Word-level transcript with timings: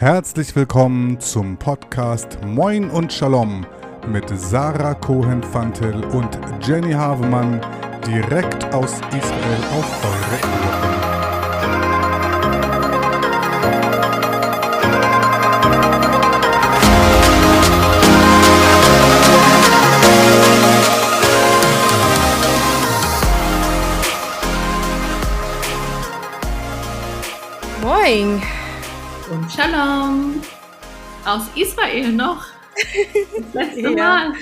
Herzlich 0.00 0.56
willkommen 0.56 1.20
zum 1.20 1.58
Podcast 1.58 2.38
Moin 2.42 2.88
und 2.88 3.12
Shalom 3.12 3.66
mit 4.08 4.24
Sarah 4.34 4.94
Cohen-Fantel 4.94 6.02
und 6.06 6.40
Jenny 6.66 6.92
Havemann 6.92 7.60
direkt 8.06 8.64
aus 8.72 8.94
Israel 8.94 9.62
auf 9.78 10.04
eure 10.06 10.38
Ohren. 27.82 28.40
Moin. 28.40 28.49
Aus 31.30 31.48
Israel 31.54 32.10
noch. 32.10 32.44
Das 33.52 33.54
letzte 33.54 33.80
Ja. 33.82 34.32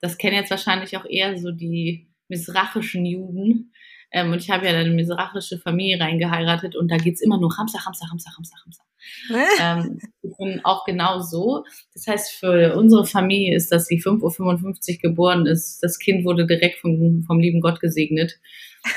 Das 0.00 0.18
kennen 0.18 0.36
jetzt 0.36 0.50
wahrscheinlich 0.50 0.96
auch 0.96 1.06
eher 1.06 1.38
so 1.38 1.50
die 1.50 2.08
misrachischen 2.28 3.06
Juden. 3.06 3.72
Ähm, 4.14 4.30
und 4.30 4.38
ich 4.38 4.50
habe 4.50 4.64
ja 4.64 4.72
dann 4.72 4.82
eine 4.82 4.94
misrachische 4.94 5.58
Familie 5.58 6.00
reingeheiratet 6.00 6.76
und 6.76 6.88
da 6.88 6.96
geht's 6.96 7.20
immer 7.20 7.38
nur 7.38 7.56
Hamsa, 7.56 7.84
Hamsa, 7.84 8.08
Hamsa, 8.10 8.30
Hamsa, 8.36 8.56
Hamsa. 8.64 8.82
Ähm, 9.60 9.98
ich 10.22 10.36
bin 10.38 10.64
auch 10.64 10.84
genau 10.86 11.20
so. 11.20 11.64
Das 11.92 12.06
heißt, 12.06 12.32
für 12.32 12.74
unsere 12.74 13.04
Familie 13.04 13.54
ist, 13.54 13.70
dass 13.70 13.86
sie 13.86 14.00
5.55 14.00 14.94
Uhr 14.94 15.00
geboren 15.02 15.46
ist. 15.46 15.82
Das 15.82 15.98
Kind 15.98 16.24
wurde 16.24 16.46
direkt 16.46 16.78
vom, 16.78 17.22
vom 17.26 17.38
lieben 17.38 17.60
Gott 17.60 17.80
gesegnet. 17.80 18.38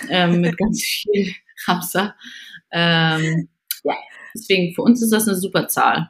Ähm, 0.10 0.42
mit 0.42 0.58
ganz 0.58 0.82
viel 0.82 1.34
Hamster. 1.68 2.16
Ähm, 2.72 3.50
ja, 3.84 3.96
deswegen, 4.34 4.74
für 4.76 4.84
uns 4.84 5.02
ist 5.02 5.12
das 5.12 5.28
eine 5.28 5.36
super 5.36 5.68
Zahl. 5.68 6.10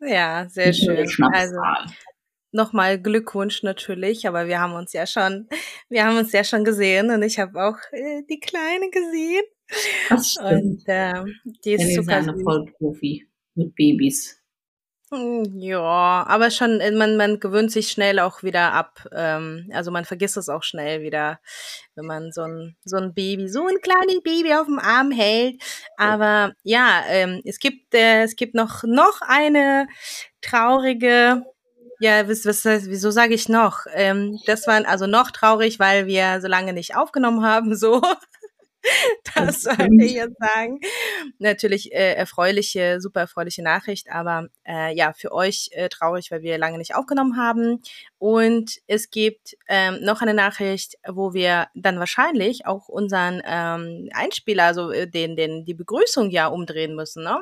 ja, 0.00 0.48
sehr 0.48 0.72
schön. 0.72 1.06
Also. 1.32 1.56
Nochmal 2.52 3.00
Glückwunsch 3.00 3.62
natürlich, 3.62 4.26
aber 4.28 4.46
wir 4.48 4.60
haben 4.60 4.74
uns 4.74 4.92
ja 4.92 5.06
schon, 5.06 5.48
wir 5.88 6.04
haben 6.04 6.16
uns 6.18 6.32
ja 6.32 6.44
schon 6.44 6.64
gesehen 6.64 7.10
und 7.10 7.22
ich 7.22 7.38
habe 7.38 7.62
auch 7.62 7.76
äh, 7.92 8.22
die 8.28 8.40
Kleine 8.40 8.90
gesehen. 8.90 9.44
Das 10.08 10.26
Und 10.36 10.80
stimmt. 10.80 10.82
äh, 10.86 11.24
die 11.64 11.72
ist 11.74 11.82
ist 11.82 11.94
super 11.94 12.16
eine. 12.16 12.34
Vollprofi 12.42 13.26
mit 13.54 13.74
Babys. 13.74 14.36
Mm, 15.10 15.44
Ja, 15.58 16.24
aber 16.28 16.50
schon, 16.50 16.80
äh, 16.80 16.90
man, 16.92 17.16
man 17.16 17.40
gewöhnt 17.40 17.72
sich 17.72 17.90
schnell 17.90 18.18
auch 18.18 18.42
wieder 18.42 18.72
ab. 18.72 19.06
Ähm, 19.12 19.70
also 19.72 19.90
man 19.90 20.04
vergisst 20.04 20.36
es 20.36 20.48
auch 20.50 20.62
schnell 20.62 21.02
wieder, 21.02 21.40
wenn 21.94 22.04
man 22.06 22.30
so 22.32 22.42
ein, 22.42 22.76
so 22.84 22.96
ein 22.98 23.14
Baby, 23.14 23.48
so 23.48 23.66
ein 23.66 23.80
kleines 23.80 24.22
Baby 24.22 24.54
auf 24.54 24.66
dem 24.66 24.78
Arm 24.78 25.10
hält. 25.10 25.62
Aber 25.96 26.52
ja, 26.62 27.02
ähm, 27.08 27.40
es 27.44 27.58
gibt, 27.58 27.94
äh, 27.94 28.22
es 28.24 28.36
gibt 28.36 28.54
noch, 28.54 28.82
noch 28.84 29.20
eine 29.22 29.88
traurige, 30.42 31.42
ja, 32.00 32.28
was, 32.28 32.44
was, 32.44 32.64
wieso 32.64 33.10
sage 33.10 33.34
ich 33.34 33.48
noch? 33.48 33.80
Ähm, 33.92 34.38
das 34.46 34.66
war 34.66 34.86
also 34.86 35.06
noch 35.06 35.30
traurig, 35.30 35.78
weil 35.78 36.06
wir 36.06 36.40
so 36.40 36.48
lange 36.48 36.72
nicht 36.72 36.96
aufgenommen 36.96 37.44
haben, 37.44 37.74
so. 37.76 38.00
Das 39.34 39.62
Das 39.62 39.62
sollte 39.62 40.04
ich 40.04 40.12
jetzt 40.12 40.38
sagen. 40.38 40.80
Natürlich 41.38 41.92
äh, 41.92 42.14
erfreuliche, 42.14 43.00
super 43.00 43.20
erfreuliche 43.20 43.62
Nachricht, 43.62 44.10
aber 44.10 44.48
äh, 44.66 44.94
ja, 44.94 45.12
für 45.12 45.32
euch 45.32 45.70
äh, 45.72 45.88
traurig, 45.88 46.30
weil 46.30 46.42
wir 46.42 46.58
lange 46.58 46.78
nicht 46.78 46.94
aufgenommen 46.94 47.36
haben. 47.36 47.82
Und 48.18 48.78
es 48.86 49.10
gibt 49.10 49.56
ähm, 49.68 49.98
noch 50.02 50.22
eine 50.22 50.34
Nachricht, 50.34 50.96
wo 51.06 51.34
wir 51.34 51.68
dann 51.74 51.98
wahrscheinlich 51.98 52.66
auch 52.66 52.88
unseren 52.88 53.42
ähm, 53.44 54.08
Einspieler, 54.12 54.64
also 54.64 54.90
äh, 54.90 55.08
den, 55.08 55.36
den, 55.36 55.64
die 55.64 55.74
Begrüßung 55.74 56.30
ja 56.30 56.46
umdrehen 56.46 56.94
müssen, 56.94 57.24
ne? 57.24 57.40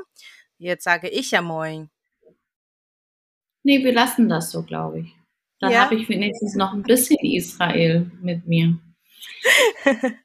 Jetzt 0.59 0.85
sage 0.85 1.09
ich 1.09 1.33
ja 1.33 1.43
moin. 1.43 1.91
Nee, 3.67 3.83
wir 3.83 3.93
lassen 3.93 4.29
das 4.29 4.53
so, 4.53 4.63
glaube 4.63 5.01
ich. 5.01 5.13
Dann 5.59 5.73
Ja? 5.73 5.81
habe 5.87 5.97
ich 5.97 6.09
wenigstens 6.09 6.55
noch 6.55 6.73
ein 6.73 6.85
bisschen 6.85 7.19
Israel 7.21 8.09
mit 8.23 8.47
mir. 8.47 8.79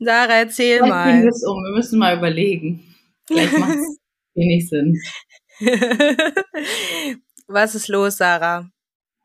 Sarah, 0.00 0.38
erzähl 0.38 0.78
Vielleicht 0.78 0.82
wir 0.82 1.22
mal. 1.22 1.28
es 1.28 1.44
um. 1.44 1.62
Wir 1.62 1.76
müssen 1.76 2.00
mal 2.00 2.16
überlegen. 2.18 2.82
Vielleicht 3.28 3.56
macht 3.58 3.76
es 3.76 4.00
wenig 4.34 4.68
Sinn. 4.68 5.00
Was 7.46 7.76
ist 7.76 7.86
los, 7.86 8.16
Sarah? 8.16 8.68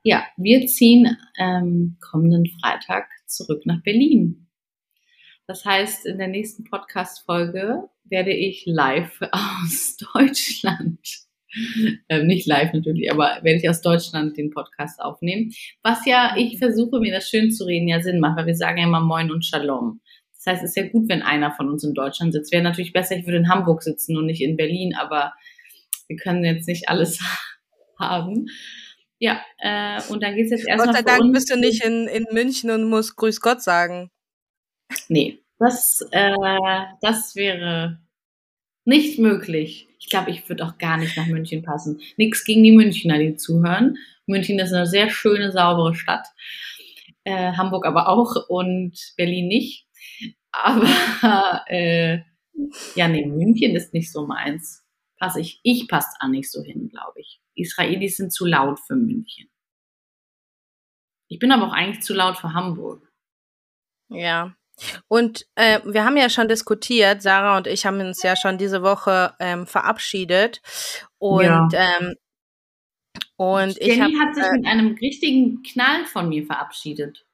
Ja, 0.04 0.28
wir 0.38 0.68
ziehen 0.68 1.18
ähm, 1.40 1.98
kommenden 2.00 2.46
Freitag 2.62 3.10
zurück 3.26 3.66
nach 3.66 3.82
Berlin. 3.82 4.48
Das 5.48 5.66
heißt, 5.66 6.06
in 6.06 6.20
der 6.20 6.28
nächsten 6.28 6.66
Podcast-Folge 6.66 7.90
werde 8.04 8.32
ich 8.32 8.64
live 8.68 9.20
aus 9.32 9.98
Deutschland, 10.14 11.00
ähm, 12.10 12.28
nicht 12.28 12.48
live 12.48 12.74
natürlich, 12.74 13.12
aber 13.12 13.40
werde 13.44 13.60
ich 13.60 13.70
aus 13.70 13.82
Deutschland 13.82 14.38
den 14.38 14.52
Podcast 14.52 15.02
aufnehmen. 15.02 15.52
Was 15.84 16.06
ja, 16.06 16.36
ich 16.38 16.58
versuche 16.60 17.00
mir 17.00 17.14
das 17.14 17.30
schön 17.30 17.52
zu 17.52 17.66
reden, 17.66 17.88
ja 17.88 18.02
Sinn 18.02 18.20
macht, 18.20 18.38
weil 18.38 18.48
wir 18.48 18.56
sagen 18.56 18.78
ja 18.78 18.86
immer 18.86 19.02
Moin 19.02 19.32
und 19.32 19.46
Shalom. 19.46 20.02
Das 20.36 20.54
heißt, 20.54 20.64
es 20.64 20.70
ist 20.72 20.78
ja 20.78 20.88
gut, 20.88 21.10
wenn 21.10 21.22
einer 21.22 21.52
von 21.52 21.70
uns 21.70 21.84
in 21.84 21.94
Deutschland 21.94 22.34
sitzt. 22.34 22.54
Wäre 22.54 22.64
natürlich 22.64 22.94
besser, 22.94 23.18
ich 23.18 23.26
würde 23.26 23.38
in 23.38 23.50
Hamburg 23.50 23.84
sitzen 23.84 24.16
und 24.18 24.26
nicht 24.26 24.42
in 24.42 24.56
Berlin, 24.56 24.96
aber 24.96 25.34
wir 26.08 26.16
können 26.18 26.44
jetzt 26.46 26.68
nicht 26.68 26.88
alles 26.88 27.20
haben. 28.00 28.48
Ja, 29.18 29.42
äh, 29.60 30.02
und 30.10 30.24
dann 30.24 30.36
geht 30.36 30.46
es 30.46 30.52
jetzt 30.52 30.62
Gott 30.62 30.70
erstmal 30.70 30.96
sei 30.96 31.00
für 31.00 31.20
Dank 31.20 31.34
bist 31.34 31.52
du 31.52 31.58
nicht 31.58 31.84
in, 31.84 32.08
in 32.08 32.26
München 32.32 32.72
und 32.72 32.86
musst 32.86 33.18
Grüß 33.18 33.42
Gott 33.42 33.62
sagen. 33.62 34.10
Nee, 35.10 35.40
das, 35.60 36.08
äh, 36.12 36.34
das 37.02 37.36
wäre 37.36 38.00
nicht 38.90 39.20
möglich. 39.20 39.88
Ich 40.00 40.10
glaube, 40.10 40.32
ich 40.32 40.50
würde 40.50 40.66
auch 40.66 40.78
gar 40.78 40.98
nicht 40.98 41.16
nach 41.16 41.28
München 41.28 41.64
passen. 41.64 42.02
Nichts 42.18 42.44
gegen 42.44 42.64
die 42.64 42.72
Münchner, 42.72 43.18
die 43.20 43.36
zuhören. 43.36 43.98
München 44.26 44.60
ist 44.60 44.74
eine 44.74 44.86
sehr 44.86 45.10
schöne, 45.10 45.52
saubere 45.52 45.96
Stadt. 45.96 46.28
Äh, 47.24 47.54
Hamburg 47.54 47.86
aber 47.86 48.10
auch 48.10 48.36
und 48.50 48.98
Berlin 49.16 49.48
nicht. 49.48 49.88
Aber 50.52 51.64
äh, 51.68 52.20
ja, 52.96 53.08
nee, 53.08 53.26
München 53.26 53.76
ist 53.76 53.94
nicht 53.94 54.12
so 54.12 54.26
meins. 54.26 54.86
Passe 55.18 55.42
ich, 55.42 55.60
ich 55.64 55.88
passe 55.88 56.10
da 56.20 56.28
nicht 56.28 56.52
so 56.52 56.64
hin, 56.64 56.90
glaube 56.90 57.20
ich. 57.20 57.42
Israelis 57.56 58.18
sind 58.18 58.34
zu 58.34 58.46
laut 58.46 58.80
für 58.80 58.96
München. 58.96 59.50
Ich 61.28 61.40
bin 61.40 61.52
aber 61.52 61.68
auch 61.68 61.74
eigentlich 61.74 62.04
zu 62.04 62.14
laut 62.14 62.38
für 62.38 62.54
Hamburg. 62.54 63.08
Ja. 64.10 64.56
Und 65.08 65.46
äh, 65.56 65.80
wir 65.86 66.06
haben 66.06 66.18
ja 66.18 66.30
schon 66.30 66.48
diskutiert, 66.48 67.22
Sarah 67.22 67.58
und 67.58 67.68
ich 67.68 67.86
haben 67.86 68.00
uns 68.00 68.22
ja 68.24 68.36
schon 68.36 68.58
diese 68.58 68.82
Woche 68.82 69.34
ähm, 69.40 69.68
verabschiedet. 69.68 70.62
Und, 71.18 71.44
Ja. 71.44 71.68
ähm, 71.74 72.16
und 73.38 73.78
ich 73.78 73.88
Jenny 73.88 74.14
habe 74.16 74.20
hat 74.20 74.36
sich 74.36 74.44
äh, 74.44 74.52
mit 74.52 74.66
einem 74.66 74.96
richtigen 74.96 75.64
Knall 75.64 76.06
von 76.06 76.30
mir 76.30 76.46
verabschiedet. 76.46 77.26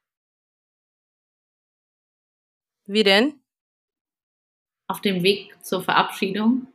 wie 2.87 3.03
denn? 3.03 3.39
Auf 4.87 5.01
dem 5.01 5.23
Weg 5.23 5.55
zur 5.63 5.81
Verabschiedung. 5.81 6.67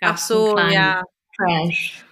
Ach 0.00 0.18
so, 0.18 0.58
ja. 0.58 1.02
Crash. 1.36 2.04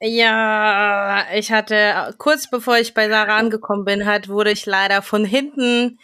Ja, 0.00 1.26
ich 1.34 1.50
hatte 1.50 2.14
kurz 2.18 2.48
bevor 2.48 2.78
ich 2.78 2.94
bei 2.94 3.08
Sarah 3.08 3.36
angekommen 3.36 3.84
bin, 3.84 4.06
hat 4.06 4.28
wurde 4.28 4.52
ich 4.52 4.64
leider 4.64 5.02
von 5.02 5.24
hinten 5.24 5.98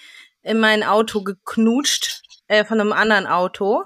in 0.45 0.61
mein 0.61 0.83
Auto 0.83 1.23
geknutscht 1.23 2.23
äh, 2.47 2.65
von 2.65 2.81
einem 2.81 2.93
anderen 2.93 3.27
Auto 3.27 3.85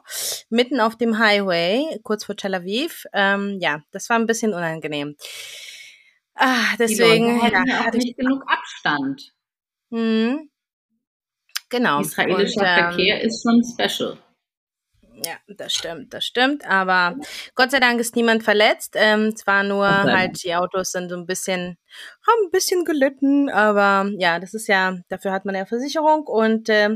mitten 0.51 0.81
auf 0.81 0.97
dem 0.97 1.19
Highway 1.19 2.01
kurz 2.03 2.25
vor 2.25 2.37
Tel 2.37 2.55
Aviv. 2.55 3.07
Ähm, 3.13 3.59
ja, 3.61 3.83
das 3.93 4.11
war 4.11 4.19
ein 4.19 4.27
bisschen 4.27 4.53
unangenehm. 4.53 5.17
Ah, 6.35 6.77
deswegen 6.79 7.41
die 7.41 7.47
ja, 7.47 7.65
ja 7.67 7.85
hatte 7.85 7.99
ich 7.99 8.05
nicht 8.05 8.19
genug 8.19 8.43
Abstand. 8.47 9.33
Mhm. 9.91 10.51
Genau. 11.69 12.01
Israelischer 12.01 12.61
Und, 12.61 12.67
ähm, 12.67 12.85
Verkehr 12.85 13.23
ist 13.23 13.43
schon 13.43 13.63
special. 13.65 14.19
Ja, 15.25 15.37
das 15.49 15.75
stimmt, 15.75 16.15
das 16.15 16.25
stimmt. 16.25 16.65
Aber 16.69 17.17
Gott 17.55 17.71
sei 17.71 17.81
Dank 17.81 18.01
ist 18.01 18.15
niemand 18.15 18.45
verletzt. 18.45 18.95
Ähm, 18.97 19.35
zwar 19.37 19.63
nur 19.63 19.89
halt 19.89 20.43
die 20.45 20.55
Autos 20.55 20.93
sind 20.93 21.09
so 21.09 21.17
ein 21.17 21.27
bisschen, 21.27 21.77
haben 22.27 22.47
ein 22.47 22.51
bisschen 22.51 22.85
gelitten, 22.85 23.49
aber 23.49 24.11
ja, 24.19 24.39
das 24.39 24.55
ist 24.55 24.69
ja, 24.69 24.97
dafür 25.09 25.33
hat 25.33 25.45
man 25.45 25.55
ja 25.55 25.67
Versicherung 25.67 26.25
und 26.27 26.69
äh, 26.69 26.91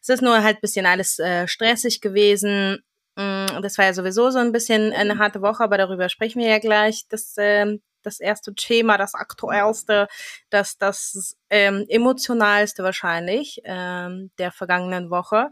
es 0.00 0.08
ist 0.08 0.22
nur 0.22 0.42
halt 0.42 0.56
ein 0.58 0.60
bisschen 0.60 0.86
alles 0.86 1.18
äh, 1.18 1.48
stressig 1.48 2.00
gewesen. 2.00 2.82
Mm, 3.16 3.60
das 3.62 3.78
war 3.78 3.86
ja 3.86 3.94
sowieso 3.94 4.30
so 4.30 4.38
ein 4.38 4.52
bisschen 4.52 4.92
eine 4.92 5.18
harte 5.18 5.42
Woche, 5.42 5.62
aber 5.62 5.78
darüber 5.78 6.08
sprechen 6.08 6.40
wir 6.40 6.48
ja 6.48 6.58
gleich. 6.58 7.06
Das 7.08 7.36
äh, 7.36 7.78
das 8.02 8.20
erste 8.20 8.54
Thema, 8.54 8.98
das 8.98 9.14
aktuellste, 9.14 10.08
das, 10.50 10.78
das 10.78 11.36
ähm, 11.50 11.84
emotionalste 11.88 12.82
wahrscheinlich 12.82 13.60
ähm, 13.64 14.30
der 14.38 14.52
vergangenen 14.52 15.10
Woche. 15.10 15.50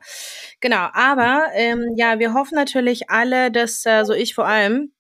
Genau, 0.61 0.89
aber 0.93 1.47
ähm, 1.55 1.95
ja, 1.97 2.19
wir 2.19 2.35
hoffen 2.35 2.55
natürlich 2.55 3.11
alle, 3.11 3.51
dass, 3.51 3.85
äh, 3.87 4.05
so 4.05 4.13
ich 4.13 4.35
vor 4.35 4.47
allem, 4.47 4.93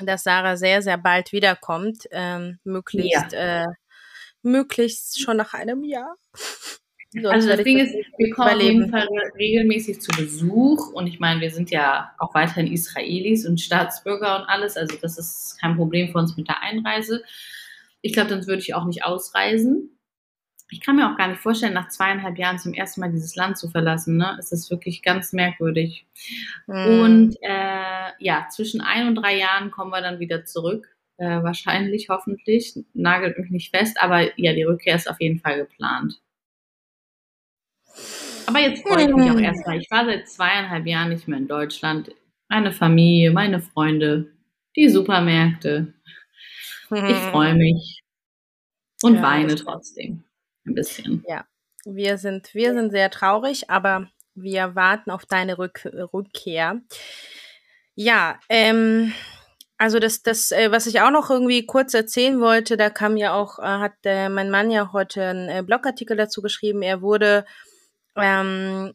dass 0.00 0.24
Sarah 0.24 0.56
sehr, 0.56 0.82
sehr 0.82 0.98
bald 0.98 1.32
wiederkommt, 1.32 2.08
ähm, 2.10 2.58
möglichst, 2.64 3.32
ja. 3.32 3.64
äh, 3.64 3.66
möglichst 4.42 5.20
schon 5.20 5.36
nach 5.36 5.54
einem 5.54 5.84
Jahr. 5.84 6.16
Sonst 7.12 7.26
also 7.26 7.48
das 7.48 7.62
Ding 7.62 7.78
ist, 7.78 7.94
wir 8.16 8.30
kommen 8.30 8.54
auf 8.54 8.62
jeden 8.62 8.90
Fall 8.90 9.06
regelmäßig 9.38 10.00
zu 10.00 10.10
Besuch 10.16 10.92
und 10.92 11.06
ich 11.06 11.20
meine, 11.20 11.42
wir 11.42 11.50
sind 11.50 11.70
ja 11.70 12.10
auch 12.18 12.34
weiterhin 12.34 12.72
Israelis 12.72 13.46
und 13.46 13.60
Staatsbürger 13.60 14.40
und 14.40 14.46
alles, 14.46 14.78
also 14.78 14.96
das 14.96 15.18
ist 15.18 15.58
kein 15.60 15.76
Problem 15.76 16.10
für 16.10 16.18
uns 16.18 16.36
mit 16.38 16.48
der 16.48 16.62
Einreise. 16.62 17.22
Ich 18.00 18.14
glaube, 18.14 18.30
sonst 18.30 18.46
würde 18.46 18.62
ich 18.62 18.74
auch 18.74 18.86
nicht 18.86 19.04
ausreisen. 19.04 19.90
Ich 20.70 20.80
kann 20.80 20.96
mir 20.96 21.12
auch 21.12 21.18
gar 21.18 21.28
nicht 21.28 21.42
vorstellen, 21.42 21.74
nach 21.74 21.88
zweieinhalb 21.88 22.38
Jahren 22.38 22.58
zum 22.58 22.72
ersten 22.72 23.02
Mal 23.02 23.12
dieses 23.12 23.36
Land 23.36 23.58
zu 23.58 23.68
verlassen. 23.68 24.16
Ne? 24.16 24.36
Es 24.38 24.52
ist 24.52 24.70
wirklich 24.70 25.02
ganz 25.02 25.34
merkwürdig. 25.34 26.06
Mhm. 26.66 27.00
Und 27.00 27.36
äh, 27.42 28.10
ja, 28.20 28.48
zwischen 28.50 28.80
ein 28.80 29.06
und 29.06 29.16
drei 29.16 29.36
Jahren 29.36 29.70
kommen 29.70 29.90
wir 29.90 30.00
dann 30.00 30.18
wieder 30.18 30.46
zurück. 30.46 30.96
Äh, 31.18 31.42
wahrscheinlich, 31.42 32.08
hoffentlich. 32.08 32.74
Nagelt 32.94 33.38
mich 33.38 33.50
nicht 33.50 33.76
fest, 33.76 33.98
aber 34.00 34.38
ja, 34.40 34.54
die 34.54 34.62
Rückkehr 34.62 34.96
ist 34.96 35.10
auf 35.10 35.20
jeden 35.20 35.40
Fall 35.40 35.58
geplant. 35.58 36.22
Aber 38.46 38.60
jetzt 38.60 38.86
freue 38.86 39.08
ich 39.08 39.14
mich 39.14 39.30
auch 39.30 39.38
erstmal. 39.38 39.78
Ich 39.78 39.90
war 39.90 40.04
seit 40.04 40.28
zweieinhalb 40.28 40.86
Jahren 40.86 41.10
nicht 41.10 41.28
mehr 41.28 41.38
in 41.38 41.48
Deutschland. 41.48 42.10
Meine 42.48 42.72
Familie, 42.72 43.30
meine 43.30 43.60
Freunde, 43.60 44.32
die 44.76 44.88
Supermärkte. 44.88 45.94
Ich 46.90 47.00
hm. 47.00 47.30
freue 47.30 47.54
mich 47.54 48.02
und 49.02 49.16
ja, 49.16 49.22
weine 49.22 49.54
trotzdem 49.54 50.24
ein 50.66 50.74
bisschen. 50.74 51.24
Ja, 51.26 51.46
wir 51.84 52.18
sind, 52.18 52.54
wir 52.54 52.74
sind 52.74 52.90
sehr 52.90 53.10
traurig, 53.10 53.70
aber 53.70 54.08
wir 54.34 54.74
warten 54.74 55.10
auf 55.10 55.24
deine 55.26 55.58
Rück 55.58 55.86
Rückkehr. 56.12 56.80
Ja, 57.94 58.38
ähm, 58.48 59.12
also 59.78 59.98
das, 59.98 60.22
das, 60.22 60.52
äh, 60.52 60.70
was 60.70 60.86
ich 60.86 61.00
auch 61.00 61.10
noch 61.10 61.28
irgendwie 61.30 61.66
kurz 61.66 61.92
erzählen 61.92 62.40
wollte, 62.40 62.76
da 62.76 62.88
kam 62.88 63.16
ja 63.16 63.34
auch, 63.34 63.58
äh, 63.58 63.62
hat 63.62 63.94
äh, 64.04 64.28
mein 64.28 64.50
Mann 64.50 64.70
ja 64.70 64.92
heute 64.92 65.24
einen 65.24 65.66
Blogartikel 65.66 66.16
dazu 66.16 66.40
geschrieben. 66.40 66.82
Er 66.82 67.02
wurde 67.02 67.44
ähm, 68.16 68.94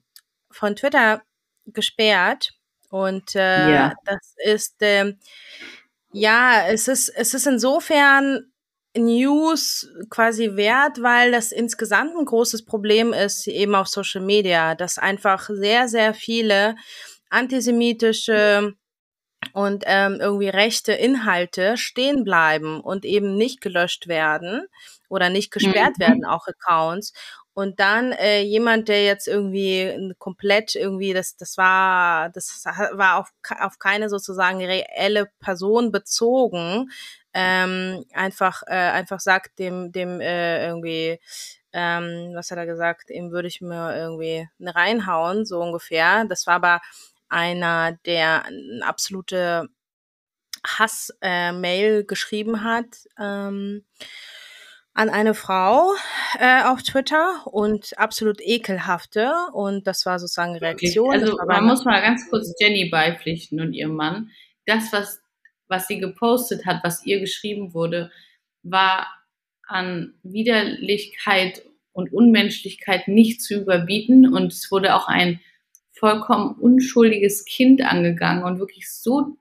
von 0.51 0.75
Twitter 0.75 1.21
gesperrt 1.65 2.53
und 2.89 3.35
äh, 3.35 3.73
ja. 3.73 3.93
das 4.05 4.35
ist 4.43 4.81
äh, 4.81 5.13
ja, 6.11 6.67
es 6.67 6.87
ist 6.87 7.09
es 7.09 7.33
ist 7.33 7.47
insofern 7.47 8.51
News 8.95 9.89
quasi 10.09 10.55
wert, 10.55 11.01
weil 11.01 11.31
das 11.31 11.51
insgesamt 11.51 12.15
ein 12.15 12.25
großes 12.25 12.65
Problem 12.65 13.13
ist, 13.13 13.47
eben 13.47 13.75
auf 13.75 13.87
Social 13.87 14.21
Media, 14.21 14.75
dass 14.75 14.97
einfach 14.97 15.49
sehr, 15.49 15.87
sehr 15.87 16.13
viele 16.13 16.75
antisemitische 17.29 18.75
und 19.53 19.83
ähm, 19.85 20.17
irgendwie 20.19 20.49
rechte 20.49 20.93
Inhalte 20.93 21.77
stehen 21.77 22.23
bleiben 22.23 22.81
und 22.81 23.05
eben 23.05 23.35
nicht 23.35 23.61
gelöscht 23.61 24.07
werden 24.07 24.65
oder 25.09 25.29
nicht 25.29 25.51
gesperrt 25.51 25.97
mhm. 25.97 26.01
werden, 26.01 26.25
auch 26.25 26.47
Accounts. 26.47 27.13
Und 27.57 27.79
dann 27.79 28.11
äh, 28.11 28.41
jemand, 28.41 28.87
der 28.87 29.03
jetzt 29.03 29.27
irgendwie 29.27 30.13
komplett 30.19 30.75
irgendwie, 30.75 31.13
das, 31.13 31.37
das 31.37 31.57
war, 31.57 32.29
das 32.29 32.63
war 32.91 33.17
auf, 33.17 33.33
auf 33.59 33.79
keine 33.79 34.09
sozusagen 34.09 34.63
reelle 34.63 35.25
Person 35.39 35.91
bezogen, 35.91 36.91
ähm, 37.33 38.05
einfach, 38.13 38.61
äh, 38.67 38.75
einfach 38.75 39.19
sagt 39.19 39.57
dem, 39.57 39.91
dem 39.91 40.21
äh, 40.21 40.67
irgendwie, 40.67 41.19
ähm, 41.73 42.33
was 42.35 42.51
hat 42.51 42.59
er 42.59 42.67
gesagt, 42.67 43.09
ihm 43.09 43.31
würde 43.31 43.47
ich 43.47 43.59
mir 43.59 43.97
irgendwie 43.97 44.47
eine 44.59 44.75
reinhauen, 44.75 45.43
so 45.43 45.59
ungefähr. 45.59 46.25
Das 46.25 46.45
war 46.45 46.57
aber 46.57 46.81
einer, 47.27 47.93
der 48.05 48.45
eine 48.45 48.85
absolute 48.85 49.67
Hass-Mail 50.63 52.01
äh, 52.01 52.03
geschrieben 52.03 52.63
hat. 52.63 53.07
Ähm, 53.19 53.83
an 54.97 55.09
eine 55.09 55.35
Frau 55.35 55.93
äh, 56.39 56.63
auf 56.63 56.81
Twitter 56.81 57.45
und 57.45 57.95
absolut 57.99 58.41
ekelhafte 58.41 59.31
und 59.53 59.85
das 59.85 60.07
war 60.07 60.17
sozusagen 60.17 60.57
Reaktion. 60.57 61.13
Also 61.13 61.37
man 61.45 61.65
muss 61.65 61.85
mal 61.85 62.01
ganz 62.01 62.27
kurz 62.31 62.51
Jenny 62.59 62.89
beipflichten 62.89 63.61
und 63.61 63.73
ihrem 63.73 63.93
Mann. 63.93 64.31
Das, 64.65 64.91
was, 64.91 65.21
was 65.67 65.87
sie 65.87 65.99
gepostet 65.99 66.65
hat, 66.65 66.83
was 66.83 67.05
ihr 67.05 67.19
geschrieben 67.19 67.75
wurde, 67.75 68.11
war 68.63 69.07
an 69.67 70.15
Widerlichkeit 70.23 71.61
und 71.91 72.11
Unmenschlichkeit 72.11 73.07
nicht 73.07 73.43
zu 73.43 73.61
überbieten 73.61 74.33
und 74.33 74.51
es 74.51 74.71
wurde 74.71 74.95
auch 74.95 75.07
ein 75.07 75.39
vollkommen 75.91 76.55
unschuldiges 76.55 77.45
Kind 77.45 77.83
angegangen 77.83 78.43
und 78.43 78.57
wirklich 78.57 78.91
so 78.91 79.37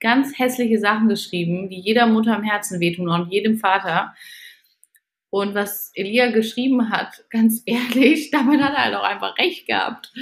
ganz 0.00 0.36
hässliche 0.36 0.80
Sachen 0.80 1.08
geschrieben, 1.08 1.68
die 1.68 1.78
jeder 1.78 2.08
Mutter 2.08 2.34
am 2.34 2.42
Herzen 2.42 2.80
wehtun 2.80 3.08
und 3.08 3.30
jedem 3.30 3.58
Vater. 3.58 4.12
Und 5.32 5.54
was 5.54 5.90
Elia 5.94 6.30
geschrieben 6.30 6.90
hat, 6.90 7.24
ganz 7.30 7.62
ehrlich, 7.64 8.30
damit 8.30 8.60
hat 8.60 8.74
er 8.74 8.84
halt 8.84 8.94
auch 8.94 9.02
einfach 9.02 9.38
recht 9.38 9.66
gehabt. 9.66 10.12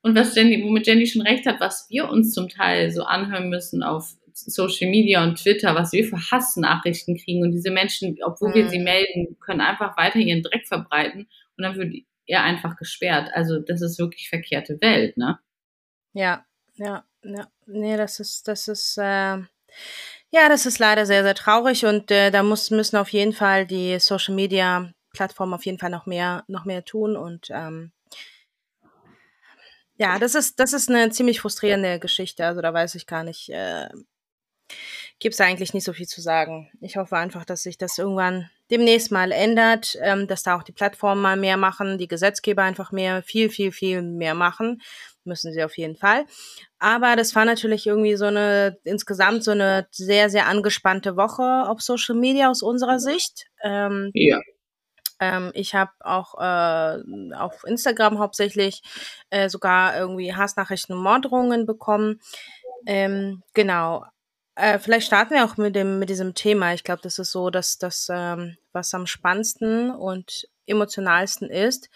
Und 0.00 0.14
was 0.14 0.36
Jenny, 0.36 0.62
womit 0.62 0.86
Jenny 0.86 1.08
schon 1.08 1.22
recht 1.22 1.44
hat, 1.44 1.58
was 1.58 1.88
wir 1.90 2.08
uns 2.08 2.32
zum 2.32 2.48
Teil 2.48 2.92
so 2.92 3.02
anhören 3.02 3.48
müssen 3.48 3.82
auf 3.82 4.14
Social 4.32 4.88
Media 4.88 5.24
und 5.24 5.42
Twitter, 5.42 5.74
was 5.74 5.92
wir 5.92 6.04
für 6.04 6.18
Hassnachrichten 6.30 7.16
kriegen 7.16 7.42
und 7.42 7.50
diese 7.50 7.72
Menschen, 7.72 8.16
obwohl 8.24 8.50
mhm. 8.50 8.54
wir 8.54 8.68
sie 8.68 8.78
melden, 8.78 9.36
können 9.40 9.60
einfach 9.60 9.96
weiter 9.96 10.20
ihren 10.20 10.44
Dreck 10.44 10.68
verbreiten 10.68 11.22
und 11.56 11.64
dann 11.64 11.74
wird 11.76 11.92
er 12.26 12.44
einfach 12.44 12.76
gesperrt. 12.76 13.30
Also 13.32 13.58
das 13.58 13.82
ist 13.82 13.98
wirklich 13.98 14.28
verkehrte 14.28 14.80
Welt, 14.80 15.16
ne? 15.16 15.40
Ja, 16.12 16.46
ja, 16.76 17.04
ja. 17.24 17.48
Nee, 17.66 17.96
das 17.96 18.20
ist, 18.20 18.46
das 18.46 18.68
ist, 18.68 18.98
äh, 18.98 19.38
ja, 20.30 20.48
das 20.48 20.66
ist 20.66 20.78
leider 20.78 21.06
sehr, 21.06 21.22
sehr 21.22 21.34
traurig 21.34 21.84
und 21.86 22.10
äh, 22.10 22.30
da 22.30 22.42
muss, 22.42 22.70
müssen 22.70 22.96
auf 22.96 23.10
jeden 23.10 23.32
Fall 23.32 23.66
die 23.66 23.98
Social 23.98 24.34
Media 24.34 24.90
Plattformen 25.12 25.54
auf 25.54 25.64
jeden 25.64 25.78
Fall 25.78 25.90
noch 25.90 26.06
mehr, 26.06 26.44
noch 26.46 26.64
mehr 26.64 26.84
tun 26.84 27.16
und 27.16 27.48
ähm, 27.50 27.92
ja, 29.98 30.18
das 30.18 30.34
ist, 30.34 30.60
das 30.60 30.72
ist 30.72 30.90
eine 30.90 31.10
ziemlich 31.10 31.40
frustrierende 31.40 31.98
Geschichte. 31.98 32.44
Also 32.44 32.60
da 32.60 32.72
weiß 32.72 32.94
ich 32.96 33.06
gar 33.06 33.24
nicht, 33.24 33.48
äh, 33.48 33.88
gibt 35.18 35.34
es 35.34 35.40
eigentlich 35.40 35.72
nicht 35.72 35.84
so 35.84 35.92
viel 35.92 36.06
zu 36.06 36.20
sagen. 36.20 36.70
Ich 36.80 36.96
hoffe 36.96 37.16
einfach, 37.16 37.44
dass 37.44 37.62
sich 37.62 37.78
das 37.78 37.96
irgendwann 37.96 38.50
demnächst 38.70 39.10
mal 39.10 39.32
ändert, 39.32 39.96
ähm, 40.02 40.26
dass 40.26 40.42
da 40.42 40.56
auch 40.56 40.62
die 40.62 40.72
Plattformen 40.72 41.22
mal 41.22 41.36
mehr 41.36 41.56
machen, 41.56 41.98
die 41.98 42.08
Gesetzgeber 42.08 42.62
einfach 42.62 42.92
mehr, 42.92 43.22
viel, 43.22 43.48
viel, 43.48 43.72
viel 43.72 44.02
mehr 44.02 44.34
machen, 44.34 44.82
müssen 45.24 45.52
sie 45.52 45.64
auf 45.64 45.76
jeden 45.78 45.96
Fall. 45.96 46.26
Aber 46.78 47.16
das 47.16 47.34
war 47.34 47.44
natürlich 47.44 47.86
irgendwie 47.86 48.16
so 48.16 48.26
eine, 48.26 48.78
insgesamt 48.84 49.44
so 49.44 49.52
eine 49.52 49.86
sehr, 49.90 50.28
sehr 50.28 50.46
angespannte 50.46 51.16
Woche 51.16 51.68
auf 51.68 51.80
Social 51.80 52.14
Media 52.14 52.50
aus 52.50 52.62
unserer 52.62 52.98
Sicht. 52.98 53.46
Ähm, 53.62 54.10
ja. 54.14 54.40
Ähm, 55.18 55.50
ich 55.54 55.74
habe 55.74 55.92
auch 56.00 56.34
äh, 56.38 57.34
auf 57.34 57.64
Instagram 57.64 58.18
hauptsächlich 58.18 58.82
äh, 59.30 59.48
sogar 59.48 59.96
irgendwie 59.96 60.34
Hassnachrichten 60.34 60.94
und 60.94 61.02
Morddrohungen 61.02 61.64
bekommen. 61.64 62.20
Ähm, 62.86 63.42
genau. 63.54 64.04
Äh, 64.54 64.78
vielleicht 64.78 65.06
starten 65.06 65.34
wir 65.34 65.44
auch 65.44 65.56
mit 65.56 65.74
dem 65.74 65.98
mit 65.98 66.10
diesem 66.10 66.34
Thema. 66.34 66.74
Ich 66.74 66.84
glaube, 66.84 67.00
das 67.02 67.18
ist 67.18 67.32
so, 67.32 67.48
dass 67.50 67.78
das 67.78 68.08
ähm, 68.10 68.56
was 68.72 68.92
am 68.92 69.06
spannendsten 69.06 69.90
und 69.90 70.48
emotionalsten 70.66 71.48
ist 71.48 71.88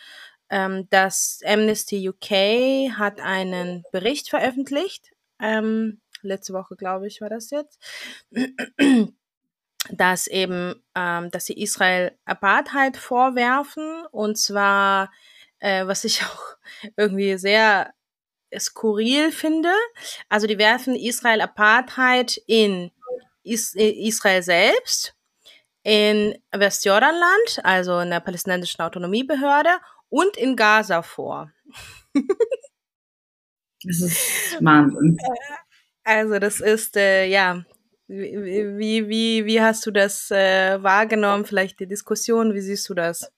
ähm, 0.50 0.88
das 0.90 1.40
Amnesty 1.46 2.08
UK 2.08 2.98
hat 2.98 3.20
einen 3.20 3.84
Bericht 3.92 4.28
veröffentlicht. 4.28 5.10
Ähm, 5.40 6.00
letzte 6.22 6.52
Woche, 6.52 6.76
glaube 6.76 7.06
ich, 7.06 7.20
war 7.20 7.30
das 7.30 7.50
jetzt. 7.50 7.78
dass 9.88 10.26
eben, 10.26 10.82
ähm, 10.94 11.30
dass 11.30 11.46
sie 11.46 11.60
Israel 11.60 12.12
Apartheid 12.24 12.96
vorwerfen 12.96 14.04
und 14.10 14.36
zwar, 14.36 15.10
äh, 15.58 15.86
was 15.86 16.04
ich 16.04 16.22
auch 16.24 16.56
irgendwie 16.96 17.38
sehr 17.38 17.92
skurril 18.58 19.30
finde. 19.30 19.72
Also 20.28 20.46
die 20.46 20.58
werfen 20.58 20.96
Israel 20.96 21.40
Apartheid 21.40 22.40
in 22.46 22.90
Is 23.42 23.74
Israel 23.74 24.42
selbst, 24.42 25.14
in 25.82 26.36
Westjordanland, 26.52 27.60
also 27.62 28.00
in 28.00 28.10
der 28.10 28.20
palästinensischen 28.20 28.84
Autonomiebehörde 28.84 29.70
und 30.10 30.36
in 30.36 30.56
Gaza 30.56 31.02
vor. 31.02 31.50
Das 33.82 34.00
ist 34.02 34.58
Wahnsinn. 34.60 35.16
Also 36.02 36.38
das 36.38 36.60
ist, 36.60 36.96
äh, 36.96 37.26
ja, 37.26 37.62
wie, 38.08 39.08
wie, 39.08 39.44
wie 39.44 39.60
hast 39.60 39.84
du 39.84 39.90
das 39.90 40.30
äh, 40.30 40.82
wahrgenommen? 40.82 41.44
Vielleicht 41.44 41.78
die 41.78 41.86
Diskussion, 41.86 42.54
wie 42.54 42.60
siehst 42.60 42.88
du 42.88 42.94
das? 42.94 43.30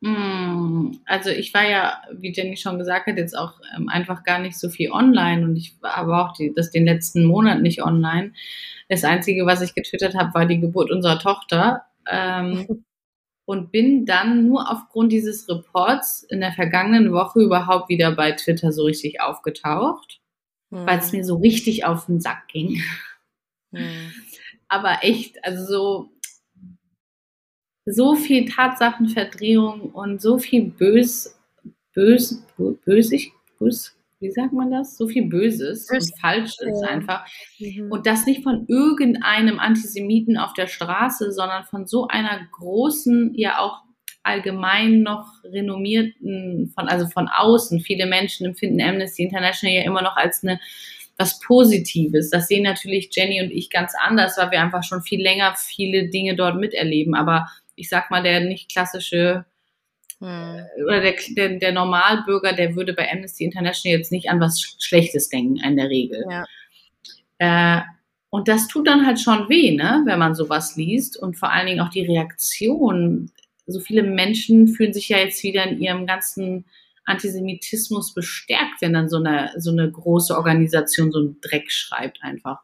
Mm, 0.00 0.92
also 1.04 1.30
ich 1.30 1.52
war 1.52 1.68
ja, 1.68 2.00
wie 2.12 2.32
Jenny 2.32 2.56
schon 2.56 2.78
gesagt 2.78 3.06
hat, 3.06 3.18
jetzt 3.18 3.36
auch 3.36 3.60
ähm, 3.76 3.88
einfach 3.88 4.22
gar 4.22 4.38
nicht 4.38 4.58
so 4.58 4.70
viel 4.70 4.92
online 4.92 5.44
und 5.44 5.56
ich 5.56 5.76
war 5.82 5.96
aber 5.96 6.24
auch 6.24 6.32
die, 6.32 6.54
das 6.54 6.70
den 6.70 6.86
letzten 6.86 7.24
Monat 7.24 7.60
nicht 7.60 7.82
online. 7.82 8.32
Das 8.88 9.04
Einzige, 9.04 9.44
was 9.44 9.60
ich 9.60 9.74
getwittert 9.74 10.14
habe, 10.14 10.32
war 10.32 10.46
die 10.46 10.60
Geburt 10.60 10.90
unserer 10.90 11.18
Tochter. 11.18 11.84
Ähm, 12.08 12.84
und 13.50 13.72
bin 13.72 14.06
dann 14.06 14.46
nur 14.46 14.70
aufgrund 14.70 15.10
dieses 15.10 15.48
Reports 15.48 16.22
in 16.22 16.38
der 16.38 16.52
vergangenen 16.52 17.12
Woche 17.12 17.40
überhaupt 17.40 17.88
wieder 17.88 18.12
bei 18.12 18.30
Twitter 18.30 18.70
so 18.70 18.84
richtig 18.84 19.20
aufgetaucht, 19.20 20.20
mhm. 20.70 20.86
weil 20.86 21.00
es 21.00 21.10
mir 21.10 21.24
so 21.24 21.34
richtig 21.34 21.84
auf 21.84 22.06
den 22.06 22.20
Sack 22.20 22.46
ging. 22.46 22.80
Mhm. 23.72 24.12
Aber 24.68 24.98
echt, 25.02 25.44
also 25.44 25.64
so, 25.64 26.10
so 27.86 28.14
viel 28.14 28.48
Tatsachenverdrehung 28.48 29.90
und 29.90 30.22
so 30.22 30.38
viel 30.38 30.66
bös, 30.70 31.36
bös, 31.92 32.44
bösig, 32.84 33.32
bös, 33.58 33.96
wie 34.20 34.30
sagt 34.30 34.52
man 34.52 34.70
das? 34.70 34.96
So 34.96 35.08
viel 35.08 35.28
Böses 35.28 35.86
Bös. 35.86 36.04
und 36.04 36.20
Falsches 36.20 36.80
ja. 36.82 36.88
einfach. 36.88 37.26
Mhm. 37.58 37.90
Und 37.90 38.06
das 38.06 38.26
nicht 38.26 38.42
von 38.42 38.66
irgendeinem 38.68 39.58
Antisemiten 39.58 40.36
auf 40.36 40.52
der 40.52 40.66
Straße, 40.66 41.32
sondern 41.32 41.64
von 41.64 41.86
so 41.86 42.06
einer 42.06 42.46
großen, 42.52 43.34
ja 43.34 43.58
auch 43.58 43.82
allgemein 44.22 45.00
noch 45.00 45.26
renommierten, 45.44 46.70
von, 46.74 46.88
also 46.88 47.08
von 47.08 47.28
außen. 47.28 47.80
Viele 47.80 48.06
Menschen 48.06 48.46
empfinden 48.46 48.82
Amnesty 48.82 49.22
International 49.22 49.74
ja 49.74 49.84
immer 49.84 50.02
noch 50.02 50.16
als 50.16 50.42
eine 50.42 50.60
was 51.16 51.38
Positives. 51.40 52.30
Das 52.30 52.48
sehen 52.48 52.62
natürlich 52.62 53.10
Jenny 53.12 53.42
und 53.42 53.50
ich 53.50 53.68
ganz 53.68 53.92
anders, 53.98 54.38
weil 54.38 54.50
wir 54.52 54.60
einfach 54.60 54.82
schon 54.82 55.02
viel 55.02 55.22
länger 55.22 55.54
viele 55.56 56.08
Dinge 56.08 56.34
dort 56.34 56.56
miterleben. 56.56 57.14
Aber 57.14 57.48
ich 57.76 57.88
sag 57.88 58.10
mal, 58.10 58.22
der 58.22 58.40
nicht 58.40 58.72
klassische 58.72 59.44
hm. 60.20 60.64
oder 60.84 61.00
der, 61.00 61.14
der, 61.30 61.58
der, 61.58 61.72
Normalbürger, 61.72 62.52
der 62.52 62.76
würde 62.76 62.92
bei 62.92 63.10
Amnesty 63.10 63.44
International 63.44 63.98
jetzt 63.98 64.12
nicht 64.12 64.30
an 64.30 64.40
was 64.40 64.76
Schlechtes 64.78 65.28
denken, 65.28 65.56
in 65.56 65.76
der 65.76 65.88
Regel. 65.88 66.24
Ja. 66.30 66.44
Äh, 67.38 67.82
und 68.30 68.46
das 68.46 68.68
tut 68.68 68.86
dann 68.86 69.06
halt 69.06 69.18
schon 69.18 69.48
weh, 69.48 69.74
ne, 69.74 70.02
wenn 70.04 70.18
man 70.18 70.34
sowas 70.34 70.76
liest 70.76 71.16
und 71.16 71.36
vor 71.36 71.50
allen 71.50 71.66
Dingen 71.66 71.80
auch 71.80 71.90
die 71.90 72.06
Reaktion. 72.06 73.32
So 73.66 73.80
viele 73.80 74.04
Menschen 74.04 74.68
fühlen 74.68 74.92
sich 74.92 75.08
ja 75.08 75.18
jetzt 75.18 75.42
wieder 75.42 75.64
in 75.64 75.80
ihrem 75.80 76.06
ganzen 76.06 76.64
Antisemitismus 77.04 78.14
bestärkt, 78.14 78.80
wenn 78.80 78.92
dann 78.92 79.08
so 79.08 79.16
eine, 79.16 79.52
so 79.56 79.70
eine 79.70 79.90
große 79.90 80.36
Organisation 80.36 81.10
so 81.10 81.18
einen 81.18 81.40
Dreck 81.40 81.72
schreibt 81.72 82.22
einfach. 82.22 82.60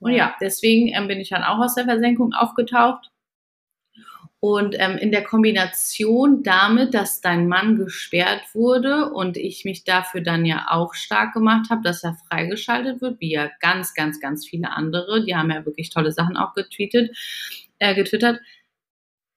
Und 0.00 0.12
ja, 0.12 0.34
deswegen 0.40 0.88
ähm, 0.88 1.08
bin 1.08 1.20
ich 1.20 1.30
dann 1.30 1.44
auch 1.44 1.58
aus 1.58 1.76
der 1.76 1.84
Versenkung 1.84 2.32
aufgetaucht. 2.32 3.10
Und 4.44 4.76
ähm, 4.78 4.98
in 4.98 5.10
der 5.10 5.24
Kombination 5.24 6.42
damit, 6.42 6.92
dass 6.92 7.22
dein 7.22 7.48
Mann 7.48 7.76
gesperrt 7.76 8.42
wurde 8.52 9.10
und 9.10 9.38
ich 9.38 9.64
mich 9.64 9.84
dafür 9.84 10.20
dann 10.20 10.44
ja 10.44 10.66
auch 10.68 10.92
stark 10.92 11.32
gemacht 11.32 11.70
habe, 11.70 11.80
dass 11.80 12.04
er 12.04 12.18
freigeschaltet 12.28 13.00
wird, 13.00 13.22
wie 13.22 13.32
ja 13.32 13.50
ganz, 13.60 13.94
ganz, 13.94 14.20
ganz 14.20 14.46
viele 14.46 14.70
andere, 14.70 15.24
die 15.24 15.34
haben 15.34 15.50
ja 15.50 15.64
wirklich 15.64 15.88
tolle 15.88 16.12
Sachen 16.12 16.36
auch 16.36 16.52
getweetet, 16.52 17.16
äh, 17.78 17.94
getwittert. 17.94 18.38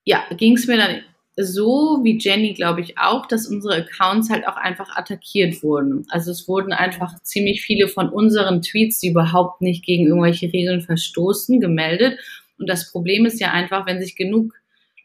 Ja, 0.03 0.25
ging 0.35 0.57
es 0.57 0.67
mir 0.67 0.75
dann 0.75 0.99
so 1.37 2.01
wie 2.03 2.17
Jenny, 2.17 2.53
glaube 2.53 2.81
ich, 2.81 2.97
auch, 2.97 3.27
dass 3.27 3.47
unsere 3.47 3.75
Accounts 3.75 4.29
halt 4.29 4.45
auch 4.45 4.57
einfach 4.57 4.97
attackiert 4.97 5.63
wurden. 5.63 6.05
Also 6.09 6.31
es 6.31 6.49
wurden 6.49 6.73
einfach 6.73 7.17
ziemlich 7.21 7.61
viele 7.61 7.87
von 7.87 8.09
unseren 8.09 8.61
Tweets, 8.61 8.99
die 8.99 9.11
überhaupt 9.11 9.61
nicht 9.61 9.85
gegen 9.85 10.05
irgendwelche 10.05 10.51
Regeln 10.51 10.81
verstoßen, 10.81 11.61
gemeldet. 11.61 12.19
Und 12.59 12.67
das 12.67 12.91
Problem 12.91 13.25
ist 13.25 13.39
ja 13.39 13.51
einfach, 13.51 13.85
wenn 13.85 14.01
sich 14.01 14.17
genug 14.17 14.51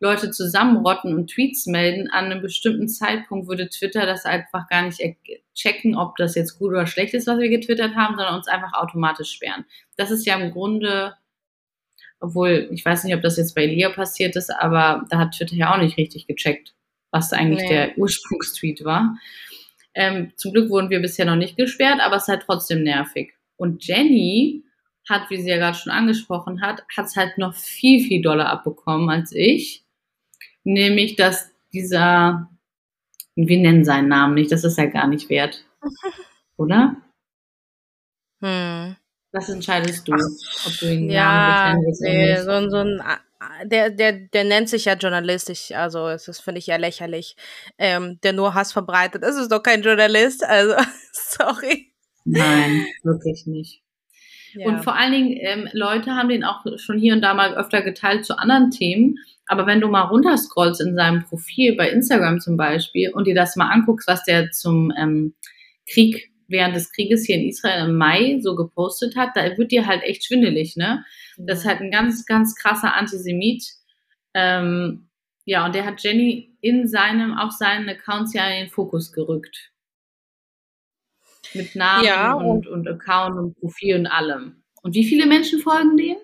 Leute 0.03 0.31
zusammenrotten 0.31 1.15
und 1.15 1.31
Tweets 1.31 1.67
melden, 1.67 2.11
an 2.11 2.27
einem 2.27 2.43
bestimmten 2.43 2.89
Zeitpunkt 2.89 3.49
würde 3.49 3.69
Twitter 3.69 4.05
das 4.05 4.25
einfach 4.25 4.69
gar 4.69 4.83
nicht 4.83 5.01
checken, 5.55 5.97
ob 5.97 6.17
das 6.17 6.35
jetzt 6.35 6.59
gut 6.59 6.73
oder 6.73 6.87
schlecht 6.87 7.15
ist, 7.15 7.27
was 7.27 7.39
wir 7.39 7.49
getwittert 7.49 7.95
haben, 7.95 8.17
sondern 8.17 8.35
uns 8.35 8.49
einfach 8.49 8.73
automatisch 8.75 9.31
sperren. 9.31 9.65
Das 9.97 10.11
ist 10.11 10.27
ja 10.27 10.37
im 10.37 10.51
Grunde 10.51 11.15
obwohl, 12.23 12.69
ich 12.71 12.85
weiß 12.85 13.03
nicht, 13.05 13.15
ob 13.17 13.23
das 13.23 13.37
jetzt 13.37 13.55
bei 13.55 13.67
Lia 13.67 13.91
passiert 13.91 14.37
ist, 14.37 14.51
aber 14.51 15.05
da 15.11 15.19
hat 15.19 15.33
Twitter 15.33 15.57
ja 15.57 15.75
auch 15.75 15.79
nicht 15.79 15.99
richtig 15.99 16.29
gecheckt, 16.29 16.73
was 17.11 17.33
eigentlich 17.33 17.63
nee. 17.63 17.69
der 17.69 17.99
Ursprungstweet 17.99 18.85
war. 18.85 19.19
Ähm, 19.95 20.33
zum 20.37 20.53
Glück 20.53 20.71
wurden 20.71 20.89
wir 20.89 21.01
bisher 21.01 21.27
noch 21.27 21.37
nicht 21.37 21.57
gesperrt, 21.57 22.01
aber 22.01 22.17
es 22.17 22.23
ist 22.23 22.29
halt 22.29 22.45
trotzdem 22.47 22.85
nervig. 22.85 23.35
Und 23.57 23.85
Jenny 23.85 24.63
hat, 25.09 25.31
wie 25.31 25.43
sie 25.43 25.51
ja 25.51 25.57
gerade 25.57 25.77
schon 25.77 25.93
angesprochen 25.93 26.63
hat, 26.63 26.85
hat 26.97 27.07
es 27.07 27.17
halt 27.17 27.39
noch 27.39 27.55
viel, 27.55 28.01
viel 28.01 28.23
doller 28.23 28.49
abbekommen 28.49 29.11
als 29.11 29.33
ich. 29.33 29.82
Nämlich, 30.65 31.17
dass 31.17 31.51
dieser, 31.73 32.49
wir 33.35 33.59
nennen 33.59 33.85
seinen 33.85 34.09
Namen 34.09 34.35
nicht, 34.35 34.53
das 34.53 34.65
ist 34.65 34.79
ja 34.79 34.87
gar 34.87 35.07
nicht 35.07 35.29
wert. 35.29 35.65
Oder? 36.57 36.97
Hm. 38.41 38.97
Das 39.33 39.49
entscheidest 39.49 40.07
du, 40.07 40.13
ob 40.13 40.79
du 40.79 40.93
ihn 40.93 41.09
ja, 41.09 41.75
nee, 42.01 42.37
so, 42.37 42.69
so 42.69 42.77
ein 42.77 43.03
der, 43.65 43.91
der, 43.91 44.13
der 44.13 44.45
nennt 44.45 44.69
sich 44.69 44.85
ja 44.85 44.95
Journalist. 44.95 45.51
Ich, 45.51 45.77
also, 45.77 46.09
das 46.09 46.41
finde 46.41 46.59
ich 46.59 46.67
ja 46.67 46.77
lächerlich. 46.77 47.37
Ähm, 47.79 48.19
der 48.23 48.33
nur 48.33 48.55
Hass 48.55 48.73
verbreitet. 48.73 49.23
Das 49.23 49.37
ist 49.37 49.51
doch 49.51 49.63
kein 49.63 49.83
Journalist. 49.83 50.45
Also, 50.45 50.75
sorry. 51.13 51.93
Nein, 52.25 52.87
wirklich 53.03 53.47
nicht. 53.47 53.82
Ja. 54.55 54.67
Und 54.67 54.85
vor 54.85 54.97
allen 54.97 55.13
Dingen, 55.13 55.37
ähm, 55.41 55.69
Leute 55.73 56.13
haben 56.15 56.29
den 56.29 56.45
auch 56.45 56.65
schon 56.77 56.99
hier 56.99 57.15
und 57.15 57.23
da 57.23 57.35
mal 57.35 57.55
öfter 57.55 57.83
geteilt 57.83 58.25
zu 58.25 58.39
anderen 58.39 58.71
Themen. 58.71 59.17
Aber 59.47 59.67
wenn 59.67 59.81
du 59.81 59.89
mal 59.89 60.03
runterscrollst 60.03 60.81
in 60.81 60.95
seinem 60.95 61.25
Profil, 61.25 61.77
bei 61.77 61.91
Instagram 61.91 62.41
zum 62.41 62.57
Beispiel, 62.57 63.11
und 63.13 63.27
dir 63.27 63.35
das 63.35 63.57
mal 63.57 63.69
anguckst, 63.69 64.09
was 64.09 64.25
der 64.25 64.51
zum 64.51 64.93
ähm, 64.99 65.35
Krieg 65.89 66.31
während 66.49 66.77
des 66.77 66.93
Krieges 66.93 67.25
hier 67.25 67.37
in 67.37 67.49
Israel 67.49 67.89
im 67.89 67.97
Mai 67.97 68.39
so 68.41 68.55
gepostet 68.55 69.17
hat, 69.17 69.31
da 69.35 69.57
wird 69.57 69.73
dir 69.73 69.87
halt 69.87 70.03
echt 70.03 70.25
schwindelig, 70.25 70.77
ne? 70.77 71.05
Das 71.39 71.61
ist 71.61 71.67
halt 71.67 71.81
ein 71.81 71.91
ganz, 71.91 72.27
ganz 72.27 72.55
krasser 72.55 72.95
Antisemit. 72.95 73.65
Ähm, 74.35 75.09
ja, 75.45 75.67
und 75.67 75.75
der 75.75 75.87
hat 75.87 76.03
Jenny 76.03 76.57
in 76.61 76.87
seinem, 76.87 77.37
auch 77.37 77.51
seinen 77.51 77.89
Accounts 77.89 78.35
ja 78.35 78.47
in 78.47 78.67
den 78.67 78.71
Fokus 78.71 79.13
gerückt. 79.13 79.72
Mit 81.55 81.75
Namen 81.75 82.05
ja, 82.05 82.33
und, 82.33 82.67
und 82.67 82.89
Account 82.89 83.39
und 83.39 83.55
Profil 83.59 83.97
und 83.97 84.07
allem. 84.07 84.63
Und 84.83 84.95
wie 84.95 85.05
viele 85.05 85.27
Menschen 85.27 85.61
folgen 85.61 85.97
dem? 85.97 86.17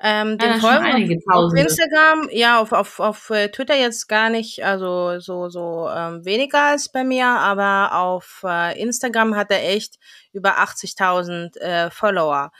Ähm, 0.00 0.38
den 0.38 0.50
ja, 0.50 0.58
folgen 0.58 1.20
auf, 1.26 1.52
auf, 1.52 1.54
Instagram, 1.54 2.28
ja, 2.30 2.60
auf, 2.60 2.72
auf, 2.72 3.00
auf 3.00 3.30
äh, 3.30 3.48
Twitter 3.48 3.74
jetzt 3.74 4.06
gar 4.06 4.30
nicht, 4.30 4.64
also 4.64 5.18
so, 5.18 5.48
so 5.48 5.88
ähm, 5.92 6.24
weniger 6.24 6.62
als 6.62 6.88
bei 6.88 7.02
mir, 7.02 7.26
aber 7.26 7.96
auf 7.96 8.42
äh, 8.44 8.80
Instagram 8.80 9.34
hat 9.34 9.50
er 9.50 9.68
echt 9.68 9.98
über 10.32 10.58
80.000 10.58 11.58
äh, 11.58 11.90
Follower. 11.90 12.52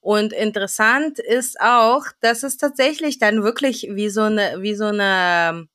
Und 0.00 0.32
interessant 0.32 1.20
ist 1.20 1.60
auch, 1.60 2.06
dass 2.20 2.42
es 2.42 2.56
tatsächlich 2.56 3.18
dann 3.18 3.44
wirklich 3.44 3.88
wie 3.92 4.08
so 4.08 4.22
eine, 4.22 4.56
wie 4.58 4.74
so 4.74 4.86
eine, 4.86 5.68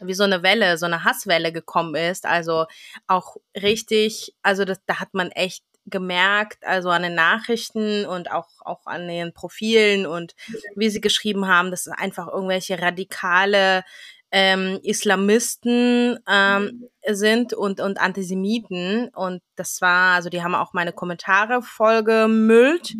wie 0.00 0.14
so 0.14 0.24
eine 0.24 0.42
Welle, 0.42 0.78
so 0.78 0.86
eine 0.86 1.04
Hasswelle 1.04 1.52
gekommen 1.52 1.94
ist. 1.94 2.26
Also 2.26 2.66
auch 3.06 3.36
richtig, 3.54 4.34
also 4.42 4.64
das, 4.64 4.78
da 4.86 5.00
hat 5.00 5.14
man 5.14 5.30
echt 5.30 5.64
gemerkt, 5.86 6.64
also 6.64 6.90
an 6.90 7.02
den 7.02 7.14
Nachrichten 7.14 8.06
und 8.06 8.30
auch, 8.30 8.48
auch 8.60 8.86
an 8.86 9.06
den 9.06 9.32
Profilen 9.34 10.06
und 10.06 10.34
wie 10.74 10.88
sie 10.88 11.00
geschrieben 11.00 11.46
haben, 11.46 11.70
dass 11.70 11.86
es 11.86 11.92
einfach 11.92 12.28
irgendwelche 12.28 12.80
radikale 12.80 13.84
ähm, 14.30 14.80
Islamisten 14.82 16.18
ähm, 16.28 16.88
sind 17.10 17.52
und, 17.52 17.80
und 17.80 18.00
Antisemiten. 18.00 19.08
Und 19.14 19.42
das 19.56 19.80
war, 19.80 20.14
also 20.14 20.28
die 20.30 20.42
haben 20.42 20.54
auch 20.54 20.72
meine 20.72 20.92
Kommentare 20.92 21.62
vollgemüllt, 21.62 22.94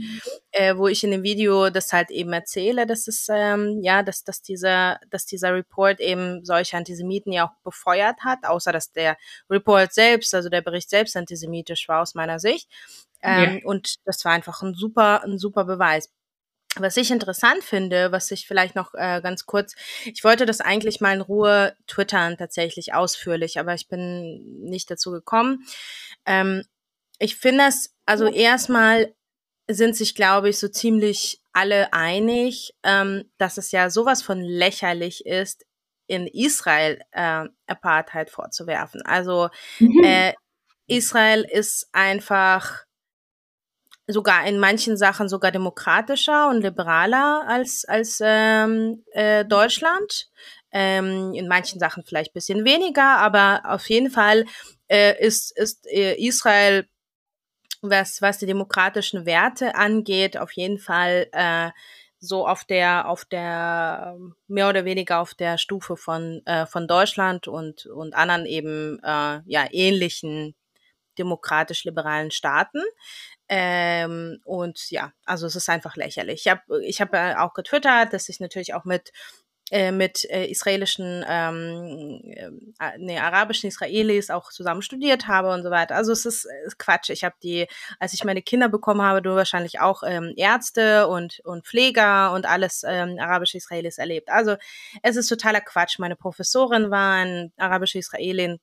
äh, 0.52 0.76
wo 0.76 0.88
ich 0.88 1.02
in 1.04 1.10
dem 1.10 1.22
Video 1.22 1.70
das 1.70 1.92
halt 1.92 2.10
eben 2.10 2.32
erzähle, 2.32 2.86
dass 2.86 3.08
es, 3.08 3.26
ähm, 3.30 3.80
ja, 3.82 4.02
dass, 4.02 4.24
dass 4.24 4.42
dieser, 4.42 4.98
dass 5.10 5.26
dieser 5.26 5.54
Report 5.54 6.00
eben 6.00 6.44
solche 6.44 6.76
Antisemiten 6.76 7.32
ja 7.32 7.46
auch 7.46 7.62
befeuert 7.62 8.20
hat, 8.24 8.44
außer 8.44 8.72
dass 8.72 8.92
der 8.92 9.16
Report 9.48 9.92
selbst, 9.92 10.34
also 10.34 10.48
der 10.48 10.62
Bericht 10.62 10.90
selbst 10.90 11.16
antisemitisch 11.16 11.88
war 11.88 12.02
aus 12.02 12.14
meiner 12.14 12.38
Sicht. 12.38 12.68
Ähm, 13.22 13.60
ja. 13.62 13.64
Und 13.64 13.96
das 14.04 14.24
war 14.24 14.32
einfach 14.32 14.62
ein 14.62 14.74
super, 14.74 15.24
ein 15.24 15.38
super 15.38 15.64
Beweis. 15.64 16.10
Was 16.76 16.96
ich 16.96 17.10
interessant 17.10 17.62
finde, 17.62 18.10
was 18.12 18.30
ich 18.30 18.46
vielleicht 18.46 18.74
noch 18.74 18.94
äh, 18.94 19.20
ganz 19.22 19.46
kurz, 19.46 19.74
ich 20.04 20.24
wollte 20.24 20.46
das 20.46 20.60
eigentlich 20.60 21.00
mal 21.00 21.14
in 21.14 21.20
Ruhe 21.20 21.76
twittern, 21.86 22.36
tatsächlich 22.36 22.94
ausführlich, 22.94 23.58
aber 23.58 23.74
ich 23.74 23.88
bin 23.88 24.60
nicht 24.64 24.90
dazu 24.90 25.10
gekommen. 25.12 25.64
Ähm, 26.26 26.64
ich 27.18 27.36
finde 27.36 27.64
es, 27.68 27.94
also 28.06 28.26
erstmal 28.26 29.14
sind 29.68 29.96
sich, 29.96 30.14
glaube 30.14 30.50
ich, 30.50 30.58
so 30.58 30.68
ziemlich 30.68 31.40
alle 31.52 31.92
einig, 31.92 32.74
ähm, 32.82 33.30
dass 33.38 33.56
es 33.56 33.70
ja 33.70 33.88
sowas 33.88 34.22
von 34.22 34.40
lächerlich 34.40 35.24
ist, 35.24 35.64
in 36.06 36.26
Israel 36.26 37.00
äh, 37.12 37.46
Apartheid 37.66 38.30
vorzuwerfen. 38.30 39.02
Also 39.02 39.48
mhm. 39.78 40.04
äh, 40.04 40.34
Israel 40.86 41.46
ist 41.48 41.88
einfach 41.92 42.84
sogar 44.06 44.46
in 44.46 44.58
manchen 44.58 44.96
Sachen 44.96 45.28
sogar 45.28 45.50
demokratischer 45.50 46.48
und 46.48 46.60
liberaler 46.60 47.44
als, 47.46 47.84
als 47.84 48.20
ähm, 48.22 49.04
äh, 49.12 49.44
Deutschland. 49.44 50.28
Ähm, 50.76 51.32
in 51.34 51.46
manchen 51.46 51.78
Sachen 51.78 52.02
vielleicht 52.04 52.34
bisschen 52.34 52.64
weniger, 52.64 53.18
aber 53.18 53.62
auf 53.64 53.88
jeden 53.88 54.10
Fall 54.10 54.44
äh, 54.88 55.24
ist, 55.24 55.56
ist 55.56 55.86
äh, 55.86 56.16
Israel, 56.16 56.88
was, 57.80 58.20
was 58.20 58.38
die 58.38 58.46
demokratischen 58.46 59.24
Werte 59.24 59.76
angeht, 59.76 60.36
auf 60.36 60.50
jeden 60.52 60.78
Fall 60.78 61.28
äh, 61.32 61.70
so 62.18 62.46
auf 62.46 62.64
der, 62.64 63.08
auf 63.08 63.24
der, 63.24 64.16
mehr 64.48 64.68
oder 64.68 64.84
weniger 64.84 65.20
auf 65.20 65.34
der 65.34 65.58
Stufe 65.58 65.96
von, 65.96 66.42
äh, 66.46 66.66
von 66.66 66.88
Deutschland 66.88 67.46
und, 67.46 67.86
und 67.86 68.14
anderen 68.14 68.46
eben 68.46 68.98
äh, 69.02 69.40
ja, 69.46 69.66
ähnlichen 69.70 70.54
demokratisch-liberalen 71.18 72.30
Staaten. 72.30 72.82
Ähm, 73.48 74.40
und 74.44 74.90
ja, 74.90 75.12
also 75.24 75.46
es 75.46 75.56
ist 75.56 75.68
einfach 75.68 75.96
lächerlich. 75.96 76.46
Ich 76.46 76.50
habe 76.50 76.84
ich 76.84 77.00
hab 77.00 77.14
auch 77.14 77.54
getwittert, 77.54 78.12
dass 78.12 78.28
ich 78.28 78.40
natürlich 78.40 78.74
auch 78.74 78.84
mit 78.84 79.12
äh, 79.70 79.92
mit 79.92 80.28
äh, 80.30 80.44
israelischen, 80.46 81.24
ähm, 81.26 82.20
äh, 82.78 82.98
nee, 82.98 83.18
arabischen 83.18 83.68
Israelis 83.68 84.28
auch 84.28 84.50
zusammen 84.52 84.82
studiert 84.82 85.26
habe 85.26 85.50
und 85.50 85.62
so 85.62 85.70
weiter. 85.70 85.96
Also 85.96 86.12
es 86.12 86.26
ist, 86.26 86.46
ist 86.66 86.78
Quatsch. 86.78 87.08
Ich 87.08 87.24
habe 87.24 87.34
die, 87.42 87.66
als 87.98 88.12
ich 88.12 88.24
meine 88.24 88.42
Kinder 88.42 88.68
bekommen 88.68 89.00
habe, 89.00 89.22
du 89.22 89.34
wahrscheinlich 89.34 89.80
auch 89.80 90.02
ähm, 90.06 90.34
Ärzte 90.36 91.08
und, 91.08 91.40
und 91.44 91.66
Pfleger 91.66 92.32
und 92.32 92.44
alles 92.44 92.84
ähm, 92.86 93.16
arabische 93.18 93.56
Israelis 93.56 93.96
erlebt. 93.96 94.28
Also 94.28 94.56
es 95.02 95.16
ist 95.16 95.28
totaler 95.28 95.62
Quatsch. 95.62 95.98
Meine 95.98 96.16
Professorin 96.16 96.90
war 96.90 97.14
ein 97.14 97.50
arabische 97.56 97.98
Israelin 97.98 98.60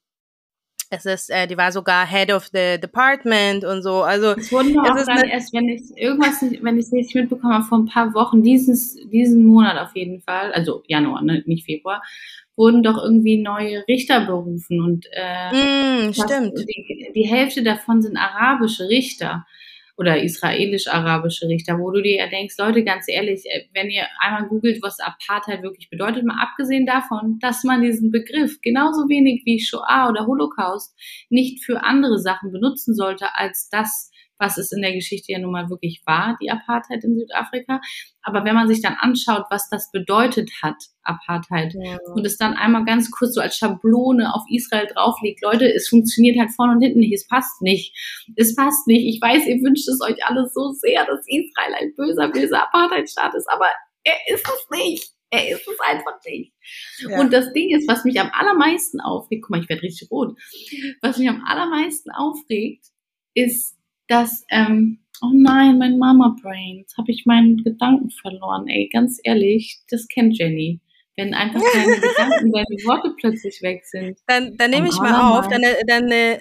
es 0.93 1.05
ist, 1.05 1.29
äh, 1.29 1.47
die 1.47 1.57
war 1.57 1.71
sogar 1.71 2.05
Head 2.05 2.33
of 2.33 2.47
the 2.47 2.77
Department 2.77 3.63
und 3.63 3.81
so. 3.81 4.03
Also 4.03 4.35
es 4.37 4.51
wurden 4.51 4.73
doch 4.73 4.83
auch 4.83 5.05
dann 5.05 5.23
erst, 5.23 5.53
wenn 5.53 5.69
ich 5.69 5.83
irgendwas, 5.95 6.41
wenn 6.41 6.77
ich 6.77 6.85
es 6.85 6.91
nicht 6.91 7.15
mitbekommen 7.15 7.53
habe, 7.53 7.63
vor 7.63 7.77
ein 7.77 7.85
paar 7.85 8.13
Wochen, 8.13 8.43
dieses, 8.43 8.95
diesen 9.09 9.45
Monat 9.45 9.77
auf 9.79 9.95
jeden 9.95 10.21
Fall, 10.21 10.51
also 10.51 10.83
Januar, 10.87 11.21
ne, 11.21 11.43
nicht 11.45 11.65
Februar, 11.65 12.03
wurden 12.57 12.83
doch 12.83 13.01
irgendwie 13.01 13.37
neue 13.37 13.85
Richter 13.87 14.25
berufen 14.25 14.81
und 14.81 15.07
äh, 15.13 16.07
mm, 16.09 16.13
stimmt. 16.13 16.59
Die, 16.59 17.11
die 17.15 17.27
Hälfte 17.27 17.63
davon 17.63 18.01
sind 18.01 18.17
arabische 18.17 18.89
Richter 18.89 19.45
oder 20.01 20.23
israelisch-arabische 20.23 21.47
Richter, 21.47 21.77
wo 21.77 21.91
du 21.91 22.01
dir 22.01 22.15
ja 22.17 22.27
denkst, 22.27 22.55
Leute, 22.57 22.83
ganz 22.83 23.05
ehrlich, 23.07 23.45
äh, 23.45 23.65
wenn 23.75 23.91
ihr 23.91 24.07
einmal 24.19 24.47
googelt, 24.49 24.81
was 24.81 24.99
Apartheid 24.99 25.61
wirklich 25.61 25.91
bedeutet, 25.91 26.25
mal 26.25 26.41
abgesehen 26.41 26.87
davon, 26.87 27.37
dass 27.39 27.63
man 27.63 27.83
diesen 27.83 28.09
Begriff 28.09 28.59
genauso 28.61 29.07
wenig 29.09 29.43
wie 29.45 29.59
Shoah 29.59 30.09
oder 30.09 30.25
Holocaust 30.25 30.97
nicht 31.29 31.63
für 31.63 31.83
andere 31.83 32.17
Sachen 32.17 32.51
benutzen 32.51 32.95
sollte, 32.95 33.27
als 33.35 33.69
das, 33.69 34.09
was 34.41 34.57
es 34.57 34.71
in 34.71 34.81
der 34.81 34.93
Geschichte 34.93 35.31
ja 35.31 35.39
nun 35.39 35.51
mal 35.51 35.69
wirklich 35.69 36.01
war, 36.05 36.37
die 36.41 36.49
Apartheid 36.49 37.03
in 37.03 37.17
Südafrika. 37.17 37.79
Aber 38.23 38.43
wenn 38.43 38.55
man 38.55 38.67
sich 38.67 38.81
dann 38.81 38.97
anschaut, 38.99 39.45
was 39.49 39.69
das 39.69 39.91
bedeutet 39.91 40.51
hat, 40.61 40.75
Apartheid, 41.03 41.73
ja. 41.79 41.97
und 42.13 42.25
es 42.25 42.37
dann 42.37 42.53
einmal 42.53 42.83
ganz 42.85 43.09
kurz 43.11 43.35
so 43.35 43.41
als 43.41 43.55
Schablone 43.55 44.33
auf 44.33 44.43
Israel 44.49 44.87
drauflegt, 44.87 45.41
Leute, 45.41 45.71
es 45.71 45.87
funktioniert 45.87 46.37
halt 46.39 46.51
vorne 46.51 46.73
und 46.73 46.81
hinten 46.81 46.99
nicht, 46.99 47.13
es 47.13 47.27
passt 47.27 47.61
nicht. 47.61 47.95
Es 48.35 48.55
passt 48.55 48.87
nicht. 48.87 49.05
Ich 49.05 49.21
weiß, 49.21 49.45
ihr 49.45 49.61
wünscht 49.61 49.87
es 49.87 50.01
euch 50.01 50.17
alles 50.25 50.53
so 50.53 50.71
sehr, 50.71 51.05
dass 51.05 51.25
Israel 51.27 51.75
ein 51.79 51.93
böser, 51.95 52.29
böser 52.29 52.63
Apartheidstaat 52.63 53.33
ist, 53.35 53.49
aber 53.49 53.67
er 54.03 54.15
ist 54.33 54.47
es 54.47 54.77
nicht. 54.77 55.11
Er 55.33 55.49
ist 55.49 55.65
es 55.65 55.79
einfach 55.79 56.19
nicht. 56.25 56.53
Ja. 56.99 57.19
Und 57.19 57.31
das 57.31 57.53
Ding 57.53 57.73
ist, 57.73 57.87
was 57.87 58.03
mich 58.03 58.19
am 58.19 58.31
allermeisten 58.33 58.99
aufregt, 58.99 59.43
guck 59.43 59.51
mal, 59.51 59.61
ich 59.61 59.69
werde 59.69 59.81
richtig 59.81 60.11
rot, 60.11 60.37
was 61.01 61.17
mich 61.17 61.29
am 61.29 61.43
allermeisten 61.45 62.11
aufregt, 62.11 62.85
ist, 63.33 63.77
dass, 64.11 64.45
ähm, 64.49 64.99
oh 65.21 65.31
nein, 65.33 65.77
mein 65.77 65.97
Mama 65.97 66.35
Brain, 66.41 66.79
jetzt 66.79 66.97
habe 66.97 67.11
ich 67.11 67.25
meinen 67.25 67.63
Gedanken 67.63 68.09
verloren, 68.09 68.67
ey, 68.67 68.89
ganz 68.91 69.19
ehrlich, 69.23 69.79
das 69.89 70.07
kennt 70.07 70.37
Jenny. 70.37 70.81
Wenn 71.15 71.33
einfach 71.33 71.61
deine 71.73 71.95
Gedanken, 71.95 72.51
deine 72.51 72.77
Worte 72.85 73.13
plötzlich 73.19 73.61
weg 73.61 73.85
sind. 73.85 74.19
Dann, 74.27 74.57
dann 74.57 74.71
nehme 74.71 74.89
ich 74.89 74.97
mal 74.99 75.37
auf, 75.37 75.47
dann, 75.47 75.61
dann 75.87 76.11
äh, 76.11 76.39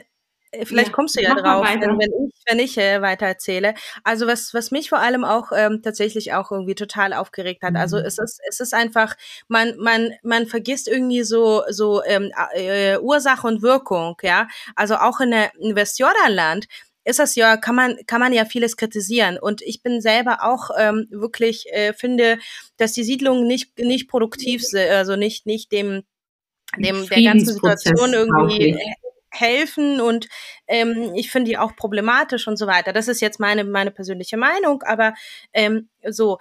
Vielleicht 0.64 0.88
ja, 0.88 0.92
kommst 0.92 1.16
du 1.16 1.22
ja 1.22 1.32
drauf, 1.36 1.64
wenn, 1.64 1.80
wenn, 1.80 2.26
ich, 2.26 2.42
wenn 2.48 2.58
ich 2.58 2.76
äh, 2.76 3.00
weiter 3.00 3.26
erzähle. 3.26 3.74
Also 4.02 4.26
was, 4.26 4.52
was 4.52 4.72
mich 4.72 4.88
vor 4.88 4.98
allem 4.98 5.22
auch 5.22 5.52
ähm, 5.54 5.80
tatsächlich 5.80 6.32
auch 6.32 6.50
irgendwie 6.50 6.74
total 6.74 7.12
aufgeregt 7.12 7.62
hat. 7.62 7.76
Also 7.76 7.98
mhm. 7.98 8.04
es 8.04 8.18
ist, 8.18 8.40
es 8.48 8.58
ist 8.58 8.74
einfach, 8.74 9.14
man, 9.46 9.76
man, 9.78 10.10
man 10.24 10.48
vergisst 10.48 10.88
irgendwie 10.88 11.22
so, 11.22 11.62
so 11.70 12.02
ähm, 12.02 12.32
äh, 12.54 12.98
Ursache 12.98 13.46
und 13.46 13.62
Wirkung, 13.62 14.16
ja. 14.22 14.48
Also 14.74 14.96
auch 14.96 15.20
in, 15.20 15.30
der, 15.30 15.52
in 15.60 15.76
Westjordanland 15.76 16.66
ist 17.04 17.18
das 17.18 17.34
ja, 17.34 17.56
kann 17.56 17.74
man, 17.74 17.96
kann 18.06 18.20
man 18.20 18.32
ja 18.32 18.44
vieles 18.44 18.76
kritisieren. 18.76 19.38
Und 19.38 19.62
ich 19.62 19.82
bin 19.82 20.00
selber 20.00 20.44
auch 20.44 20.70
ähm, 20.78 21.06
wirklich, 21.10 21.66
äh, 21.72 21.92
finde, 21.92 22.38
dass 22.76 22.92
die 22.92 23.04
Siedlungen 23.04 23.46
nicht, 23.46 23.78
nicht 23.78 24.08
produktiv 24.08 24.62
sind, 24.62 24.90
also 24.90 25.16
nicht, 25.16 25.46
nicht 25.46 25.72
dem, 25.72 26.02
dem 26.78 27.06
der 27.08 27.22
ganzen 27.22 27.54
Situation 27.54 28.12
irgendwie 28.12 28.78
helfen 29.32 30.00
und 30.00 30.28
ähm, 30.66 31.12
ich 31.14 31.30
finde 31.30 31.50
die 31.50 31.58
auch 31.58 31.76
problematisch 31.76 32.48
und 32.48 32.56
so 32.56 32.66
weiter. 32.66 32.92
Das 32.92 33.08
ist 33.08 33.20
jetzt 33.20 33.38
meine, 33.38 33.64
meine 33.64 33.90
persönliche 33.90 34.36
Meinung, 34.36 34.82
aber 34.82 35.14
ähm, 35.52 35.88
so. 36.08 36.38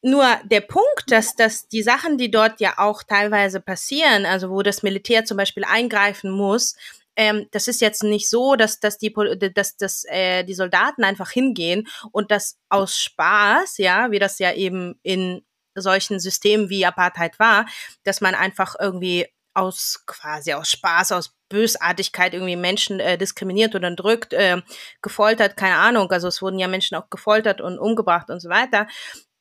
Nur 0.00 0.24
der 0.44 0.60
Punkt, 0.60 1.10
dass, 1.10 1.34
dass 1.34 1.66
die 1.66 1.82
Sachen, 1.82 2.18
die 2.18 2.30
dort 2.30 2.60
ja 2.60 2.74
auch 2.76 3.02
teilweise 3.02 3.60
passieren, 3.60 4.26
also 4.26 4.48
wo 4.48 4.62
das 4.62 4.84
Militär 4.84 5.24
zum 5.24 5.36
Beispiel 5.36 5.64
eingreifen 5.64 6.30
muss, 6.30 6.76
ähm, 7.18 7.48
das 7.50 7.66
ist 7.66 7.80
jetzt 7.80 8.04
nicht 8.04 8.30
so, 8.30 8.54
dass, 8.54 8.78
dass, 8.78 8.96
die, 8.96 9.12
dass, 9.52 9.76
dass 9.76 10.04
äh, 10.04 10.44
die 10.44 10.54
Soldaten 10.54 11.02
einfach 11.02 11.30
hingehen 11.30 11.88
und 12.12 12.30
das 12.30 12.58
aus 12.68 12.96
Spaß, 12.96 13.78
ja, 13.78 14.12
wie 14.12 14.20
das 14.20 14.38
ja 14.38 14.52
eben 14.52 15.00
in 15.02 15.44
solchen 15.74 16.20
Systemen 16.20 16.68
wie 16.70 16.86
Apartheid 16.86 17.40
war, 17.40 17.66
dass 18.04 18.20
man 18.20 18.36
einfach 18.36 18.76
irgendwie 18.80 19.26
aus 19.52 20.04
quasi 20.06 20.52
aus 20.52 20.70
Spaß, 20.70 21.10
aus 21.10 21.34
Bösartigkeit 21.48 22.34
irgendwie 22.34 22.54
Menschen 22.54 23.00
äh, 23.00 23.18
diskriminiert 23.18 23.74
oder 23.74 23.90
drückt, 23.90 24.32
äh, 24.32 24.62
gefoltert, 25.02 25.56
keine 25.56 25.76
Ahnung. 25.76 26.12
Also 26.12 26.28
es 26.28 26.40
wurden 26.40 26.60
ja 26.60 26.68
Menschen 26.68 26.96
auch 26.96 27.10
gefoltert 27.10 27.60
und 27.60 27.80
umgebracht 27.80 28.30
und 28.30 28.38
so 28.38 28.48
weiter. 28.48 28.86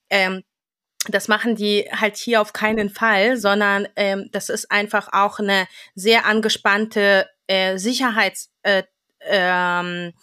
Ähm, 0.09 0.43
das 1.09 1.27
machen 1.27 1.55
die 1.55 1.87
halt 1.91 2.17
hier 2.17 2.41
auf 2.41 2.53
keinen 2.53 2.89
Fall, 2.89 3.37
sondern 3.37 3.87
ähm, 3.95 4.29
das 4.31 4.49
ist 4.49 4.71
einfach 4.71 5.09
auch 5.11 5.37
eine 5.37 5.67
sehr 5.93 6.25
angespannte 6.25 7.27
äh, 7.47 7.77
Sicherheits, 7.77 8.51
äh, 8.63 8.83
ähm, 9.21 10.13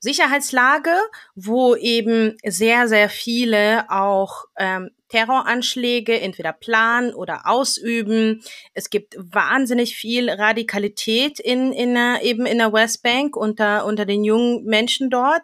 Sicherheitslage, 0.00 0.94
wo 1.36 1.76
eben 1.76 2.36
sehr, 2.44 2.88
sehr 2.88 3.08
viele 3.08 3.88
auch 3.88 4.46
ähm, 4.58 4.90
Terroranschläge 5.12 6.20
entweder 6.20 6.52
planen 6.52 7.14
oder 7.14 7.42
ausüben. 7.44 8.42
Es 8.74 8.90
gibt 8.90 9.14
wahnsinnig 9.16 9.94
viel 9.94 10.28
Radikalität 10.28 11.38
in, 11.38 11.72
in 11.72 11.94
der, 11.94 12.22
eben 12.22 12.46
in 12.46 12.58
der 12.58 12.72
Westbank 12.72 13.36
unter, 13.36 13.84
unter 13.84 14.04
den 14.04 14.24
jungen 14.24 14.64
Menschen 14.64 15.08
dort. 15.08 15.42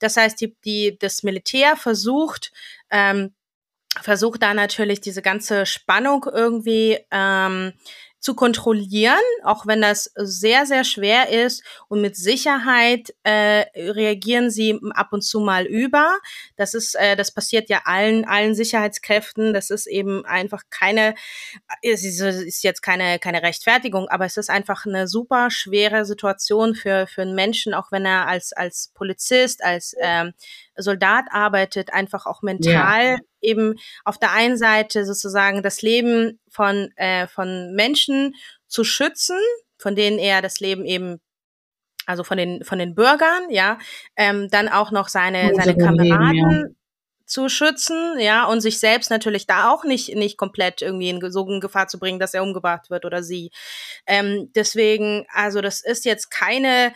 Das 0.00 0.16
heißt, 0.16 0.40
die, 0.40 0.56
die, 0.64 0.98
das 0.98 1.22
Militär 1.22 1.76
versucht, 1.76 2.50
ähm, 2.90 3.34
versucht 4.00 4.42
da 4.42 4.54
natürlich 4.54 5.00
diese 5.00 5.22
ganze 5.22 5.66
Spannung 5.66 6.26
irgendwie 6.32 6.98
ähm, 7.10 7.74
zu 8.20 8.34
kontrollieren, 8.34 9.18
auch 9.42 9.66
wenn 9.66 9.80
das 9.80 10.12
sehr, 10.14 10.66
sehr 10.66 10.84
schwer 10.84 11.30
ist. 11.30 11.64
Und 11.88 12.02
mit 12.02 12.16
Sicherheit 12.16 13.14
äh, 13.22 13.64
reagieren 13.74 14.50
sie 14.50 14.78
ab 14.92 15.08
und 15.12 15.22
zu 15.22 15.40
mal 15.40 15.64
über. 15.64 16.18
Das 16.56 16.74
ist, 16.74 16.94
äh, 16.96 17.16
das 17.16 17.32
passiert 17.32 17.70
ja 17.70 17.80
allen, 17.84 18.26
allen 18.26 18.54
Sicherheitskräften. 18.54 19.54
Das 19.54 19.70
ist 19.70 19.86
eben 19.86 20.24
einfach 20.26 20.62
keine, 20.68 21.14
es 21.82 22.04
ist, 22.04 22.20
ist 22.20 22.62
jetzt 22.62 22.82
keine, 22.82 23.18
keine 23.18 23.42
Rechtfertigung, 23.42 24.08
aber 24.08 24.26
es 24.26 24.36
ist 24.36 24.50
einfach 24.50 24.84
eine 24.84 25.08
super 25.08 25.50
schwere 25.50 26.04
Situation 26.04 26.74
für, 26.74 27.06
für 27.06 27.22
einen 27.22 27.34
Menschen, 27.34 27.72
auch 27.72 27.90
wenn 27.90 28.04
er 28.04 28.28
als, 28.28 28.52
als 28.52 28.92
Polizist, 28.94 29.64
als 29.64 29.94
ähm, 29.98 30.34
Soldat 30.76 31.26
arbeitet, 31.30 31.92
einfach 31.92 32.26
auch 32.26 32.42
mental 32.42 33.04
ja. 33.04 33.18
eben 33.40 33.74
auf 34.04 34.18
der 34.18 34.32
einen 34.32 34.56
Seite 34.56 35.04
sozusagen 35.04 35.62
das 35.62 35.82
Leben 35.82 36.40
von, 36.48 36.90
äh, 36.96 37.26
von 37.26 37.74
Menschen 37.74 38.34
zu 38.66 38.84
schützen, 38.84 39.38
von 39.78 39.96
denen 39.96 40.18
er 40.18 40.42
das 40.42 40.60
Leben 40.60 40.84
eben 40.84 41.20
also 42.06 42.24
von 42.24 42.38
den 42.38 42.64
von 42.64 42.78
den 42.78 42.94
Bürgern, 42.94 43.50
ja, 43.50 43.78
ähm, 44.16 44.48
dann 44.50 44.68
auch 44.68 44.90
noch 44.90 45.08
seine 45.08 45.54
seine 45.54 45.76
Kameraden 45.76 46.32
Leben, 46.32 46.50
ja. 46.50 46.66
zu 47.26 47.48
schützen, 47.48 48.18
ja, 48.18 48.46
und 48.46 48.60
sich 48.62 48.80
selbst 48.80 49.10
natürlich 49.10 49.46
da 49.46 49.70
auch 49.70 49.84
nicht 49.84 50.14
nicht 50.16 50.36
komplett 50.36 50.82
irgendwie 50.82 51.10
in 51.10 51.30
so 51.30 51.48
in 51.48 51.60
Gefahr 51.60 51.86
zu 51.86 51.98
bringen, 51.98 52.18
dass 52.18 52.34
er 52.34 52.42
umgebracht 52.42 52.90
wird 52.90 53.04
oder 53.04 53.22
sie. 53.22 53.52
Ähm, 54.06 54.50
deswegen, 54.54 55.26
also 55.32 55.60
das 55.60 55.82
ist 55.82 56.04
jetzt 56.04 56.30
keine 56.30 56.92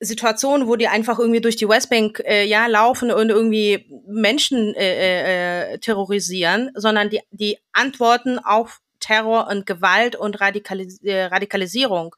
Situationen, 0.00 0.66
wo 0.66 0.76
die 0.76 0.88
einfach 0.88 1.18
irgendwie 1.18 1.40
durch 1.42 1.56
die 1.56 1.68
Westbank 1.68 2.22
äh, 2.24 2.46
ja 2.46 2.66
laufen 2.66 3.10
und 3.10 3.28
irgendwie 3.28 3.86
Menschen 4.06 4.74
äh, 4.74 5.74
äh, 5.74 5.78
terrorisieren, 5.78 6.70
sondern 6.74 7.10
die 7.10 7.20
die 7.30 7.58
antworten 7.72 8.38
auf 8.38 8.80
Terror 8.98 9.48
und 9.48 9.66
Gewalt 9.66 10.16
und 10.16 10.40
Radikalis 10.40 11.02
äh, 11.02 11.24
Radikalisierung. 11.24 12.14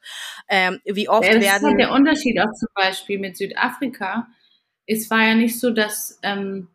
Ähm, 0.47 0.79
wie 0.85 1.09
oft 1.09 1.27
ja, 1.27 1.33
das 1.33 1.43
werden. 1.43 1.57
ist 1.57 1.63
halt 1.63 1.79
der 1.79 1.91
Unterschied 1.91 2.39
auch 2.39 2.53
zum 2.53 2.69
Beispiel 2.73 3.19
mit 3.19 3.35
Südafrika. 3.37 4.27
Es 4.85 5.09
war 5.09 5.23
ja 5.23 5.35
nicht 5.35 5.59
so, 5.59 5.71
dass 5.71 6.19
ähm, 6.23 6.67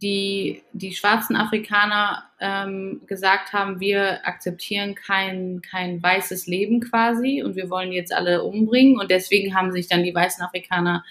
die, 0.00 0.62
die 0.72 0.92
schwarzen 0.92 1.34
Afrikaner 1.34 2.24
ähm, 2.40 3.02
gesagt 3.06 3.52
haben, 3.52 3.80
wir 3.80 4.26
akzeptieren 4.26 4.94
kein, 4.94 5.60
kein 5.60 6.02
weißes 6.02 6.46
Leben 6.46 6.80
quasi 6.80 7.42
und 7.42 7.56
wir 7.56 7.68
wollen 7.68 7.90
jetzt 7.90 8.12
alle 8.12 8.44
umbringen 8.44 8.98
und 9.00 9.10
deswegen 9.10 9.54
haben 9.54 9.72
sich 9.72 9.88
dann 9.88 10.04
die 10.04 10.14
weißen 10.14 10.44
Afrikaner, 10.44 11.04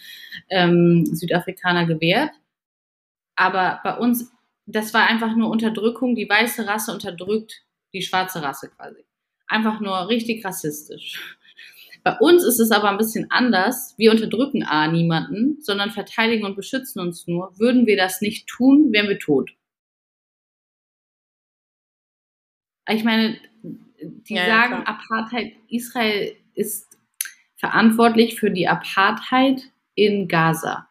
ähm, 0.50 1.06
Südafrikaner 1.06 1.86
gewehrt. 1.86 2.32
Aber 3.36 3.82
bei 3.84 3.97
uns, 3.97 4.32
das 4.65 4.93
war 4.93 5.08
einfach 5.08 5.36
nur 5.36 5.50
Unterdrückung, 5.50 6.15
die 6.15 6.30
weiße 6.30 6.65
Rasse 6.65 6.93
unterdrückt 6.93 7.63
die 7.93 8.02
schwarze 8.02 8.41
Rasse 8.41 8.69
quasi. 8.69 9.06
Einfach 9.47 9.80
nur 9.80 10.08
richtig 10.10 10.43
rassistisch. 10.43 11.37
Bei 12.08 12.17
uns 12.20 12.46
ist 12.46 12.60
es 12.60 12.72
aber 12.72 12.89
ein 12.89 12.98
bisschen 12.98 13.30
anders. 13.32 13.93
Wir 13.98 14.12
unterdrücken 14.12 14.63
A 14.63 14.88
niemanden, 14.88 15.62
sondern 15.62 15.91
verteidigen 15.91 16.46
und 16.46 16.56
beschützen 16.56 17.02
uns 17.02 17.28
nur. 17.28 17.52
Würden 17.60 17.86
wir 17.86 17.98
das 17.98 18.22
nicht 18.22 18.48
tun, 18.48 18.93
wären 18.93 19.10
wir 19.10 19.20
tot. 19.20 19.52
Ich 22.88 23.04
meine, 23.04 23.38
die 24.02 24.36
ja, 24.36 24.46
sagen, 24.46 24.76
ja, 24.76 24.84
Apartheid, 24.86 25.52
Israel 25.67 26.34
ist 26.56 26.98
verantwortlich 27.58 28.39
für 28.39 28.52
die 28.52 28.70
Apartheid 28.70 29.60
in 29.93 30.30
Gaza. 30.30 30.88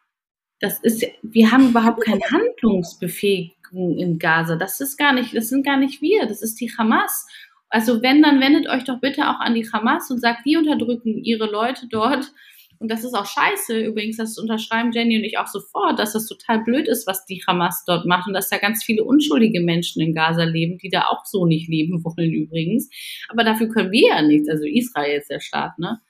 Das 0.61 0.81
ist, 0.81 1.03
wir 1.23 1.51
haben 1.51 1.71
überhaupt 1.71 2.05
keine 2.05 2.21
Handlungsbefähigung 2.31 3.97
in 3.97 4.19
Gaza. 4.19 4.57
Das 4.57 4.83
ist 4.83 4.99
gar 4.99 5.15
nicht, 5.15 5.35
das 5.35 5.49
sind 5.49 5.65
gar 5.65 5.79
nicht 5.79 6.03
wir, 6.03 6.27
das 6.27 6.43
ist 6.43 6.61
die 6.61 6.71
Hamas. 6.77 7.27
Also 7.69 8.03
wenn, 8.03 8.23
dann 8.23 8.41
wendet 8.41 8.69
euch 8.69 8.85
doch 8.85 9.01
bitte 9.01 9.29
auch 9.29 9.41
an 9.41 9.55
die 9.55 9.69
Hamas 9.71 10.11
und 10.11 10.21
sagt, 10.21 10.47
die 10.47 10.57
unterdrücken 10.57 11.23
ihre 11.23 11.47
Leute 11.51 11.87
dort. 11.91 12.33
Und 12.79 12.91
das 12.91 13.05
ist 13.05 13.15
auch 13.15 13.27
scheiße, 13.27 13.81
übrigens, 13.81 14.19
das 14.19 14.39
unterschreiben 14.39 14.93
Jenny 14.93 15.17
und 15.17 15.25
ich 15.25 15.39
auch 15.39 15.47
sofort, 15.47 15.99
dass 15.99 16.13
das 16.13 16.27
total 16.27 16.63
blöd 16.63 16.89
ist, 16.89 17.07
was 17.07 17.25
die 17.25 17.43
Hamas 17.47 17.85
dort 17.87 18.05
macht 18.05 18.29
und 18.29 18.35
dass 18.35 18.51
da 18.51 18.59
ganz 18.59 18.85
viele 18.85 19.03
unschuldige 19.03 19.61
Menschen 19.61 20.03
in 20.03 20.15
Gaza 20.15 20.45
leben, 20.45 20.77
die 20.79 20.91
da 20.91 21.07
auch 21.07 21.25
so 21.25 21.47
nicht 21.47 21.69
leben 21.69 22.05
wollen 22.05 22.33
übrigens. 22.33 22.91
Aber 23.29 23.45
dafür 23.45 23.69
können 23.69 23.93
wir 23.93 24.09
ja 24.09 24.23
nichts, 24.23 24.49
also 24.51 24.65
Israel 24.65 25.19
ist 25.19 25.31
der 25.31 25.41
Staat, 25.41 25.79
ne? 25.79 26.01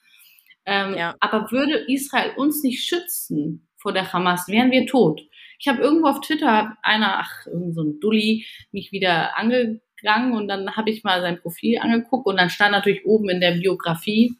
Ähm, 0.66 0.95
ja. 0.99 1.14
Aber 1.21 1.53
würde 1.53 1.85
Israel 1.87 2.33
uns 2.37 2.62
nicht 2.64 2.85
schützen 2.85 3.69
vor 3.77 3.92
der 3.92 4.12
Hamas, 4.12 4.49
wären 4.49 4.73
wir 4.73 4.87
tot. 4.87 5.21
Ich 5.61 5.69
habe 5.69 5.81
irgendwo 5.81 6.09
auf 6.09 6.21
Twitter 6.21 6.77
einer, 6.83 7.21
ach, 7.21 7.47
irgend 7.47 7.75
so 7.77 7.83
ein 7.83 8.01
Dulli, 8.01 8.45
mich 8.73 8.90
wieder 8.90 9.38
ange 9.38 9.81
gegangen 10.07 10.35
und 10.35 10.49
dann 10.49 10.77
habe 10.77 10.90
ich 10.90 11.03
mal 11.03 11.21
sein 11.21 11.40
Profil 11.40 11.79
angeguckt 11.79 12.27
und 12.27 12.37
dann 12.37 12.51
stand 12.51 12.73
natürlich 12.73 13.05
oben 13.05 13.29
in 13.29 13.40
der 13.40 13.53
Biografie 13.53 14.37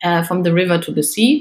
äh, 0.00 0.22
From 0.22 0.44
the 0.44 0.50
River 0.50 0.80
to 0.80 0.92
the 0.94 1.02
Sea, 1.02 1.40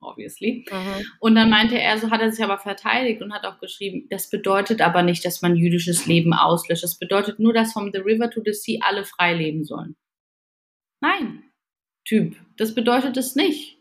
obviously. 0.00 0.64
Mhm. 0.70 1.04
Und 1.20 1.34
dann 1.36 1.50
meinte 1.50 1.78
er, 1.78 1.98
so 1.98 2.10
hat 2.10 2.20
er 2.20 2.32
sich 2.32 2.42
aber 2.42 2.58
verteidigt 2.58 3.22
und 3.22 3.32
hat 3.32 3.44
auch 3.44 3.60
geschrieben, 3.60 4.06
das 4.10 4.30
bedeutet 4.30 4.80
aber 4.80 5.02
nicht, 5.02 5.24
dass 5.24 5.42
man 5.42 5.56
jüdisches 5.56 6.06
Leben 6.06 6.32
auslöscht. 6.32 6.82
Das 6.82 6.98
bedeutet 6.98 7.38
nur, 7.38 7.52
dass 7.52 7.72
From 7.72 7.90
the 7.92 7.98
River 7.98 8.30
to 8.30 8.40
the 8.44 8.52
Sea 8.52 8.80
alle 8.82 9.04
frei 9.04 9.34
leben 9.34 9.64
sollen. 9.64 9.96
Nein, 11.00 11.44
Typ, 12.04 12.36
das 12.56 12.74
bedeutet 12.74 13.16
es 13.16 13.36
nicht. 13.36 13.79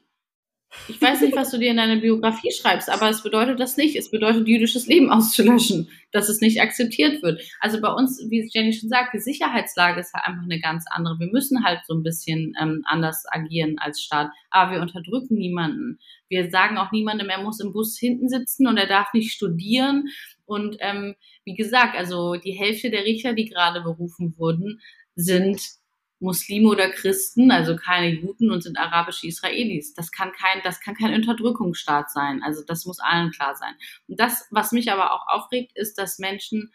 Ich 0.88 1.02
weiß 1.02 1.22
nicht, 1.22 1.36
was 1.36 1.50
du 1.50 1.58
dir 1.58 1.72
in 1.72 1.78
deiner 1.78 2.00
Biografie 2.00 2.52
schreibst, 2.52 2.92
aber 2.92 3.10
es 3.10 3.24
bedeutet 3.24 3.60
das 3.60 3.76
nicht. 3.76 3.96
Es 3.96 4.12
bedeutet, 4.12 4.48
jüdisches 4.48 4.86
Leben 4.86 5.10
auszulöschen, 5.12 5.90
dass 6.12 6.30
es 6.30 6.42
nicht 6.42 6.62
akzeptiert 6.62 7.24
wird. 7.24 7.42
Also 7.60 7.82
bei 7.82 7.92
uns, 7.92 8.24
wie 8.30 8.48
Jenny 8.52 8.72
schon 8.74 8.90
sagt, 8.90 9.14
die 9.16 9.20
Sicherheitslage 9.20 10.00
ist 10.00 10.14
halt 10.14 10.28
einfach 10.28 10.44
eine 10.44 10.60
ganz 10.60 10.86
andere. 10.92 11.20
Wir 11.20 11.32
müssen 11.32 11.64
halt 11.64 11.80
so 11.88 11.96
ein 11.96 12.04
bisschen 12.04 12.54
ähm, 12.62 12.84
anders 12.86 13.26
agieren 13.30 13.78
als 13.80 14.02
Staat. 14.02 14.30
Aber 14.52 14.74
wir 14.74 14.82
unterdrücken 14.82 15.36
niemanden. 15.36 16.00
Wir 16.28 16.52
sagen 16.52 16.78
auch 16.78 16.92
niemandem, 16.92 17.30
er 17.30 17.42
muss 17.42 17.60
im 17.60 17.74
Bus 17.74 17.98
hinten 17.98 18.30
sitzen 18.30 18.68
und 18.68 18.78
er 18.78 18.88
darf 18.88 19.12
nicht 19.14 19.34
studieren. 19.34 20.10
Und 20.46 20.78
ähm, 20.82 21.16
wie 21.46 21.56
gesagt, 21.56 21.98
also 21.98 22.36
die 22.36 22.52
Hälfte 22.52 22.92
der 22.92 23.06
Richter, 23.06 23.34
die 23.34 23.50
gerade 23.50 23.82
berufen 23.82 24.36
wurden, 24.38 24.80
sind 25.16 25.79
Muslime 26.20 26.70
oder 26.70 26.90
Christen, 26.90 27.52
also 27.52 27.76
keine 27.76 28.10
Juden 28.10 28.52
und 28.52 28.64
sind 28.64 28.78
arabische 28.78 29.28
Israelis. 29.28 29.94
Das 29.94 30.12
kann 30.12 30.32
kein, 30.34 30.62
das 30.64 30.82
kann 30.82 30.96
kein 30.96 31.14
Unterdrückungsstaat 31.14 32.12
sein. 32.12 32.42
Also 32.44 32.64
das 32.66 32.86
muss 32.86 33.00
allen 33.00 33.32
klar 33.32 33.56
sein. 33.56 33.74
Und 34.08 34.20
das, 34.20 34.46
was 34.52 34.72
mich 34.72 34.92
aber 34.92 35.14
auch 35.14 35.28
aufregt, 35.28 35.72
ist, 35.76 35.98
dass 35.98 36.20
Menschen 36.20 36.72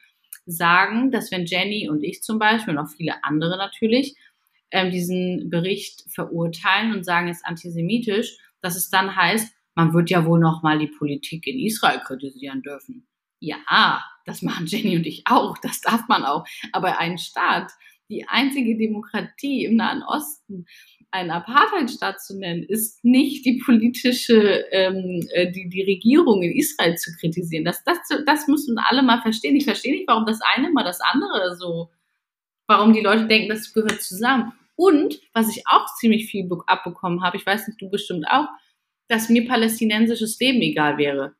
sagen, 0.47 1.11
dass 1.11 1.31
wenn 1.31 1.47
Jenny 1.47 1.89
und 1.89 2.03
ich 2.03 2.23
zum 2.23 2.39
Beispiel 2.39 2.77
und 2.77 2.85
auch 2.85 2.91
viele 2.91 3.23
andere 3.23 3.57
natürlich 3.57 4.17
ähm, 4.71 4.91
diesen 4.91 5.51
Bericht 5.51 6.05
verurteilen 6.13 6.93
und 6.93 7.05
sagen, 7.05 7.29
es 7.29 7.39
ist 7.39 7.47
antisemitisch, 7.47 8.37
dass 8.61 8.77
es 8.77 8.91
dann 8.91 9.15
heißt, 9.15 9.55
man 9.75 9.93
wird 9.93 10.11
ja 10.11 10.25
wohl 10.25 10.39
noch 10.39 10.63
mal 10.63 10.79
die 10.79 10.89
Politik 10.89 11.47
in 11.47 11.59
Israel 11.59 12.01
kritisieren 12.01 12.63
dürfen. 12.63 13.07
Ja, 13.41 14.03
das 14.25 14.43
machen 14.43 14.67
Jenny 14.67 14.97
und 14.97 15.07
ich 15.07 15.25
auch. 15.27 15.59
Das 15.59 15.81
darf 15.81 16.09
man 16.09 16.25
auch. 16.25 16.47
Aber 16.73 16.99
ein 16.99 17.19
Staat, 17.19 17.73
die 18.09 18.27
einzige 18.29 18.77
Demokratie 18.77 19.65
im 19.65 19.77
Nahen 19.77 20.03
Osten 20.03 20.67
einen 21.11 21.31
Apartheidstaat 21.31 22.21
zu 22.21 22.37
nennen, 22.37 22.65
ist 22.65 23.05
nicht 23.05 23.47
die 23.47 23.63
politische, 23.65 24.65
ähm, 24.73 25.27
äh, 25.33 25.51
die, 25.51 25.69
die 25.69 25.83
Regierung 25.83 26.43
in 26.43 26.57
Israel 26.57 26.97
zu 26.97 27.13
kritisieren. 27.19 27.65
Das, 27.65 27.85
das, 27.85 27.99
das 28.27 28.49
müssen 28.49 28.79
alle 28.79 29.03
mal 29.03 29.23
verstehen. 29.23 29.55
Ich 29.55 29.65
verstehe 29.65 29.93
nicht, 29.93 30.09
warum 30.09 30.27
das 30.27 30.41
eine 30.57 30.71
mal 30.71 30.83
das 30.83 31.01
andere 31.01 31.57
so, 31.57 31.91
warum 32.67 32.93
die 32.93 33.01
Leute 33.01 33.29
denken, 33.29 33.49
das 33.49 33.73
gehört 33.73 34.03
zusammen. 34.03 34.53
Und 34.75 35.21
was 35.33 35.57
ich 35.57 35.63
auch 35.69 35.87
ziemlich 36.01 36.27
viel 36.27 36.49
abbekommen 36.67 37.23
habe, 37.23 37.37
ich 37.37 37.47
weiß 37.47 37.69
nicht, 37.69 37.81
du 37.81 37.89
bestimmt 37.89 38.27
auch, 38.29 38.49
dass 39.07 39.29
mir 39.29 39.47
palästinensisches 39.47 40.39
Leben 40.41 40.63
egal 40.63 40.99
wäre 40.99 41.37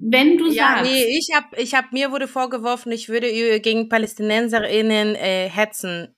wenn 0.00 0.38
du 0.38 0.48
ja, 0.48 0.76
sagst. 0.76 0.90
Nee, 0.90 1.18
ich 1.18 1.28
hab, 1.34 1.58
ich 1.58 1.74
hab, 1.74 1.92
mir 1.92 2.10
wurde 2.10 2.26
vorgeworfen, 2.26 2.90
ich 2.90 3.08
würde 3.08 3.60
gegen 3.60 3.88
PalästinenserInnen 3.88 5.14
äh, 5.14 5.48
hetzen. 5.48 6.14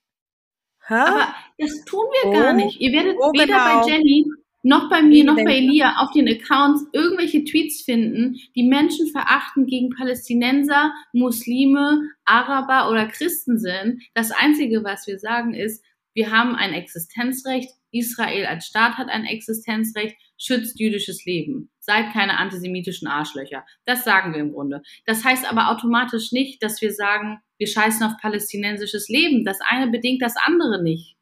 Hä? 0.87 0.95
Aber 0.95 1.35
das 1.57 1.83
tun 1.85 2.05
wir 2.11 2.29
oh, 2.29 2.33
gar 2.33 2.53
nicht. 2.53 2.79
Ihr 2.79 2.91
werdet 2.93 3.17
oh, 3.19 3.31
weder 3.33 3.45
genau. 3.45 3.81
bei 3.81 3.91
Jenny 3.91 4.25
noch 4.63 4.89
bei 4.89 5.01
mir, 5.01 5.25
noch 5.25 5.35
bei 5.35 5.57
Elia 5.57 5.97
auf 5.97 6.11
den 6.11 6.27
Accounts 6.27 6.85
irgendwelche 6.93 7.43
Tweets 7.43 7.81
finden, 7.81 8.37
die 8.55 8.63
Menschen 8.63 9.07
verachten 9.07 9.65
gegen 9.65 9.89
Palästinenser, 9.89 10.93
Muslime, 11.11 12.01
Araber 12.23 12.89
oder 12.89 13.07
Christen 13.07 13.59
sind. 13.59 14.01
Das 14.13 14.31
Einzige, 14.31 14.83
was 14.83 15.05
wir 15.05 15.19
sagen, 15.19 15.53
ist, 15.53 15.83
wir 16.13 16.31
haben 16.31 16.55
ein 16.55 16.73
Existenzrecht, 16.73 17.69
Israel 17.91 18.45
als 18.45 18.65
Staat 18.65 18.97
hat 18.97 19.09
ein 19.09 19.25
Existenzrecht, 19.25 20.17
schützt 20.37 20.79
jüdisches 20.79 21.25
Leben. 21.25 21.69
Seid 21.79 22.11
keine 22.13 22.37
antisemitischen 22.37 23.07
Arschlöcher. 23.07 23.65
Das 23.85 24.03
sagen 24.03 24.33
wir 24.33 24.41
im 24.41 24.53
Grunde. 24.53 24.81
Das 25.05 25.23
heißt 25.23 25.49
aber 25.49 25.69
automatisch 25.69 26.31
nicht, 26.31 26.63
dass 26.63 26.81
wir 26.81 26.93
sagen, 26.93 27.39
wir 27.57 27.67
scheißen 27.67 28.03
auf 28.03 28.17
palästinensisches 28.21 29.09
Leben. 29.09 29.45
Das 29.45 29.59
eine 29.61 29.91
bedingt 29.91 30.21
das 30.21 30.35
andere 30.37 30.81
nicht. 30.81 31.15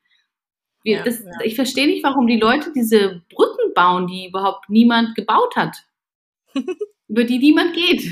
Wir, 0.83 0.97
ja, 0.97 1.03
das, 1.03 1.19
ja. 1.19 1.31
Ich 1.43 1.55
verstehe 1.55 1.87
nicht, 1.87 2.03
warum 2.03 2.27
die 2.27 2.39
Leute 2.39 2.71
diese 2.73 3.21
Brücken 3.29 3.73
bauen, 3.75 4.07
die 4.07 4.27
überhaupt 4.27 4.69
niemand 4.69 5.15
gebaut 5.15 5.55
hat. 5.55 5.77
über 7.11 7.25
die 7.25 7.39
niemand 7.39 7.73
geht. 7.73 8.03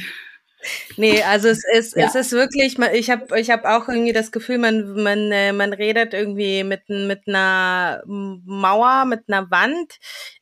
Nee, 0.98 1.24
also 1.24 1.48
es 1.48 1.64
ist, 1.74 1.96
ja. 1.96 2.06
es 2.06 2.16
ist 2.16 2.32
wirklich, 2.32 2.78
ich 2.94 3.10
habe 3.10 3.40
ich 3.40 3.50
hab 3.50 3.66
auch 3.66 3.88
irgendwie 3.88 4.14
das 4.14 4.32
Gefühl, 4.32 4.58
man, 4.58 5.02
man, 5.02 5.32
äh, 5.32 5.54
man 5.54 5.74
redet 5.74 6.14
irgendwie 6.14 6.64
mit, 6.64 6.90
mit 6.90 7.28
einer 7.28 8.02
Mauer, 8.06 9.06
mit 9.06 9.24
einer 9.28 9.50
Wand, 9.50 9.98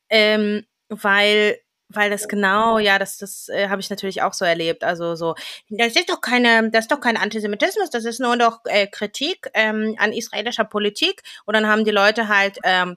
ähm, 0.08 0.64
weil 0.88 1.58
weil 1.90 2.10
das 2.10 2.28
genau, 2.28 2.78
ja, 2.78 2.98
das, 2.98 3.16
das 3.16 3.48
äh, 3.48 3.68
habe 3.68 3.80
ich 3.80 3.88
natürlich 3.88 4.20
auch 4.20 4.34
so 4.34 4.44
erlebt. 4.44 4.84
Also 4.84 5.14
so, 5.14 5.34
das 5.70 5.96
ist 5.96 6.10
doch 6.10 6.20
keine, 6.20 6.70
das 6.70 6.84
ist 6.84 6.92
doch 6.92 7.00
kein 7.00 7.16
Antisemitismus, 7.16 7.90
das 7.90 8.04
ist 8.04 8.20
nur 8.20 8.36
doch 8.36 8.60
äh, 8.66 8.86
Kritik 8.86 9.48
ähm, 9.54 9.94
an 9.98 10.12
israelischer 10.12 10.64
Politik. 10.64 11.22
Und 11.46 11.54
dann 11.54 11.66
haben 11.66 11.84
die 11.84 11.90
Leute 11.90 12.28
halt 12.28 12.58
ähm, 12.62 12.96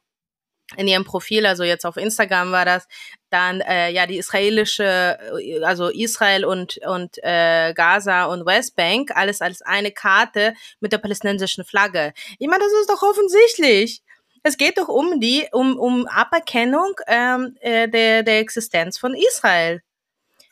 in 0.77 0.88
ihrem 0.88 1.05
Profil, 1.05 1.45
also 1.45 1.63
jetzt 1.63 1.86
auf 1.86 1.97
Instagram 1.97 2.51
war 2.51 2.65
das, 2.65 2.88
dann 3.31 3.61
äh, 3.61 3.91
ja 3.91 4.05
die 4.05 4.17
israelische, 4.17 5.17
äh, 5.39 5.63
also 5.63 5.89
Israel 5.89 6.45
und 6.45 6.77
und 6.85 7.17
äh, 7.23 7.73
Gaza 7.73 8.25
und 8.25 8.45
Westbank, 8.45 9.11
alles 9.15 9.41
als 9.41 9.61
eine 9.61 9.91
Karte 9.91 10.53
mit 10.79 10.91
der 10.91 10.97
palästinensischen 10.97 11.63
Flagge. 11.63 12.13
Ich 12.39 12.47
meine, 12.47 12.63
das 12.63 12.73
ist 12.73 12.89
doch 12.89 13.01
offensichtlich. 13.01 14.01
Es 14.43 14.57
geht 14.57 14.77
doch 14.77 14.87
um 14.87 15.19
die, 15.19 15.47
um, 15.51 15.77
um 15.77 16.07
Aberkennung 16.07 16.93
ähm, 17.07 17.55
äh, 17.61 17.87
der, 17.87 18.23
der 18.23 18.39
Existenz 18.39 18.97
von 18.97 19.13
Israel. 19.13 19.81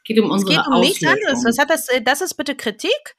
Geht 0.03 0.19
um 0.19 0.29
unsere 0.29 0.51
es 0.51 0.57
geht 0.57 0.67
um 0.67 0.79
nichts 0.79 1.05
anderes. 1.05 1.43
Was 1.43 1.57
hat 1.57 1.69
das, 1.69 1.87
äh, 1.89 2.01
das 2.01 2.21
ist 2.21 2.35
bitte 2.35 2.55
Kritik? 2.55 3.15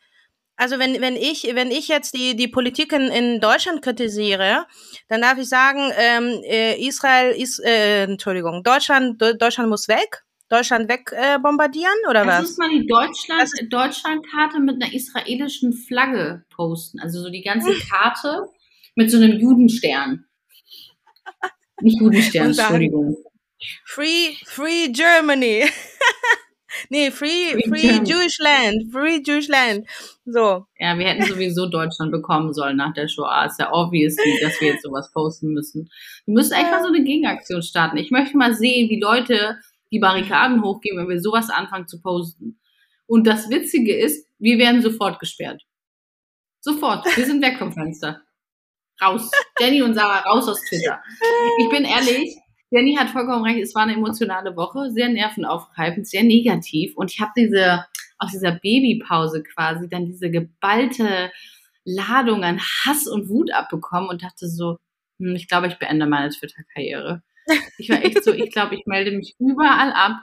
Also 0.61 0.79
wenn, 0.79 1.01
wenn 1.01 1.17
ich, 1.17 1.51
wenn 1.55 1.71
ich 1.71 1.89
jetzt 1.89 2.13
die, 2.13 2.37
die 2.37 2.47
Politik 2.47 2.93
in, 2.93 3.07
in 3.07 3.41
Deutschland 3.41 3.81
kritisiere, 3.81 4.67
dann 5.09 5.23
darf 5.23 5.39
ich 5.39 5.49
sagen, 5.49 5.91
ähm, 5.97 6.43
äh, 6.45 6.79
Israel 6.87 7.35
ist, 7.35 7.65
äh, 7.65 8.03
Entschuldigung, 8.03 8.63
Deutschland, 8.63 9.23
Deutschland 9.23 9.71
muss 9.71 9.89
weg. 9.89 10.23
Deutschland 10.51 10.91
weg 10.91 11.13
äh, 11.13 11.39
bombardieren 11.39 11.95
oder 12.11 12.27
Lass 12.27 12.43
was? 12.43 12.49
uns 12.51 12.59
mal 12.59 12.69
die 12.69 12.87
Deutschland, 12.87 13.51
Deutschlandkarte 13.71 14.61
mit 14.61 14.83
einer 14.83 14.93
israelischen 14.93 15.73
Flagge 15.73 16.45
posten. 16.51 17.01
Also 17.01 17.23
so 17.23 17.31
die 17.31 17.43
ganze 17.43 17.73
Karte 17.91 18.45
mit 18.97 19.11
so 19.11 19.17
einem 19.17 19.39
Judenstern. 19.39 20.27
Nicht 21.81 22.03
Judenstern, 22.03 22.49
Entschuldigung. 22.49 23.17
Free, 23.87 24.35
free 24.45 24.89
Germany. 24.89 25.65
nee, 26.89 27.11
free, 27.11 27.61
Free. 27.69 28.01
Jewish 28.05 28.39
land, 28.39 28.93
free 28.93 29.21
Jewish 29.25 29.49
land. 29.49 29.87
So. 30.25 30.67
Ja, 30.79 30.99
wir 30.99 31.07
hätten 31.07 31.25
sowieso 31.25 31.67
Deutschland 31.67 32.13
bekommen 32.13 32.53
sollen 32.53 32.77
nach 32.77 32.95
der 32.95 33.09
Shoah. 33.09 33.47
Ist 33.47 33.59
ja 33.59 33.73
obvious, 33.73 34.17
dass 34.41 34.61
wir 34.61 34.69
jetzt 34.69 34.83
sowas 34.83 35.11
posten 35.13 35.53
müssen. 35.53 35.91
Wir 36.27 36.35
müssen 36.35 36.53
echt 36.53 36.71
mal 36.71 36.83
so 36.83 36.89
eine 36.89 37.03
Gegenaktion 37.03 37.63
starten. 37.63 37.97
Ich 37.97 38.11
möchte 38.11 38.37
mal 38.37 38.55
sehen, 38.55 38.89
wie 38.89 39.01
Leute 39.01 39.59
die 39.93 39.99
Barrikaden 39.99 40.63
hochgehen, 40.63 40.97
wenn 40.97 41.09
wir 41.09 41.21
sowas 41.21 41.51
anfangen 41.51 41.87
zu 41.89 42.01
posten. 42.01 42.59
Und 43.07 43.27
das 43.27 43.51
Witzige 43.51 43.97
ist, 43.97 44.27
wir 44.39 44.59
werden 44.59 44.83
sofort 44.83 45.19
gesperrt. 45.19 45.63
Sofort. 46.61 47.05
Wir 47.17 47.27
sind 47.27 47.43
weg 47.43 47.59
vom 47.59 47.73
Fenster. 47.73 48.23
Raus. 49.03 49.31
Jenny 49.59 49.83
und 49.83 49.95
Sarah, 49.95 50.21
raus 50.21 50.47
aus 50.47 50.61
Twitter. 50.69 51.01
Ich 51.59 51.69
bin 51.71 51.85
ehrlich, 51.85 52.37
Jenny 52.71 52.95
hat 52.95 53.11
vollkommen 53.11 53.45
recht, 53.45 53.61
es 53.61 53.75
war 53.75 53.83
eine 53.83 53.95
emotionale 53.95 54.57
Woche, 54.57 54.91
sehr 54.91 55.09
nervenaufreibend, 55.09 56.07
sehr 56.07 56.23
negativ. 56.23 56.97
Und 56.97 57.13
ich 57.13 57.21
habe 57.21 57.33
diese, 57.37 57.85
aus 58.19 58.31
dieser 58.31 58.53
Babypause 58.53 59.43
quasi 59.43 59.89
dann 59.89 60.07
diese 60.07 60.31
geballte 60.31 61.33
Ladung 61.85 62.45
an 62.45 62.61
Hass 62.61 63.07
und 63.09 63.29
Wut 63.29 63.53
abbekommen 63.53 64.09
und 64.09 64.23
dachte 64.23 64.49
so, 64.49 64.79
hm, 65.19 65.35
ich 65.35 65.49
glaube, 65.49 65.67
ich 65.67 65.79
beende 65.79 66.07
meine 66.07 66.31
Twitter-Karriere. 66.31 67.23
Ich 67.79 67.89
war 67.89 68.05
echt 68.05 68.23
so, 68.23 68.33
ich 68.33 68.53
glaube, 68.53 68.77
ich 68.77 68.87
melde 68.87 69.11
mich 69.11 69.35
überall 69.41 69.93
ab. 69.93 70.21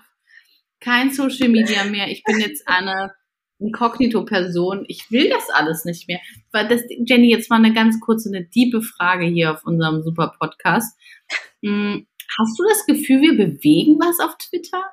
Kein 0.80 1.12
Social 1.12 1.50
Media 1.50 1.84
mehr. 1.84 2.10
Ich 2.10 2.24
bin 2.24 2.40
jetzt 2.40 2.68
eine 2.68 3.12
Inkognito-Person. 3.60 4.86
Ich 4.88 5.12
will 5.12 5.30
das 5.30 5.50
alles 5.50 5.84
nicht 5.84 6.08
mehr. 6.08 6.20
Weil 6.52 6.68
das, 6.68 6.82
Jenny, 7.06 7.30
jetzt 7.30 7.50
mal 7.50 7.58
eine 7.58 7.74
ganz 7.74 8.00
kurze, 8.00 8.30
eine 8.30 8.50
tiefe 8.50 8.82
Frage 8.82 9.26
hier 9.26 9.52
auf 9.52 9.66
unserem 9.66 10.04
super 10.04 10.34
Podcast. 10.40 10.98
Hm, 11.64 12.07
Hast 12.40 12.60
du 12.60 12.64
das 12.68 12.86
Gefühl, 12.86 13.22
wir 13.22 13.38
bewegen 13.38 14.00
was 14.00 14.20
auf 14.20 14.38
Twitter? 14.38 14.84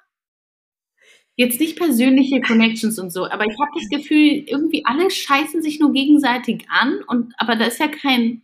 Jetzt 1.36 1.58
nicht 1.58 1.76
persönliche 1.76 2.40
Connections 2.40 2.98
und 2.98 3.10
so, 3.10 3.26
aber 3.26 3.44
ich 3.44 3.58
habe 3.58 3.72
das 3.74 3.88
Gefühl, 3.88 4.44
irgendwie 4.46 4.84
alle 4.84 5.10
scheißen 5.10 5.62
sich 5.62 5.80
nur 5.80 5.92
gegenseitig 5.92 6.64
an 6.68 7.02
und 7.08 7.34
aber 7.38 7.56
da 7.56 7.64
ist 7.64 7.80
ja 7.80 7.88
kein, 7.88 8.42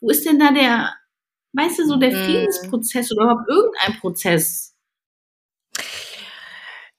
wo 0.00 0.10
ist 0.10 0.26
denn 0.26 0.40
da 0.40 0.50
der, 0.50 0.92
weißt 1.52 1.78
du, 1.78 1.86
so 1.86 1.96
der 1.96 2.10
Mm. 2.10 2.24
Friedensprozess 2.24 3.12
oder 3.12 3.22
überhaupt 3.24 3.48
irgendein 3.48 4.00
Prozess? 4.00 4.74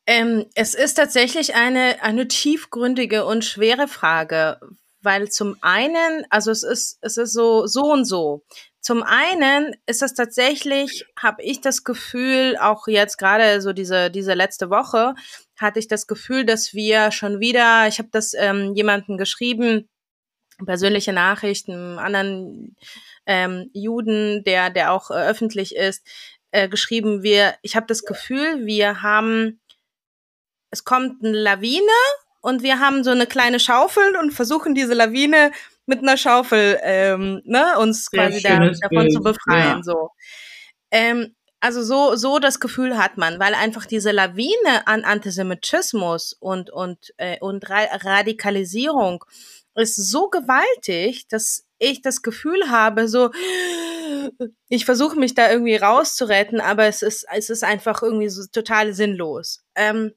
Ähm, 0.08 0.46
es 0.56 0.74
ist 0.74 0.96
tatsächlich 0.96 1.56
eine, 1.56 2.02
eine 2.02 2.28
tiefgründige 2.28 3.26
und 3.26 3.46
schwere 3.46 3.88
Frage, 3.88 4.60
weil 5.02 5.30
zum 5.30 5.58
einen, 5.62 6.26
also 6.30 6.52
es 6.52 6.64
ist, 6.64 6.98
es 7.02 7.18
ist 7.18 7.34
so, 7.34 7.68
so 7.68 7.92
und 7.92 8.06
so. 8.06 8.44
Zum 8.80 9.04
einen 9.04 9.76
ist 9.86 10.02
es 10.02 10.14
tatsächlich, 10.14 11.06
habe 11.18 11.44
ich 11.44 11.62
das 11.62 11.84
Gefühl, 11.84 12.58
auch 12.60 12.88
jetzt 12.88 13.18
gerade 13.18 13.62
so 13.62 13.74
diese, 13.74 14.10
diese 14.10 14.34
letzte 14.34 14.70
Woche, 14.70 15.14
hatte 15.60 15.80
ich 15.80 15.88
das 15.88 16.08
Gefühl, 16.08 16.46
dass 16.46 16.74
wir 16.74 17.12
schon 17.12 17.40
wieder, 17.40 17.88
ich 17.88 18.00
habe 18.00 18.10
das 18.12 18.34
ähm, 18.36 18.74
jemanden 18.76 19.18
geschrieben, 19.18 19.88
persönliche 20.66 21.14
Nachrichten, 21.14 22.00
anderen 22.00 22.76
ähm, 23.26 23.70
Juden, 23.74 24.44
der, 24.44 24.70
der 24.70 24.94
auch 24.94 25.12
äh, 25.12 25.16
öffentlich 25.16 25.76
ist, 25.76 26.06
äh, 26.52 26.68
geschrieben, 26.68 27.24
wir, 27.24 27.56
ich 27.62 27.76
habe 27.76 27.86
das 27.88 28.04
Gefühl, 28.04 28.66
wir 28.66 29.02
haben 29.02 29.62
es 30.72 30.86
kommt 30.86 31.24
eine 31.24 31.38
Lawine 31.38 31.82
und 32.42 32.64
wir 32.64 32.80
haben 32.80 33.04
so 33.04 33.12
eine 33.12 33.28
kleine 33.28 33.60
Schaufel 33.60 34.16
und 34.18 34.32
versuchen 34.32 34.76
diese 34.76 34.94
Lawine 34.94 35.52
mit 35.86 36.00
einer 36.00 36.18
Schaufel 36.18 36.80
ähm, 36.84 37.42
ne, 37.46 37.78
uns 37.80 38.06
Sehr 38.06 38.30
quasi 38.30 38.42
da, 38.42 38.58
davon 38.60 39.10
zu 39.10 39.22
Bild, 39.22 39.38
befreien. 39.38 39.78
ja. 39.78 39.84
So. 39.84 40.10
Ähm, 40.92 41.36
also 41.60 41.84
so, 41.84 42.16
so 42.16 42.40
das 42.40 42.60
Gefühl 42.60 42.98
hat 42.98 43.18
man, 43.18 43.40
weil 43.40 43.54
einfach 43.54 43.86
diese 43.86 44.12
Lawine 44.12 44.88
an 44.88 45.04
Antisemitismus 45.04 46.36
und, 46.40 46.72
und, 46.72 47.14
äh, 47.18 47.38
und 47.40 47.70
Ra 47.70 47.84
Radikalisierung 48.04 49.24
ist 49.76 49.96
so 49.96 50.30
gewaltig, 50.30 51.28
dass 51.28 51.66
ich 51.78 52.02
das 52.02 52.22
Gefühl 52.22 52.70
habe, 52.70 53.08
so, 53.08 53.32
ich 54.70 54.86
versuche 54.86 55.18
mich 55.18 55.34
da 55.36 55.52
irgendwie 55.52 55.76
rauszuretten, 55.76 56.62
aber 56.62 56.86
es 56.86 57.02
ist, 57.02 57.26
es 57.32 57.50
ist 57.50 57.64
einfach 57.64 58.02
irgendwie 58.02 58.30
so 58.30 58.44
total 58.52 58.94
sinnlos. 58.94 59.64
Ähm, 59.76 60.14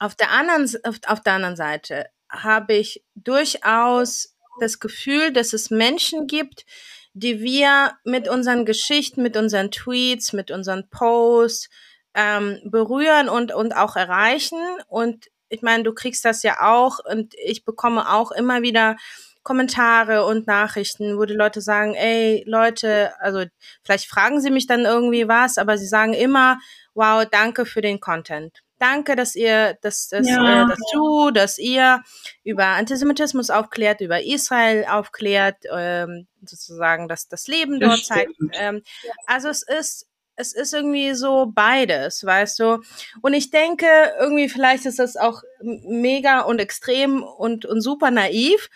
auf 0.00 0.16
der 0.16 0.32
anderen, 0.32 0.68
auf, 0.84 0.96
auf 1.06 1.20
der 1.20 1.34
anderen 1.34 1.56
Seite 1.56 2.06
habe 2.28 2.74
ich 2.74 3.04
durchaus 3.14 4.34
das 4.60 4.80
Gefühl, 4.80 5.32
dass 5.32 5.52
es 5.52 5.70
Menschen 5.70 6.26
gibt, 6.26 6.64
die 7.12 7.40
wir 7.40 7.92
mit 8.04 8.28
unseren 8.28 8.64
Geschichten, 8.64 9.22
mit 9.22 9.36
unseren 9.36 9.70
Tweets, 9.70 10.32
mit 10.32 10.50
unseren 10.50 10.88
Posts 10.88 11.68
ähm, 12.14 12.60
berühren 12.64 13.28
und, 13.28 13.52
und 13.52 13.76
auch 13.76 13.96
erreichen. 13.96 14.58
Und 14.88 15.26
ich 15.48 15.62
meine, 15.62 15.82
du 15.82 15.92
kriegst 15.92 16.24
das 16.24 16.42
ja 16.42 16.62
auch 16.62 16.98
und 17.04 17.34
ich 17.34 17.64
bekomme 17.64 18.10
auch 18.10 18.30
immer 18.30 18.62
wieder 18.62 18.96
Kommentare 19.42 20.24
und 20.24 20.46
Nachrichten, 20.46 21.18
wo 21.18 21.24
die 21.24 21.34
Leute 21.34 21.60
sagen, 21.60 21.94
ey, 21.94 22.42
Leute, 22.46 23.12
also 23.20 23.44
vielleicht 23.82 24.06
fragen 24.06 24.40
sie 24.40 24.50
mich 24.50 24.66
dann 24.66 24.84
irgendwie 24.84 25.28
was, 25.28 25.58
aber 25.58 25.76
sie 25.78 25.86
sagen 25.86 26.14
immer, 26.14 26.58
wow, 26.94 27.24
danke 27.30 27.66
für 27.66 27.80
den 27.80 28.00
Content. 28.00 28.62
Danke, 28.80 29.14
dass 29.14 29.36
ihr, 29.36 29.76
dass, 29.82 30.08
dass, 30.08 30.26
Ja. 30.26 30.62
äh, 30.64 30.66
dass 30.66 30.78
du, 30.92 31.30
dass 31.30 31.58
ihr 31.58 32.02
über 32.44 32.64
Antisemitismus 32.66 33.50
aufklärt, 33.50 34.00
über 34.00 34.22
Israel 34.24 34.86
aufklärt, 34.86 35.58
ähm, 35.70 36.26
sozusagen, 36.44 37.06
dass 37.06 37.28
das 37.28 37.46
Leben 37.46 37.78
Das 37.78 37.88
dort 37.90 38.04
zeigt. 38.06 38.32
Ähm, 38.54 38.82
also 39.26 39.48
es 39.50 39.62
ist, 39.62 40.06
es 40.36 40.54
ist 40.54 40.72
irgendwie 40.72 41.12
so 41.12 41.52
beides, 41.54 42.24
weißt 42.24 42.58
du. 42.60 42.82
Und 43.20 43.34
ich 43.34 43.50
denke, 43.50 43.86
irgendwie 44.18 44.48
vielleicht 44.48 44.86
ist 44.86 44.98
das 44.98 45.16
auch 45.18 45.42
mega 45.60 46.40
und 46.40 46.58
extrem 46.58 47.22
und, 47.22 47.66
und 47.66 47.82
super 47.82 48.10
naiv. 48.10 48.70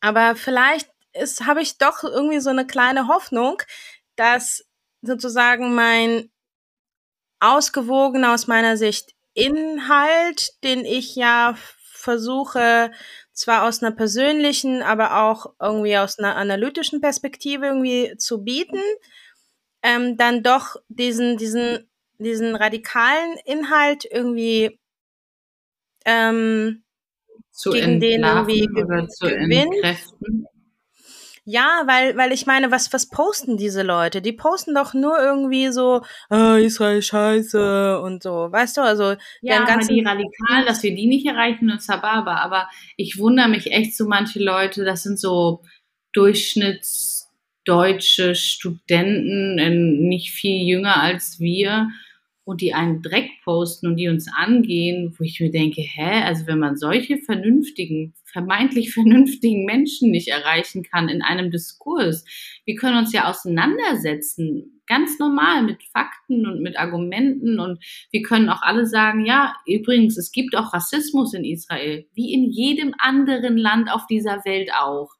Aber 0.00 0.36
vielleicht 0.36 0.90
ist, 1.14 1.46
habe 1.46 1.62
ich 1.62 1.78
doch 1.78 2.04
irgendwie 2.04 2.40
so 2.40 2.50
eine 2.50 2.66
kleine 2.66 3.08
Hoffnung, 3.08 3.62
dass 4.16 4.64
sozusagen 5.00 5.74
mein 5.74 6.31
ausgewogener 7.42 8.34
aus 8.34 8.46
meiner 8.46 8.76
Sicht 8.76 9.14
Inhalt, 9.34 10.62
den 10.62 10.84
ich 10.84 11.16
ja 11.16 11.56
versuche, 11.82 12.90
zwar 13.32 13.64
aus 13.64 13.82
einer 13.82 13.94
persönlichen, 13.94 14.82
aber 14.82 15.22
auch 15.22 15.54
irgendwie 15.60 15.96
aus 15.96 16.18
einer 16.18 16.36
analytischen 16.36 17.00
Perspektive 17.00 17.66
irgendwie 17.66 18.14
zu 18.18 18.44
bieten, 18.44 18.80
ähm, 19.82 20.16
dann 20.16 20.42
doch 20.42 20.76
diesen, 20.88 21.38
diesen, 21.38 21.88
diesen 22.18 22.54
radikalen 22.54 23.36
Inhalt 23.44 24.04
irgendwie 24.04 24.78
ähm, 26.04 26.82
Zu 27.50 27.70
Gegen 27.70 28.00
den 28.00 28.22
irgendwie 28.22 28.68
oder 28.70 29.08
zu 29.08 29.26
entkräften? 29.26 30.46
Ja, 31.44 31.82
weil, 31.86 32.16
weil 32.16 32.30
ich 32.30 32.46
meine, 32.46 32.70
was, 32.70 32.92
was 32.92 33.08
posten 33.08 33.56
diese 33.56 33.82
Leute? 33.82 34.22
Die 34.22 34.32
posten 34.32 34.74
doch 34.74 34.94
nur 34.94 35.18
irgendwie 35.18 35.72
so, 35.72 36.02
ah, 36.30 36.56
Israel 36.56 37.02
scheiße 37.02 38.00
und 38.00 38.22
so, 38.22 38.52
weißt 38.52 38.76
du, 38.76 38.82
also 38.82 39.16
Ja, 39.40 39.64
aber 39.64 39.84
die 39.84 40.04
Radikalen, 40.04 40.66
dass 40.66 40.84
wir 40.84 40.94
die 40.94 41.08
nicht 41.08 41.26
erreichen, 41.26 41.68
ist 41.70 41.86
Sababa. 41.86 42.36
Aber 42.36 42.68
ich 42.96 43.18
wundere 43.18 43.48
mich 43.48 43.72
echt 43.72 43.96
so 43.96 44.06
manche 44.06 44.40
Leute, 44.42 44.84
das 44.84 45.02
sind 45.02 45.18
so 45.18 45.62
durchschnittsdeutsche 46.12 48.36
Studenten, 48.36 49.56
nicht 50.08 50.30
viel 50.30 50.64
jünger 50.64 51.02
als 51.02 51.40
wir, 51.40 51.88
und 52.44 52.60
die 52.60 52.74
einen 52.74 53.02
Dreck 53.02 53.30
posten 53.44 53.86
und 53.86 53.96
die 53.96 54.08
uns 54.08 54.28
angehen, 54.34 55.14
wo 55.16 55.24
ich 55.24 55.40
mir 55.40 55.50
denke, 55.50 55.80
hä, 55.80 56.22
also 56.24 56.46
wenn 56.46 56.58
man 56.58 56.76
solche 56.76 57.18
vernünftigen, 57.18 58.14
vermeintlich 58.32 58.92
vernünftigen 58.94 59.64
Menschen 59.64 60.10
nicht 60.10 60.28
erreichen 60.28 60.82
kann 60.82 61.08
in 61.08 61.22
einem 61.22 61.50
Diskurs, 61.50 62.24
wir 62.64 62.76
können 62.76 62.98
uns 62.98 63.12
ja 63.12 63.28
auseinandersetzen, 63.28 64.80
ganz 64.86 65.18
normal 65.18 65.62
mit 65.62 65.82
Fakten 65.84 66.46
und 66.46 66.60
mit 66.60 66.78
Argumenten 66.78 67.58
und 67.60 67.82
wir 68.10 68.22
können 68.22 68.48
auch 68.48 68.62
alle 68.62 68.86
sagen, 68.86 69.24
ja, 69.24 69.54
übrigens, 69.66 70.16
es 70.18 70.32
gibt 70.32 70.56
auch 70.56 70.72
Rassismus 70.72 71.34
in 71.34 71.44
Israel, 71.44 72.06
wie 72.14 72.32
in 72.32 72.50
jedem 72.50 72.94
anderen 72.98 73.56
Land 73.56 73.90
auf 73.90 74.06
dieser 74.06 74.44
Welt 74.44 74.70
auch. 74.74 75.10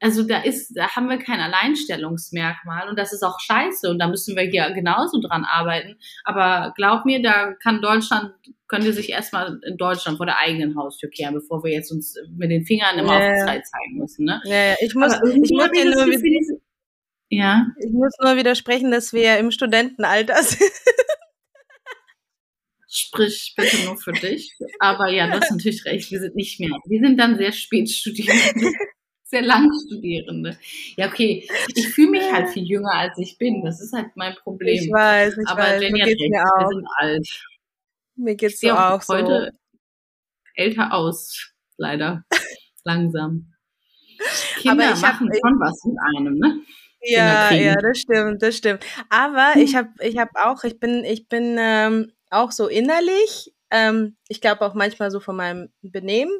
Also 0.00 0.22
da 0.22 0.40
ist, 0.42 0.72
da 0.74 0.88
haben 0.96 1.08
wir 1.10 1.18
kein 1.18 1.40
Alleinstellungsmerkmal 1.40 2.88
und 2.88 2.98
das 2.98 3.12
ist 3.12 3.22
auch 3.22 3.38
scheiße 3.38 3.90
und 3.90 3.98
da 3.98 4.08
müssen 4.08 4.34
wir 4.34 4.44
hier 4.44 4.70
genauso 4.70 5.20
dran 5.20 5.44
arbeiten. 5.44 5.98
Aber 6.24 6.72
glaub 6.74 7.04
mir, 7.04 7.20
da 7.20 7.52
kann 7.62 7.82
Deutschland, 7.82 8.32
können 8.66 8.84
wir 8.84 8.94
sich 8.94 9.10
erstmal 9.10 9.60
in 9.66 9.76
Deutschland 9.76 10.16
vor 10.16 10.24
der 10.24 10.38
eigenen 10.38 10.74
Haustür 10.76 11.10
kehren, 11.10 11.34
bevor 11.34 11.62
wir 11.64 11.72
jetzt 11.72 11.92
uns 11.92 12.16
mit 12.34 12.50
den 12.50 12.64
Fingern 12.64 12.98
immer 12.98 13.20
Ja. 13.20 13.34
Israel 13.34 13.62
zeigen 13.62 13.98
müssen. 13.98 14.24
Ne? 14.24 14.40
ja, 14.44 14.74
ich 14.80 14.94
muss, 14.94 15.12
ich 15.12 15.50
muss 15.50 15.70
dir 15.70 15.84
nur, 15.84 16.06
Gefühl, 16.06 16.60
ja. 17.28 17.66
ich 17.78 17.92
muss 17.92 18.14
nur 18.22 18.36
widersprechen, 18.36 18.90
dass 18.90 19.12
wir 19.12 19.36
im 19.36 19.50
Studentenalter 19.50 20.42
sind. 20.42 20.70
Sprich 22.92 23.54
bitte 23.56 23.84
nur 23.84 23.96
für 23.98 24.12
dich. 24.12 24.56
Aber 24.80 25.10
ja, 25.10 25.28
du 25.28 25.34
hast 25.34 25.50
natürlich 25.50 25.84
recht, 25.84 26.10
wir 26.10 26.20
sind 26.20 26.34
nicht 26.34 26.58
mehr. 26.58 26.70
Wir 26.86 27.00
sind 27.00 27.18
dann 27.18 27.36
sehr 27.36 27.52
spät 27.52 27.88
Studierende, 27.88 28.72
sehr 29.30 29.42
lang 29.42 29.70
Studierende. 29.86 30.58
Ja, 30.96 31.06
okay. 31.08 31.48
Ich 31.74 31.88
fühle 31.88 32.10
mich 32.10 32.32
halt 32.32 32.48
viel 32.50 32.64
jünger, 32.64 32.92
als 32.92 33.16
ich 33.18 33.38
bin. 33.38 33.64
Das 33.64 33.80
ist 33.80 33.92
halt 33.92 34.08
mein 34.16 34.34
Problem. 34.34 34.74
Ich 34.82 34.90
weiß, 34.92 35.36
ich 35.38 35.48
Aber 35.48 35.62
weiß. 35.62 35.82
Jenny 35.82 35.92
Mir 35.98 36.04
geht's 36.06 36.20
mir 36.20 36.30
wir 36.30 36.44
auch. 36.66 36.68
sind 36.70 36.86
alt. 36.96 37.28
Mir 38.16 38.30
Ich 38.32 38.38
geht's 38.38 38.60
so 38.60 38.70
auch 38.72 38.90
auch 38.90 39.02
so. 39.02 39.14
heute 39.14 39.52
älter 40.54 40.92
aus, 40.92 41.52
leider. 41.76 42.24
Langsam. 42.84 43.52
Kinder 44.58 44.92
ich 44.94 45.02
hab- 45.02 45.20
machen 45.20 45.30
schon 45.32 45.60
was 45.60 45.84
mit 45.84 45.96
einem, 46.16 46.38
ne? 46.38 46.62
Ja, 47.02 47.50
ja, 47.52 47.74
das 47.76 47.98
stimmt, 47.98 48.42
das 48.42 48.56
stimmt. 48.58 48.84
Aber 49.08 49.52
ich 49.56 49.74
habe, 49.76 49.88
ich 50.00 50.18
habe 50.18 50.30
auch, 50.44 50.64
ich 50.64 50.78
bin, 50.78 51.04
ich 51.04 51.28
bin 51.28 51.56
ähm, 51.58 52.12
auch 52.30 52.52
so 52.52 52.68
innerlich. 52.68 53.52
Ähm, 53.70 54.16
ich 54.28 54.40
glaube 54.40 54.62
auch 54.66 54.74
manchmal 54.74 55.10
so 55.10 55.20
von 55.20 55.36
meinem 55.36 55.70
Benehmen. 55.82 56.32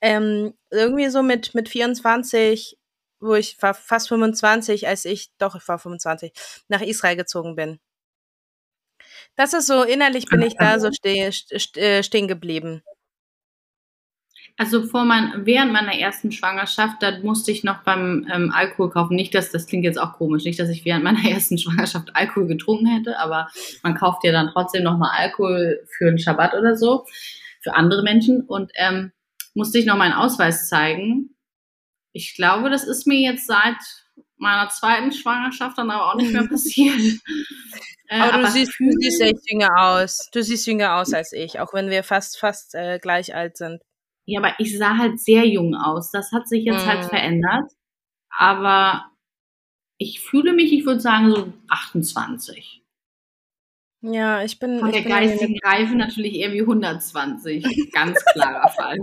Ähm, 0.00 0.54
irgendwie 0.70 1.08
so 1.10 1.22
mit 1.22 1.54
mit 1.54 1.68
24, 1.68 2.78
wo 3.20 3.34
ich 3.34 3.60
war 3.62 3.74
fast 3.74 4.08
25, 4.08 4.88
als 4.88 5.04
ich, 5.04 5.30
doch 5.38 5.54
ich 5.56 5.66
war 5.68 5.78
25, 5.78 6.32
nach 6.68 6.82
Israel 6.82 7.16
gezogen 7.16 7.56
bin. 7.56 7.78
Das 9.38 9.52
ist 9.52 9.68
so 9.68 9.84
innerlich 9.84 10.26
bin 10.26 10.42
ich 10.42 10.56
da 10.56 10.80
so 10.80 10.90
ste 10.90 11.30
st 11.32 11.76
äh, 11.78 12.02
stehen 12.02 12.26
geblieben. 12.26 12.82
Also 14.60 14.82
vor 14.82 15.04
mein, 15.04 15.46
während 15.46 15.72
meiner 15.72 15.94
ersten 15.94 16.32
Schwangerschaft, 16.32 17.00
da 17.00 17.16
musste 17.20 17.52
ich 17.52 17.62
noch 17.62 17.84
beim 17.84 18.26
ähm, 18.28 18.50
Alkohol 18.52 18.90
kaufen. 18.90 19.14
Nicht, 19.14 19.32
dass 19.32 19.52
das 19.52 19.66
klingt 19.66 19.84
jetzt 19.84 20.00
auch 20.00 20.14
komisch, 20.14 20.42
nicht, 20.44 20.58
dass 20.58 20.68
ich 20.68 20.84
während 20.84 21.04
meiner 21.04 21.24
ersten 21.30 21.58
Schwangerschaft 21.58 22.16
Alkohol 22.16 22.48
getrunken 22.48 22.86
hätte, 22.86 23.20
aber 23.20 23.48
man 23.84 23.94
kauft 23.94 24.24
ja 24.24 24.32
dann 24.32 24.50
trotzdem 24.52 24.82
nochmal 24.82 25.12
Alkohol 25.16 25.86
für 25.96 26.08
einen 26.08 26.18
Schabbat 26.18 26.54
oder 26.54 26.74
so, 26.74 27.06
für 27.60 27.74
andere 27.74 28.02
Menschen. 28.02 28.40
Und 28.42 28.72
ähm, 28.74 29.12
musste 29.54 29.78
ich 29.78 29.86
noch 29.86 29.96
meinen 29.96 30.12
Ausweis 30.12 30.68
zeigen. 30.68 31.36
Ich 32.12 32.34
glaube, 32.34 32.68
das 32.68 32.82
ist 32.82 33.06
mir 33.06 33.20
jetzt 33.20 33.46
seit 33.46 33.76
meiner 34.38 34.68
zweiten 34.70 35.12
Schwangerschaft 35.12 35.78
dann 35.78 35.90
aber 35.92 36.10
auch 36.10 36.16
nicht 36.16 36.32
mehr 36.32 36.46
passiert. 36.48 37.20
Äh, 38.08 38.18
Aber 38.18 38.42
du 38.42 38.50
siehst, 38.50 38.72
du 38.78 38.90
siehst 38.98 39.20
echt 39.20 39.50
jünger 39.50 39.70
aus. 39.78 40.28
Du 40.32 40.42
siehst 40.42 40.66
jünger 40.66 40.96
aus 40.96 41.12
als 41.12 41.32
ich, 41.32 41.60
auch 41.60 41.74
wenn 41.74 41.90
wir 41.90 42.02
fast 42.02 42.38
fast 42.38 42.74
äh, 42.74 42.98
gleich 42.98 43.36
alt 43.36 43.56
sind. 43.56 43.82
Ja, 44.28 44.40
aber 44.40 44.52
ich 44.58 44.76
sah 44.76 44.98
halt 44.98 45.18
sehr 45.20 45.46
jung 45.46 45.74
aus. 45.74 46.10
Das 46.10 46.32
hat 46.32 46.48
sich 46.48 46.64
jetzt 46.64 46.86
halt 46.86 47.04
Mhm. 47.04 47.08
verändert. 47.08 47.72
Aber 48.30 49.10
ich 49.98 50.20
fühle 50.20 50.52
mich, 50.52 50.72
ich 50.72 50.84
würde 50.86 51.00
sagen, 51.00 51.30
so 51.30 51.52
28. 51.68 52.82
Ja, 54.02 54.44
ich 54.44 54.58
bin. 54.58 54.78
Von 54.80 54.90
ich 54.90 54.96
der 54.96 55.02
bin 55.02 55.12
geistigen 55.12 55.58
Reife 55.64 55.96
natürlich 55.96 56.34
eher 56.34 56.52
wie 56.52 56.60
120. 56.64 57.90
Ganz 57.92 58.22
klarer 58.26 58.68
Fall. 58.76 58.98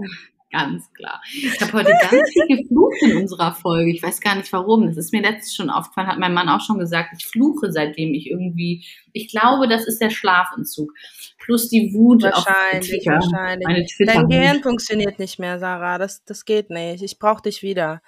Ganz 0.55 0.89
klar. 0.93 1.21
Ich 1.33 1.59
habe 1.59 1.73
heute 1.73 1.91
ganz 1.91 2.29
viel 2.31 2.47
geflucht 2.57 2.95
in 3.01 3.17
unserer 3.17 3.53
Folge. 3.53 3.91
Ich 3.91 4.01
weiß 4.01 4.21
gar 4.21 4.35
nicht 4.35 4.51
warum. 4.53 4.87
Das 4.87 4.95
ist 4.95 5.11
mir 5.11 5.21
letztens 5.21 5.53
schon 5.53 5.69
aufgefallen, 5.69 6.07
hat 6.07 6.17
mein 6.17 6.33
Mann 6.33 6.47
auch 6.47 6.61
schon 6.61 6.79
gesagt. 6.79 7.09
Ich 7.17 7.25
fluche 7.25 7.73
seitdem 7.73 8.13
ich 8.13 8.29
irgendwie. 8.29 8.85
Ich 9.11 9.27
glaube, 9.29 9.67
das 9.67 9.85
ist 9.85 9.99
der 9.99 10.11
Schlafentzug. 10.11 10.93
Plus 11.39 11.67
die 11.67 11.93
Wut 11.93 12.23
auf 12.23 12.45
Wahrscheinlich, 12.45 12.89
Twitter. 12.89 13.11
wahrscheinlich. 13.15 13.67
Meine 13.67 13.85
twitter 13.85 14.13
Dein 14.13 14.29
Gehirn 14.29 14.63
funktioniert 14.63 15.19
nicht 15.19 15.39
mehr, 15.39 15.59
Sarah. 15.59 15.97
Das, 15.97 16.23
das 16.23 16.45
geht 16.45 16.69
nicht. 16.69 17.03
Ich 17.03 17.19
brauche 17.19 17.41
dich 17.41 17.61
wieder. 17.61 18.01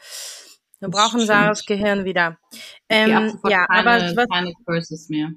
Wir 0.80 0.88
brauchen. 0.88 1.20
Sarahs 1.20 1.66
Gehirn 1.66 2.06
wieder. 2.06 2.38
Ähm, 2.88 3.10
ja, 3.10 3.50
ja, 3.50 3.66
keine, 3.66 3.80
aber 3.80 4.16
was, 4.16 4.28
keine 4.30 4.54
Curses 4.66 5.10
mehr. 5.10 5.32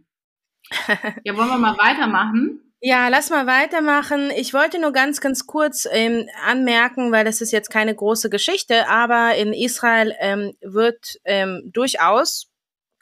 ja, 1.25 1.37
wollen 1.37 1.49
wir 1.49 1.59
mal 1.59 1.77
weitermachen? 1.77 2.70
Ja, 2.83 3.09
lass 3.09 3.29
mal 3.29 3.47
weitermachen. 3.47 4.31
Ich 4.31 4.55
wollte 4.55 4.79
nur 4.81 4.93
ganz, 4.93 5.21
ganz 5.21 5.47
kurz 5.47 5.87
ähm, 5.91 6.27
anmerken, 6.47 7.13
weil 7.13 7.27
das 7.27 7.43
ist 7.43 7.53
jetzt 7.53 7.69
keine 7.71 7.95
große 7.95 8.31
Geschichte, 8.31 8.89
aber 8.89 9.35
in 9.35 9.53
Israel 9.53 10.15
ähm, 10.19 10.55
wird 10.63 11.19
ähm, 11.25 11.61
durchaus 11.67 12.49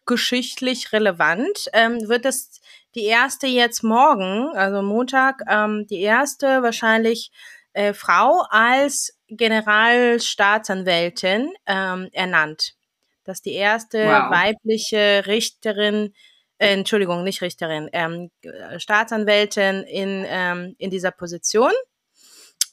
geschichtlich 0.04 0.92
relevant, 0.92 1.66
ähm, 1.74 2.08
wird 2.08 2.26
es 2.26 2.60
die 2.96 3.04
erste 3.04 3.46
jetzt 3.46 3.84
morgen, 3.84 4.48
also 4.56 4.82
Montag, 4.82 5.42
ähm, 5.48 5.86
die 5.88 6.00
erste 6.00 6.60
wahrscheinlich 6.62 7.30
äh, 7.72 7.92
Frau 7.94 8.42
als 8.50 9.16
Generalstaatsanwältin 9.28 11.52
ähm, 11.66 12.08
ernannt. 12.12 12.74
Das 13.22 13.36
ist 13.38 13.46
die 13.46 13.52
erste 13.54 14.06
Wow. 14.06 14.30
weibliche 14.32 15.22
Richterin, 15.26 16.14
äh, 16.58 16.72
Entschuldigung, 16.72 17.24
nicht 17.24 17.42
Richterin, 17.42 17.88
ähm, 17.92 18.30
äh, 18.42 18.78
Staatsanwältin 18.78 19.82
in, 19.84 20.24
ähm, 20.28 20.74
in 20.78 20.90
dieser 20.90 21.10
Position 21.10 21.72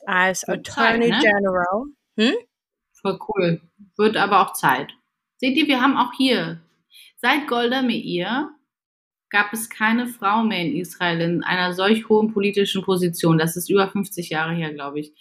als 0.05 0.41
Zeit, 0.41 0.67
Attorney 0.69 1.09
ne? 1.09 1.19
General. 1.21 1.85
Voll 3.01 3.19
cool. 3.29 3.61
Wird 3.97 4.17
aber 4.17 4.41
auch 4.41 4.53
Zeit. 4.53 4.93
Seht 5.37 5.57
ihr, 5.57 5.67
wir 5.67 5.81
haben 5.81 5.97
auch 5.97 6.11
hier, 6.17 6.61
seit 7.17 7.47
Golda 7.47 7.81
Meir 7.81 8.49
gab 9.29 9.51
es 9.53 9.69
keine 9.69 10.07
Frau 10.07 10.43
mehr 10.43 10.61
in 10.61 10.75
Israel 10.75 11.19
in 11.19 11.43
einer 11.43 11.73
solch 11.73 12.07
hohen 12.07 12.33
politischen 12.33 12.83
Position. 12.83 13.37
Das 13.37 13.57
ist 13.57 13.69
über 13.69 13.89
50 13.89 14.29
Jahre 14.29 14.53
her, 14.53 14.73
glaube 14.73 14.99
ich. 15.01 15.13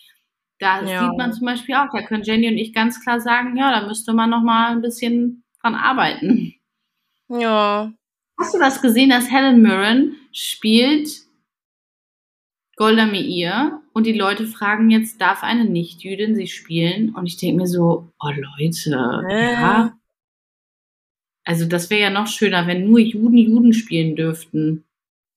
Da 0.60 0.82
Ja. 0.82 1.00
sieht 1.08 1.18
man 1.18 1.32
zum 1.32 1.46
Beispiel 1.46 1.74
auch, 1.74 1.88
da 1.92 2.02
können 2.02 2.22
Jenny 2.22 2.46
und 2.48 2.56
ich 2.58 2.72
ganz 2.72 3.02
klar 3.02 3.20
sagen, 3.20 3.56
ja, 3.56 3.72
da 3.72 3.86
müsste 3.86 4.12
man 4.12 4.30
noch 4.30 4.42
mal 4.42 4.70
ein 4.70 4.82
bisschen 4.82 5.42
dran 5.60 5.74
arbeiten. 5.74 6.54
Ja, 7.28 7.92
Hast 8.38 8.54
du 8.54 8.58
das 8.58 8.82
gesehen, 8.82 9.10
dass 9.10 9.30
Helen 9.30 9.62
Mirren 9.62 10.16
spielt 10.32 11.08
Golda 12.76 13.06
Meir 13.06 13.80
und 13.92 14.04
die 14.06 14.12
Leute 14.12 14.46
fragen 14.46 14.90
jetzt, 14.90 15.20
darf 15.20 15.42
eine 15.44 15.64
Nicht-Jüdin 15.64 16.34
sie 16.34 16.48
spielen? 16.48 17.14
Und 17.14 17.26
ich 17.26 17.36
denke 17.36 17.58
mir 17.62 17.66
so, 17.68 18.12
oh 18.20 18.30
Leute, 18.30 19.24
Äh. 19.30 19.52
ja. 19.52 19.98
Also 21.44 21.66
das 21.66 21.90
wäre 21.90 22.00
ja 22.02 22.10
noch 22.10 22.26
schöner, 22.26 22.66
wenn 22.66 22.88
nur 22.88 22.98
Juden 22.98 23.36
Juden 23.36 23.72
spielen 23.74 24.16
dürften. 24.16 24.84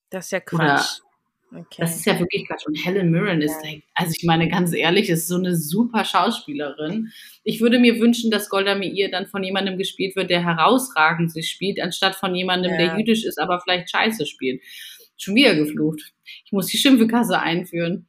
das 0.10 0.26
ist 0.26 0.32
ja 0.32 0.40
Oder- 0.40 0.78
Quatsch. 0.78 1.02
Okay. 1.50 1.78
Das 1.80 1.96
ist 1.96 2.06
ja 2.06 2.20
wirklich 2.20 2.46
Quatsch. 2.48 2.66
Und 2.68 2.76
Helen 2.76 3.10
Mirren 3.10 3.42
ist, 3.42 3.56
Ja. 3.64 3.72
also 3.96 4.14
ich 4.18 4.26
meine 4.26 4.50
ganz 4.50 4.74
ehrlich, 4.74 5.10
ist 5.10 5.28
so 5.30 5.38
eine 5.38 5.56
super 5.56 6.04
Schauspielerin. 6.04 7.12
Ich 7.44 7.62
würde 7.62 7.80
mir 7.80 8.00
wünschen, 8.02 8.32
dass 8.32 8.50
Golda 8.50 8.76
Meir 8.76 9.10
dann 9.10 9.28
von 9.28 9.44
jemandem 9.44 9.78
gespielt 9.78 10.16
wird, 10.18 10.30
der 10.30 10.44
herausragend 10.44 11.32
sie 11.32 11.44
spielt, 11.44 11.80
anstatt 11.82 12.16
von 12.16 12.36
jemandem, 12.36 12.72
Ja. 12.74 12.78
der 12.78 12.98
jüdisch 12.98 13.24
ist, 13.24 13.40
aber 13.40 13.62
vielleicht 13.62 13.90
scheiße 13.90 14.26
spielt. 14.26 14.62
Schon 15.16 15.36
wieder 15.36 15.56
geflucht. 15.56 16.02
Ich 16.46 16.52
muss 16.52 16.68
die 16.68 16.78
Schimpfekasse 16.78 17.40
einführen. 17.40 18.08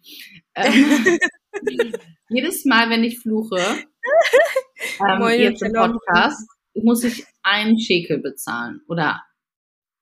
Ähm, 0.57 1.18
jedes 2.29 2.64
Mal, 2.64 2.90
wenn 2.90 3.05
ich 3.05 3.20
fluche, 3.20 3.57
ähm, 5.01 5.29
jetzt 5.40 5.62
im. 5.62 5.72
Podcast, 5.72 6.46
muss 6.74 7.05
ich 7.05 7.24
einen 7.42 7.79
Schekel 7.79 8.18
bezahlen 8.18 8.81
oder 8.88 9.22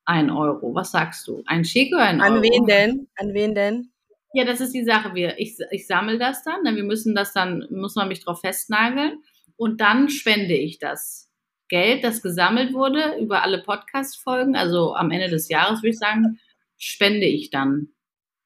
ein 0.07 0.31
Euro. 0.31 0.73
Was 0.73 0.91
sagst 0.91 1.27
du? 1.27 1.43
Ein 1.45 1.65
Schekel 1.65 1.95
oder 1.95 2.05
ein 2.05 2.21
Euro? 2.21 2.35
An 2.35 2.41
wen 2.41 2.65
denn? 2.65 3.07
An 3.17 3.33
wen 3.33 3.53
denn? 3.53 3.91
Ja, 4.33 4.45
das 4.45 4.61
ist 4.61 4.73
die 4.73 4.83
Sache. 4.83 5.13
Wir, 5.13 5.37
ich, 5.37 5.57
ich 5.71 5.85
sammle 5.85 6.17
das 6.17 6.43
dann, 6.43 6.63
ne? 6.63 6.75
wir 6.75 6.83
müssen 6.83 7.13
das 7.13 7.33
dann, 7.33 7.67
muss 7.69 7.95
man 7.95 8.07
mich 8.07 8.23
drauf 8.23 8.41
festnageln 8.41 9.21
und 9.57 9.81
dann 9.81 10.09
spende 10.09 10.53
ich 10.53 10.79
das 10.79 11.29
Geld, 11.69 12.03
das 12.03 12.21
gesammelt 12.21 12.73
wurde 12.73 13.17
über 13.19 13.43
alle 13.43 13.61
Podcast-Folgen, 13.61 14.55
also 14.55 14.95
am 14.95 15.11
Ende 15.11 15.29
des 15.29 15.49
Jahres 15.49 15.79
würde 15.79 15.89
ich 15.89 15.99
sagen, 15.99 16.39
spende 16.77 17.25
ich 17.25 17.49
dann 17.49 17.89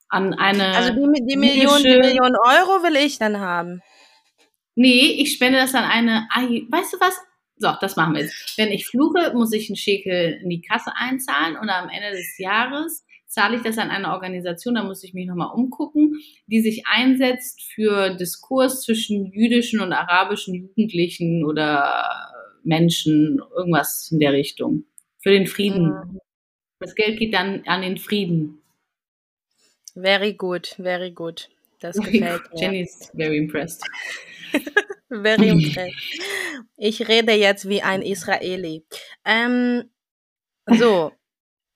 an 0.10 0.34
eine. 0.34 0.76
Also 0.76 0.94
die, 0.94 1.26
die 1.26 1.38
Million, 1.38 1.82
die 1.84 1.98
Million 1.98 2.36
Euro 2.36 2.84
will 2.84 2.96
ich 2.96 3.20
dann 3.20 3.40
haben. 3.40 3.82
Nee, 4.76 5.18
ich 5.20 5.34
spende 5.34 5.60
das 5.60 5.76
an 5.76 5.84
eine. 5.84 6.28
Weißt 6.70 6.94
du 6.94 7.00
was? 7.00 7.16
So, 7.62 7.70
das 7.80 7.96
machen 7.96 8.16
wir 8.16 8.24
jetzt. 8.24 8.58
Wenn 8.58 8.72
ich 8.72 8.88
fluche, 8.88 9.34
muss 9.36 9.54
ich 9.54 9.70
einen 9.70 9.76
Schekel 9.76 10.40
in 10.42 10.50
die 10.50 10.62
Kasse 10.62 10.92
einzahlen 10.96 11.56
und 11.56 11.70
am 11.70 11.90
Ende 11.90 12.10
des 12.10 12.40
Jahres 12.40 13.06
zahle 13.28 13.58
ich 13.58 13.62
das 13.62 13.78
an 13.78 13.92
eine 13.92 14.12
Organisation, 14.12 14.74
da 14.74 14.84
muss 14.84 15.04
ich 15.04 15.14
mich 15.14 15.28
nochmal 15.28 15.54
umgucken, 15.54 16.20
die 16.48 16.60
sich 16.60 16.84
einsetzt 16.88 17.62
für 17.62 18.16
Diskurs 18.16 18.82
zwischen 18.82 19.32
jüdischen 19.32 19.80
und 19.80 19.94
arabischen 19.94 20.56
Jugendlichen 20.56 21.46
oder 21.46 22.10
Menschen, 22.64 23.40
irgendwas 23.56 24.10
in 24.12 24.20
der 24.20 24.34
Richtung. 24.34 24.86
Für 25.20 25.32
den 25.32 25.46
Frieden. 25.46 26.20
Das 26.80 26.96
Geld 26.96 27.20
geht 27.20 27.36
dann 27.36 27.62
an 27.68 27.84
den 27.84 27.98
Frieden. 27.98 28.60
Very 29.94 30.34
good, 30.34 30.68
very 30.78 31.12
good. 31.12 31.48
Das 31.80 31.96
gefällt 31.98 32.52
mir. 32.52 32.60
Jenny 32.60 32.82
is 32.82 33.12
very 33.16 33.38
impressed. 33.38 33.84
Very 35.12 35.50
impressed. 35.50 36.22
Ich 36.78 37.08
rede 37.08 37.34
jetzt 37.34 37.68
wie 37.68 37.82
ein 37.82 38.02
Israeli. 38.02 38.86
Ähm, 39.26 39.90
so, 40.68 41.12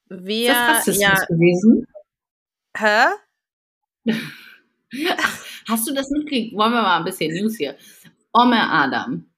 wir, 0.07 0.51
ist 0.51 0.57
das 0.57 0.77
Rassismus 0.77 1.01
ja, 1.01 1.25
gewesen? 1.25 1.87
hä? 2.77 3.05
Hast 5.67 5.87
du 5.87 5.93
das 5.93 6.09
mitgekriegt? 6.11 6.55
Wollen 6.55 6.71
wir 6.73 6.81
mal 6.81 6.99
ein 6.99 7.05
bisschen 7.05 7.33
News 7.33 7.57
hier. 7.57 7.75
Omer 8.33 8.71
Adam, 8.71 9.29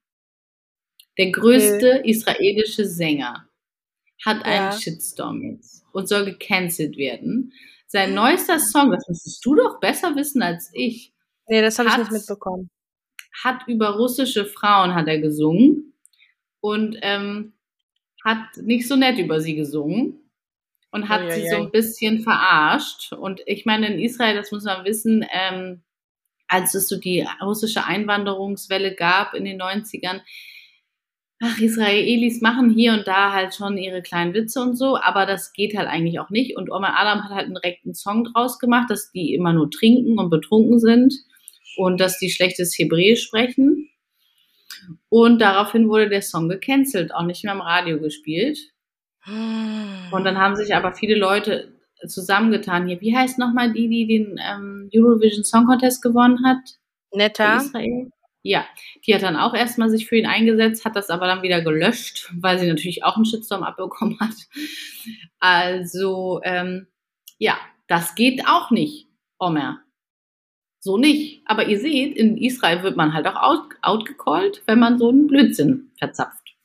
der 1.18 1.32
größte 1.32 2.02
israelische 2.04 2.86
Sänger, 2.86 3.48
hat 4.26 4.44
einen 4.46 4.72
Ja. 4.72 4.72
Shitstorm 4.72 5.42
jetzt 5.44 5.84
und 5.94 6.08
soll 6.08 6.26
gecancelt 6.26 6.98
werden, 6.98 7.54
Sein 7.90 8.14
neuester 8.14 8.60
Song, 8.60 8.92
das 8.92 9.08
müsstest 9.08 9.46
du 9.46 9.56
doch 9.56 9.80
besser 9.80 10.14
wissen 10.16 10.42
als 10.42 10.70
ich. 10.74 11.14
Nee, 11.48 11.62
das 11.62 11.80
habe 11.80 11.88
ich 11.90 11.98
nicht 11.98 12.12
mitbekommen. 12.12 12.70
Hat 13.44 13.68
über 13.68 13.92
russische 13.92 14.46
Frauen 14.46 14.96
hat 14.96 15.08
er 15.08 15.20
gesungen 15.20 15.94
und 16.60 16.98
ähm, 17.02 17.54
hat 18.24 18.58
nicht 18.58 18.88
so 18.88 18.96
nett 18.96 19.20
über 19.20 19.40
sie 19.40 19.56
gesungen 19.56 20.20
und 20.92 21.10
hat 21.10 21.22
oh, 21.22 21.28
ja, 21.28 21.32
sie 21.32 21.44
ja. 21.44 21.52
so 21.52 21.58
ein 21.58 21.72
bisschen 21.72 22.22
verarscht. 22.22 23.14
Und 23.14 23.42
ich 23.46 23.66
meine, 23.66 23.88
in 23.88 24.00
Israel, 24.00 24.36
das 24.36 24.52
muss 24.52 24.64
man 24.64 24.86
wissen, 24.86 25.26
ähm, 25.32 25.82
als 26.48 26.74
es 26.74 26.88
so 26.88 26.98
die 26.98 27.26
russische 27.42 27.86
Einwanderungswelle 27.86 28.96
gab 28.96 29.34
in 29.34 29.46
den 29.46 29.62
90ern, 29.62 30.22
ach, 31.42 31.60
Israelis 31.60 32.42
machen 32.42 32.72
hier 32.72 32.94
und 32.94 33.08
da 33.08 33.32
halt 33.34 33.54
schon 33.54 33.78
ihre 33.78 34.02
kleinen 34.02 34.34
Witze 34.34 34.62
und 34.62 34.76
so, 34.76 34.98
aber 34.98 35.26
das 35.26 35.54
geht 35.54 35.78
halt 35.78 35.88
eigentlich 35.88 36.20
auch 36.20 36.30
nicht. 36.30 36.58
Und 36.58 36.72
Omar 36.72 36.96
Adam 36.98 37.24
hat 37.24 37.32
halt 37.32 37.46
einen 37.46 37.56
direkten 37.56 37.94
Song 37.94 38.24
draus 38.24 38.60
gemacht, 38.60 38.90
dass 38.90 39.12
die 39.12 39.34
immer 39.34 39.54
nur 39.54 39.70
trinken 39.70 40.18
und 40.18 40.30
betrunken 40.30 40.80
sind 40.80 41.14
und 41.78 42.00
dass 42.00 42.20
die 42.20 42.30
schlechtes 42.30 42.78
Hebräisch 42.78 43.24
sprechen. 43.24 43.90
Und 45.10 45.40
daraufhin 45.40 45.90
wurde 45.90 46.10
der 46.10 46.22
Song 46.22 46.50
gecancelt, 46.50 47.14
auch 47.14 47.24
nicht 47.24 47.44
mehr 47.44 47.54
im 47.54 47.62
Radio 47.62 48.00
gespielt. 48.00 48.60
Und 50.12 50.24
dann 50.24 50.38
haben 50.38 50.56
sich 50.56 50.74
aber 50.76 50.94
viele 50.94 51.16
Leute 51.16 51.74
zusammengetan 52.08 52.88
hier. 52.88 53.02
Wie 53.02 53.16
heißt 53.16 53.40
nochmal 53.40 53.74
die, 53.74 53.90
die 53.90 54.08
den 54.08 54.40
ähm, 54.42 54.90
Eurovision 54.94 55.44
Song 55.44 55.66
Contest 55.66 56.02
gewonnen 56.02 56.46
hat? 56.46 56.60
Netta. 57.12 57.62
Ja, 58.44 58.66
die 59.06 59.14
hat 59.14 59.24
dann 59.24 59.36
auch 59.36 59.54
erstmal 59.54 59.90
sich 59.90 60.08
für 60.08 60.16
ihn 60.16 60.26
eingesetzt, 60.26 60.86
hat 60.86 60.96
das 60.96 61.10
aber 61.10 61.28
dann 61.28 61.42
wieder 61.42 61.62
gelöscht, 61.62 62.32
weil 62.40 62.60
sie 62.60 62.68
natürlich 62.68 63.04
auch 63.04 63.16
einen 63.16 63.26
Shitstorm 63.26 63.64
abbekommen 63.64 64.18
hat. 64.20 64.36
Also, 65.40 66.40
ähm, 66.44 66.88
ja, 67.38 67.58
das 67.88 68.16
geht 68.16 68.48
auch 68.48 68.72
nicht, 68.72 69.08
Omer. 69.38 69.82
So 70.80 70.98
nicht. 70.98 71.42
Aber 71.46 71.68
ihr 71.68 71.80
seht, 71.80 72.16
in 72.16 72.38
Israel 72.38 72.84
wird 72.84 72.96
man 72.96 73.14
halt 73.14 73.28
auch 73.28 73.42
out, 73.42 73.70
outgecallt, 73.82 74.64
wenn 74.68 74.80
man 74.80 74.98
so 74.98 75.10
einen 75.10 75.28
Blödsinn 75.28 75.92
verzapft. 75.98 76.56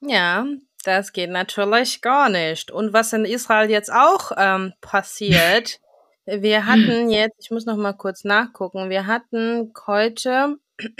Ja, 0.00 0.46
das 0.84 1.12
geht 1.12 1.30
natürlich 1.30 2.00
gar 2.00 2.28
nicht. 2.28 2.70
Und 2.70 2.92
was 2.92 3.12
in 3.12 3.24
Israel 3.24 3.70
jetzt 3.70 3.92
auch 3.92 4.32
ähm, 4.36 4.72
passiert, 4.80 5.80
wir 6.26 6.66
hatten 6.66 7.10
jetzt, 7.10 7.36
ich 7.40 7.50
muss 7.50 7.66
noch 7.66 7.76
mal 7.76 7.92
kurz 7.92 8.24
nachgucken, 8.24 8.90
wir 8.90 9.06
hatten 9.06 9.72
heute 9.86 10.58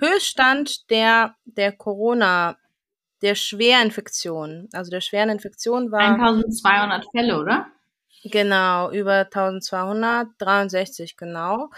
Höchststand 0.00 0.90
der, 0.90 1.36
der 1.44 1.72
Corona, 1.72 2.56
der 3.22 3.34
Schwerinfektion. 3.34 4.68
Also 4.72 4.90
der 4.90 5.00
schweren 5.00 5.30
Infektion 5.30 5.90
war. 5.90 6.14
1200 6.14 7.06
Fälle, 7.10 7.40
oder? 7.40 7.66
Genau, 8.24 8.90
über 8.90 9.26
1263, 9.26 11.16
genau. 11.16 11.70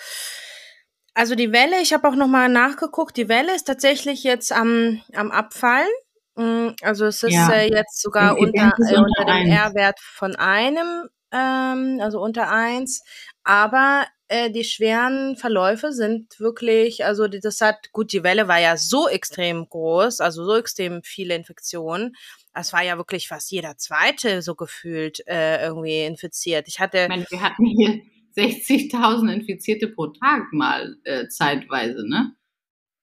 Also 1.14 1.34
die 1.34 1.53
Welle, 1.53 1.80
ich 1.82 1.93
habe 1.93 2.09
auch 2.09 2.14
nochmal 2.14 2.49
nachgeguckt, 2.49 3.16
die 3.16 3.28
Welle 3.28 3.55
ist 3.55 3.64
tatsächlich 3.64 4.24
jetzt 4.24 4.53
am, 4.53 5.03
am 5.14 5.30
Abfallen. 5.30 5.88
Mm, 6.36 6.68
also 6.82 7.07
es 7.07 7.22
ist 7.22 7.34
ja. 7.34 7.51
äh, 7.51 7.70
jetzt 7.70 8.01
sogar 8.01 8.38
unter, 8.38 8.72
äh, 8.78 8.97
unter 8.97 9.24
dem 9.24 9.51
R-Wert 9.51 9.99
von 10.01 10.36
einem, 10.36 11.09
ähm, 11.32 11.99
also 12.01 12.20
unter 12.22 12.51
eins. 12.51 13.03
Aber 13.43 14.07
äh, 14.28 14.51
die 14.51 14.62
schweren 14.62 15.36
Verläufe 15.36 15.93
sind 15.93 16.38
wirklich, 16.38 17.05
also 17.05 17.26
das 17.26 17.61
hat, 17.61 17.91
gut, 17.93 18.12
die 18.12 18.22
Welle 18.22 18.47
war 18.47 18.61
ja 18.61 18.76
so 18.76 19.09
extrem 19.09 19.68
groß, 19.68 20.20
also 20.20 20.45
so 20.45 20.57
extrem 20.57 21.03
viele 21.03 21.34
Infektionen. 21.34 22.14
Es 22.53 22.72
war 22.72 22.82
ja 22.82 22.96
wirklich 22.96 23.28
fast 23.28 23.51
jeder 23.51 23.76
zweite 23.76 24.42
so 24.42 24.55
gefühlt 24.55 25.26
äh, 25.26 25.64
irgendwie 25.64 26.05
infiziert. 26.05 26.68
Ich 26.68 26.80
hatte. 26.80 27.03
Ich 27.03 27.09
meine, 27.09 27.26
wir 27.28 27.40
hatten 27.42 27.66
hier 27.66 28.01
60.000 28.36 29.32
Infizierte 29.32 29.88
pro 29.88 30.09
Tag 30.09 30.53
mal 30.53 30.96
äh, 31.05 31.28
zeitweise, 31.28 32.09
ne? 32.09 32.34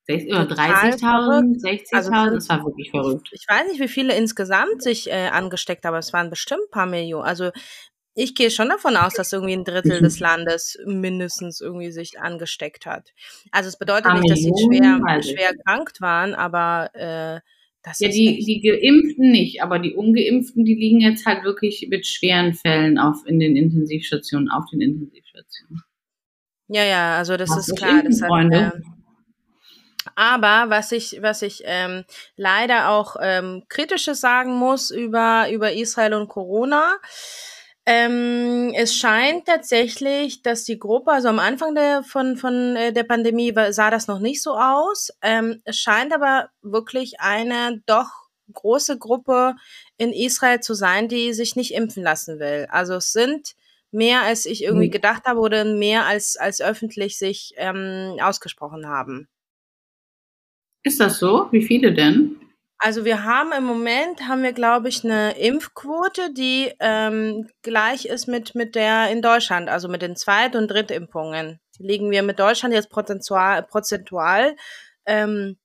Oder 0.10 0.44
30.000, 0.44 1.62
60.000, 1.62 1.96
also, 1.96 2.36
das 2.36 2.48
war 2.48 2.64
wirklich 2.64 2.92
verrückt. 2.92 3.28
Ich 3.34 3.46
weiß 3.46 3.68
nicht, 3.68 3.82
wie 3.82 3.90
viele 3.90 4.16
insgesamt 4.16 4.82
sich 4.82 5.10
äh, 5.10 5.28
angesteckt 5.28 5.84
haben, 5.84 5.94
aber 5.94 6.00
es 6.00 6.14
waren 6.14 6.30
bestimmt 6.30 6.62
ein 6.62 6.72
paar 6.72 6.86
Millionen. 6.86 7.26
Also 7.26 7.52
ich 8.14 8.34
gehe 8.34 8.50
schon 8.50 8.70
davon 8.70 8.96
aus, 8.96 9.14
dass 9.14 9.34
irgendwie 9.34 9.54
ein 9.54 9.66
Drittel 9.66 10.02
des 10.02 10.20
Landes 10.22 10.78
mindestens 10.86 11.60
irgendwie 11.60 11.92
sich 11.92 12.20
angesteckt 12.20 12.86
hat. 12.86 13.14
Also 13.52 13.68
es 13.68 13.78
bedeutet 13.78 14.14
nicht, 14.14 14.30
dass 14.30 14.40
sie 14.40 14.54
schwer, 14.56 15.22
schwer 15.22 15.50
erkrankt 15.50 16.00
waren, 16.00 16.34
aber 16.34 16.90
äh, 16.96 17.42
das 17.88 18.00
ja, 18.00 18.10
die, 18.10 18.44
die 18.44 18.62
Geimpften 18.62 19.32
nicht, 19.32 19.62
aber 19.64 19.80
die 19.80 19.94
Ungeimpften, 19.94 20.66
die 20.66 20.76
liegen 20.76 21.00
jetzt 21.00 21.26
halt 21.26 21.44
wirklich 21.44 21.88
mit 21.90 22.06
schweren 22.06 22.54
Fällen 22.54 22.98
auf 22.98 23.26
in 23.26 23.40
den 23.40 23.56
Intensivstationen, 23.56 24.50
auf 24.50 24.66
den 24.72 24.82
Intensivstationen. 24.82 25.84
Ja, 26.68 26.84
ja, 26.84 27.18
also 27.18 27.38
das 27.38 27.50
Was 27.50 27.70
ist 27.70 27.78
klar. 27.78 28.04
Das 28.04 28.22
hat, 28.22 28.52
äh, 28.52 28.72
aber 30.16 30.70
was 30.70 30.92
ich, 30.92 31.20
was 31.22 31.42
ich 31.42 31.62
ähm, 31.66 32.04
leider 32.36 32.90
auch 32.90 33.16
ähm, 33.22 33.64
kritisches 33.70 34.20
sagen 34.20 34.54
muss 34.54 34.92
über, 34.92 35.48
über 35.52 35.72
Israel 35.74 36.14
und 36.16 36.28
Corona, 36.28 36.98
ähm, 37.90 38.74
es 38.76 38.94
scheint 38.96 39.46
tatsächlich, 39.46 40.42
dass 40.42 40.66
die 40.66 40.78
Gruppe, 40.78 41.14
also 41.14 41.30
am 41.30 41.40
Anfang 41.40 41.74
der, 41.74 42.04
von, 42.04 42.36
von 42.36 42.76
äh, 42.76 42.92
der 42.92 43.06
Pandemie 43.06 43.54
sah 43.70 43.90
das 43.90 44.08
noch 44.08 44.20
nicht 44.20 44.44
so 44.44 44.58
aus. 44.58 45.10
Ähm, 45.22 45.62
es 45.64 45.78
scheint 45.78 46.14
aber 46.14 46.50
wirklich 46.62 47.22
eine 47.22 47.82
doch 47.86 48.10
große 48.52 48.98
Gruppe 49.00 49.56
in 49.98 50.12
Israel 50.12 50.60
zu 50.60 50.74
sein, 50.74 51.08
die 51.08 51.32
sich 51.32 51.56
nicht 51.56 51.74
impfen 51.74 52.04
lassen 52.04 52.40
will. 52.40 52.68
Also 52.70 52.96
es 52.96 53.14
sind 53.14 53.56
mehr, 53.92 54.24
als 54.24 54.46
ich 54.46 54.66
irgendwie 54.66 54.88
mhm. 54.88 54.92
gedacht 54.92 55.24
habe 55.24 55.40
oder 55.40 55.64
mehr 55.64 56.06
als, 56.06 56.36
als 56.36 56.60
öffentlich 56.60 57.18
sich 57.18 57.54
ähm, 57.56 58.18
ausgesprochen 58.20 58.86
haben. 58.90 59.30
Ist 60.84 61.00
das 61.00 61.20
so? 61.20 61.48
Wie 61.52 61.64
viele 61.64 61.94
denn? 61.94 62.36
Also 62.80 63.06
wir 63.06 63.24
haben 63.24 63.52
im 63.54 63.64
Moment, 63.64 64.28
haben 64.28 64.44
wir, 64.44 64.54
glaube 64.54 64.90
ich, 64.90 65.04
eine 65.04 65.38
Impfquote, 65.38 66.32
die 66.34 66.72
ähm, 66.80 67.50
gleich 67.64 68.06
ist 68.06 68.28
mit, 68.28 68.54
mit 68.54 68.76
der 68.76 69.10
in 69.10 69.22
Deutschland, 69.22 69.68
also 69.68 69.88
mit 69.88 70.04
den 70.04 70.16
Zweit- 70.16 70.56
und 70.56 70.68
Drittimpfungen. 70.68 71.60
Liegen 71.80 72.12
wir 72.12 72.22
mit 72.22 72.40
Deutschland 72.40 72.76
jetzt 72.76 72.90
prozentual, 72.92 73.64
prozentual 73.64 74.56
ähm, 75.08 75.58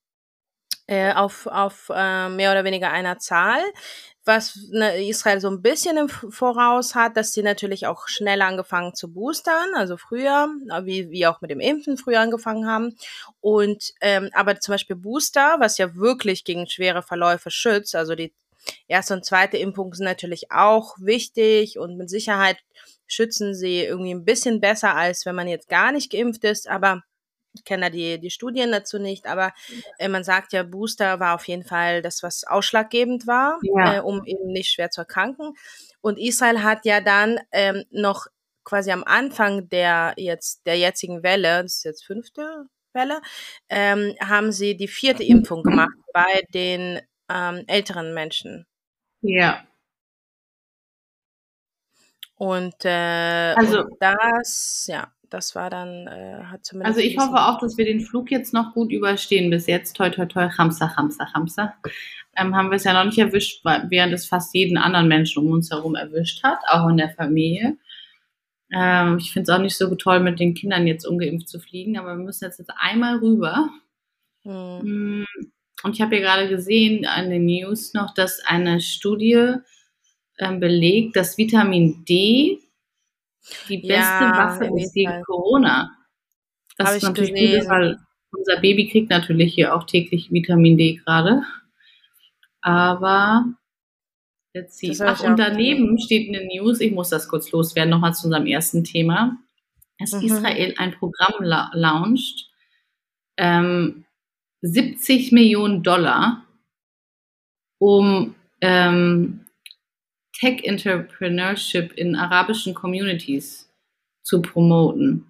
äh, 0.87 1.13
auf, 1.13 1.47
auf 1.47 1.91
äh, 1.95 2.29
mehr 2.31 2.53
oder 2.53 2.65
weniger 2.65 2.91
einer 2.91 3.19
Zahl 3.19 3.61
was 4.25 4.57
ne, 4.71 5.05
Israel 5.09 5.41
so 5.41 5.49
ein 5.49 5.63
bisschen 5.63 5.97
im 5.97 6.09
Voraus 6.09 6.95
hat, 6.95 7.17
dass 7.17 7.33
sie 7.33 7.43
natürlich 7.43 7.87
auch 7.87 8.07
schneller 8.07 8.47
angefangen 8.47 8.95
zu 8.95 9.13
boostern, 9.13 9.75
also 9.75 9.97
früher, 9.97 10.49
wie, 10.85 11.11
wie 11.11 11.27
auch 11.27 11.41
mit 11.41 11.51
dem 11.51 11.61
Impfen 11.61 11.97
früher 11.97 12.21
angefangen 12.21 12.67
haben. 12.67 12.97
Und 13.41 13.93
ähm, 14.01 14.31
aber 14.33 14.61
zum 14.61 14.75
Beispiel 14.75 14.97
Booster, 14.97 15.57
was 15.59 15.79
ja 15.79 15.95
wirklich 15.97 16.45
gegen 16.45 16.69
schwere 16.69 17.03
Verläufe 17.03 17.51
schützt, 17.51 17.97
also 17.97 18.15
die 18.15 18.33
erste 18.87 19.15
und 19.15 19.25
zweite 19.25 19.57
Impfung 19.57 19.93
sind 19.93 20.05
natürlich 20.05 20.53
auch 20.53 20.97
wichtig 21.01 21.79
und 21.79 21.97
mit 21.97 22.09
Sicherheit 22.09 22.59
schützen 23.09 23.55
sie 23.55 23.81
irgendwie 23.81 24.15
ein 24.15 24.25
bisschen 24.25 24.61
besser, 24.61 24.95
als 24.95 25.27
wenn 25.27 25.35
man 25.35 25.49
jetzt 25.49 25.69
gar 25.69 25.93
nicht 25.93 26.11
geimpft 26.11 26.45
ist, 26.45 26.69
aber 26.69 27.03
ich 27.55 27.65
kenne 27.65 27.85
da 27.85 27.91
die, 27.91 28.19
die 28.19 28.31
Studien 28.31 28.73
dazu 28.73 28.99
nicht, 28.99 29.27
aber 29.27 29.53
äh, 29.99 30.09
man 30.09 30.25
sagt 30.25 30.53
ja, 30.53 30.63
Booster 30.63 31.21
war 31.21 31.35
auf 31.35 31.47
jeden 31.47 31.65
Fall 31.65 32.03
das, 32.03 32.23
was 32.23 32.45
ausschlaggebend 32.45 33.27
war, 33.27 33.59
ja. 33.63 33.97
äh, 33.97 34.01
um 34.01 34.25
eben 34.25 34.49
nicht 34.49 34.71
schwer 34.71 34.91
zu 34.91 35.03
erkranken. 35.03 35.55
Und 36.01 36.19
Israel 36.19 36.63
hat 36.63 36.85
ja 36.85 37.01
dann 37.01 37.41
ähm, 37.53 37.85
noch 37.91 38.27
quasi 38.65 38.91
am 38.91 39.05
Anfang 39.05 39.69
der 39.69 40.15
jetzt 40.17 40.67
der 40.67 40.79
jetzigen 40.79 41.23
Welle, 41.23 41.63
das 41.63 41.77
ist 41.77 41.85
jetzt 41.85 42.05
fünfte 42.05 42.67
Welle, 42.93 43.21
ähm, 43.69 44.15
haben 44.21 44.53
sie 44.53 44.77
die 44.77 44.89
vierte 44.89 45.25
Impfung 45.25 45.63
gemacht 45.63 45.91
bei 46.13 46.43
den 46.55 47.01
ähm, 47.29 47.65
älteren 47.67 48.15
Menschen. 48.15 48.67
Ja. 49.21 49.65
Und, 52.37 52.85
äh, 52.85 53.55
also, 53.57 53.83
und 53.83 53.97
das, 54.01 54.87
ja 54.89 55.13
das 55.33 55.55
war 55.55 55.71
dann, 55.71 56.07
äh, 56.07 56.45
hat 56.45 56.65
zumindest. 56.65 56.97
Also 56.97 57.09
ich 57.09 57.19
hoffe 57.19 57.37
auch, 57.37 57.59
dass 57.59 57.79
wir 57.79 57.85
den 57.85 58.01
Flug 58.01 58.31
jetzt 58.31 58.53
noch 58.53 58.75
gut 58.75 58.93
überstehen 58.93 59.51
bis 59.51 59.67
jetzt. 59.67 59.97
Toi, 59.97 60.11
toi, 60.11 60.27
toi, 60.27 60.49
Hamsa, 60.49 60.97
Hamsa, 60.97 61.33
Hamsa. 61.33 61.75
Ähm, 62.37 62.57
haben 62.57 62.71
wir 62.71 62.77
es 62.77 62.85
ja 62.85 62.93
noch 62.93 63.05
nicht 63.05 63.19
erwischt, 63.19 63.65
während 63.65 64.13
es 64.13 64.27
fast 64.27 64.55
jeden 64.55 64.79
anderen 64.79 65.09
Menschen 65.09 65.45
um 65.45 65.53
uns 65.53 65.71
herum 65.71 65.95
erwischt 65.95 66.43
hat, 66.43 66.59
auch 66.69 66.89
in 66.89 66.97
der 66.97 67.11
Familie. 67.11 67.77
Ähm, 68.73 69.19
ich 69.19 69.33
finde 69.33 69.51
es 69.51 69.57
auch 69.57 69.61
nicht 69.61 69.77
so 69.77 69.95
toll, 69.95 70.21
mit 70.21 70.41
den 70.41 70.55
Kindern 70.55 70.87
jetzt 70.87 71.07
ungeimpft 71.07 71.49
zu 71.49 71.61
fliegen, 71.61 71.99
aber 71.99 72.17
wir 72.17 72.25
müssen 72.25 72.45
jetzt, 72.45 72.59
jetzt 72.59 72.73
einmal 72.79 73.19
rüber. 73.19 73.69
Hm. 74.45 75.27
Und 75.83 75.95
ich 75.95 76.01
habe 76.01 76.17
ja 76.17 76.23
gerade 76.23 76.49
gesehen 76.49 77.07
an 77.07 77.29
den 77.29 77.45
News 77.45 77.93
noch, 77.93 78.15
dass 78.15 78.41
eine 78.41 78.81
Studie 78.81 79.57
ähm, 80.39 80.61
belegt, 80.61 81.17
dass 81.17 81.37
Vitamin 81.37 82.05
D 82.05 82.62
die 83.69 83.79
beste 83.79 83.95
ja, 83.95 84.37
Waffe 84.37 84.71
ist 84.77 84.95
gegen 84.95 85.11
Fall. 85.11 85.23
Corona. 85.25 85.91
Das 86.77 86.89
Hab 86.89 86.97
ist 86.97 87.03
natürlich 87.03 87.61
gut, 87.61 87.69
weil 87.69 87.99
unser 88.31 88.61
Baby 88.61 88.89
kriegt 88.89 89.11
natürlich 89.11 89.55
hier 89.55 89.75
auch 89.75 89.85
täglich 89.85 90.31
Vitamin 90.31 90.77
D 90.77 90.95
gerade. 90.95 91.43
Aber 92.61 93.45
Let's 94.55 94.77
see. 94.77 94.95
Ach, 95.01 95.23
und 95.23 95.39
daneben 95.39 95.99
steht 95.99 96.29
eine 96.29 96.47
News, 96.47 96.81
ich 96.81 96.93
muss 96.93 97.09
das 97.09 97.27
kurz 97.29 97.51
loswerden, 97.53 97.91
nochmal 97.91 98.15
zu 98.15 98.27
unserem 98.27 98.47
ersten 98.47 98.85
Thema, 98.85 99.39
dass 99.99 100.13
mhm. 100.13 100.23
Israel 100.23 100.75
ein 100.77 100.93
Programm 100.93 101.43
la 101.43 101.71
launcht, 101.73 102.51
ähm, 103.39 104.05
70 104.61 105.33
Millionen 105.33 105.83
Dollar, 105.83 106.45
um 107.79 108.35
ähm, 108.61 109.42
Tech 110.39 110.65
Entrepreneurship 110.65 111.93
in 111.93 112.17
arabischen 112.17 112.75
Communities 112.75 113.71
zu 114.23 114.43
promoten. 114.43 115.27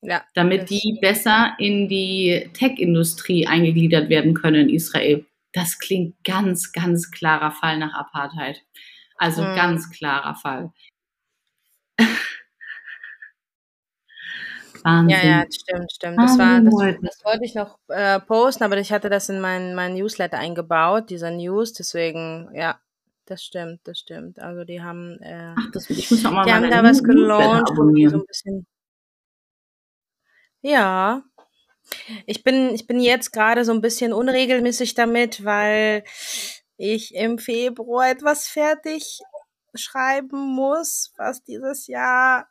Ja, 0.00 0.22
damit 0.34 0.70
die 0.70 0.98
besser 1.00 1.54
in 1.58 1.88
die 1.88 2.50
Tech-Industrie 2.52 3.48
eingegliedert 3.48 4.08
werden 4.08 4.32
können 4.32 4.68
in 4.68 4.74
Israel. 4.74 5.26
Das 5.52 5.80
klingt 5.80 6.22
ganz, 6.22 6.72
ganz 6.72 7.10
klarer 7.10 7.50
Fall 7.50 7.78
nach 7.78 7.94
Apartheid. 7.94 8.62
Also 9.16 9.44
hm. 9.44 9.56
ganz 9.56 9.90
klarer 9.90 10.36
Fall. 10.36 10.72
Wahnsinn. 14.84 15.18
Ja, 15.18 15.24
ja, 15.24 15.44
stimmt, 15.50 15.92
stimmt. 15.92 16.18
Das, 16.18 16.38
war, 16.38 16.60
das, 16.60 16.74
das 17.02 17.24
wollte 17.24 17.44
ich 17.44 17.56
noch 17.56 17.80
äh, 17.88 18.20
posten, 18.20 18.62
aber 18.62 18.78
ich 18.78 18.92
hatte 18.92 19.10
das 19.10 19.28
in 19.28 19.40
meinen 19.40 19.74
mein 19.74 19.94
Newsletter 19.94 20.38
eingebaut, 20.38 21.10
dieser 21.10 21.32
News, 21.32 21.72
deswegen, 21.72 22.48
ja, 22.54 22.78
das 23.30 23.42
stimmt, 23.42 23.80
das 23.84 23.98
stimmt. 23.98 24.38
Also 24.38 24.64
die 24.64 24.82
haben, 24.82 25.18
äh, 25.20 25.54
Ach, 25.56 25.70
das, 25.72 25.88
ich 25.90 26.10
muss 26.10 26.24
auch 26.24 26.32
mal 26.32 26.44
die 26.44 26.52
haben 26.52 26.70
da 26.70 26.82
was 26.82 27.02
gelauncht, 27.02 27.70
die 27.94 28.08
so 28.08 28.18
ein 28.18 28.26
bisschen 28.26 28.66
ja. 30.60 31.22
Ich 32.26 32.42
bin 32.42 32.74
ich 32.74 32.86
bin 32.86 33.00
jetzt 33.00 33.32
gerade 33.32 33.64
so 33.64 33.72
ein 33.72 33.80
bisschen 33.80 34.12
unregelmäßig 34.12 34.94
damit, 34.94 35.44
weil 35.44 36.04
ich 36.76 37.14
im 37.14 37.38
Februar 37.38 38.10
etwas 38.10 38.48
fertig 38.48 39.20
schreiben 39.74 40.54
muss, 40.54 41.12
was 41.16 41.44
dieses 41.44 41.86
Jahr 41.86 42.48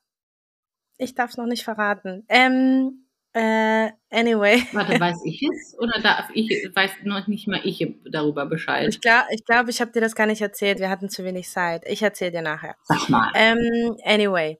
ich 0.97 1.13
darf 1.13 1.31
es 1.31 1.37
noch 1.37 1.45
nicht 1.45 1.63
verraten. 1.63 2.25
Ähm, 2.27 3.06
äh, 3.37 3.91
anyway. 4.09 4.63
Warte, 4.73 4.99
weiß 4.99 5.17
ich 5.25 5.41
es? 5.43 5.77
Oder 5.79 5.99
darf 6.01 6.29
ich, 6.33 6.49
weiß 6.73 6.91
noch 7.03 7.27
nicht 7.27 7.47
mal 7.47 7.61
ich 7.63 7.85
darüber 8.09 8.45
Bescheid? 8.45 8.89
Ich 8.89 9.01
glaube, 9.01 9.27
ich, 9.31 9.45
glaub, 9.45 9.67
ich 9.67 9.79
habe 9.79 9.91
dir 9.91 10.01
das 10.01 10.15
gar 10.15 10.25
nicht 10.25 10.41
erzählt. 10.41 10.79
Wir 10.79 10.89
hatten 10.89 11.09
zu 11.09 11.23
wenig 11.23 11.49
Zeit. 11.49 11.83
Ich 11.85 12.01
erzähle 12.01 12.31
dir 12.31 12.41
nachher. 12.41 12.75
Sag 12.83 13.09
mal. 13.09 13.31
Ähm, 13.35 13.97
anyway. 14.03 14.59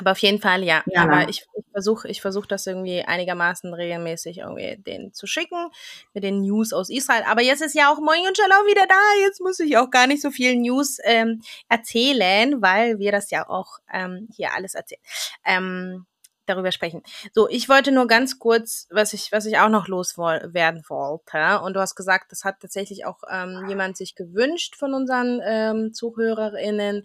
Aber 0.00 0.10
auf 0.10 0.18
jeden 0.18 0.40
Fall 0.40 0.64
ja. 0.64 0.82
ja 0.86 1.02
Aber 1.02 1.28
ich, 1.28 1.46
ich 1.56 1.64
versuche 1.70 2.08
ich 2.08 2.20
versuch 2.20 2.46
das 2.46 2.66
irgendwie 2.66 3.02
einigermaßen 3.02 3.72
regelmäßig 3.72 4.38
irgendwie 4.38 4.76
den 4.78 5.12
zu 5.12 5.28
schicken 5.28 5.68
mit 6.12 6.24
den 6.24 6.40
News 6.40 6.72
aus 6.72 6.90
Israel. 6.90 7.22
Aber 7.28 7.42
jetzt 7.42 7.62
ist 7.62 7.76
ja 7.76 7.92
auch 7.92 8.00
Moin 8.00 8.26
und 8.26 8.36
Shalom 8.36 8.66
wieder 8.66 8.86
da. 8.88 9.22
Jetzt 9.22 9.40
muss 9.40 9.60
ich 9.60 9.76
auch 9.76 9.90
gar 9.90 10.08
nicht 10.08 10.20
so 10.20 10.32
viel 10.32 10.56
News 10.56 10.98
ähm, 11.04 11.42
erzählen, 11.68 12.60
weil 12.60 12.98
wir 12.98 13.12
das 13.12 13.30
ja 13.30 13.48
auch 13.48 13.78
ähm, 13.92 14.28
hier 14.34 14.52
alles 14.52 14.74
erzählen. 14.74 15.00
Ähm, 15.44 16.06
darüber 16.46 16.72
sprechen. 16.72 17.02
So, 17.32 17.48
ich 17.48 17.68
wollte 17.68 17.92
nur 17.92 18.06
ganz 18.06 18.38
kurz, 18.38 18.86
was 18.90 19.12
ich, 19.12 19.32
was 19.32 19.46
ich 19.46 19.58
auch 19.58 19.68
noch 19.68 19.88
loswerden 19.88 20.82
wollte. 20.88 21.60
Und 21.60 21.74
du 21.74 21.80
hast 21.80 21.94
gesagt, 21.94 22.32
das 22.32 22.44
hat 22.44 22.60
tatsächlich 22.60 23.06
auch 23.06 23.18
ähm, 23.30 23.66
jemand 23.68 23.96
sich 23.96 24.14
gewünscht 24.14 24.76
von 24.76 24.94
unseren 24.94 25.40
ähm, 25.44 25.92
ZuhörerInnen 25.92 27.04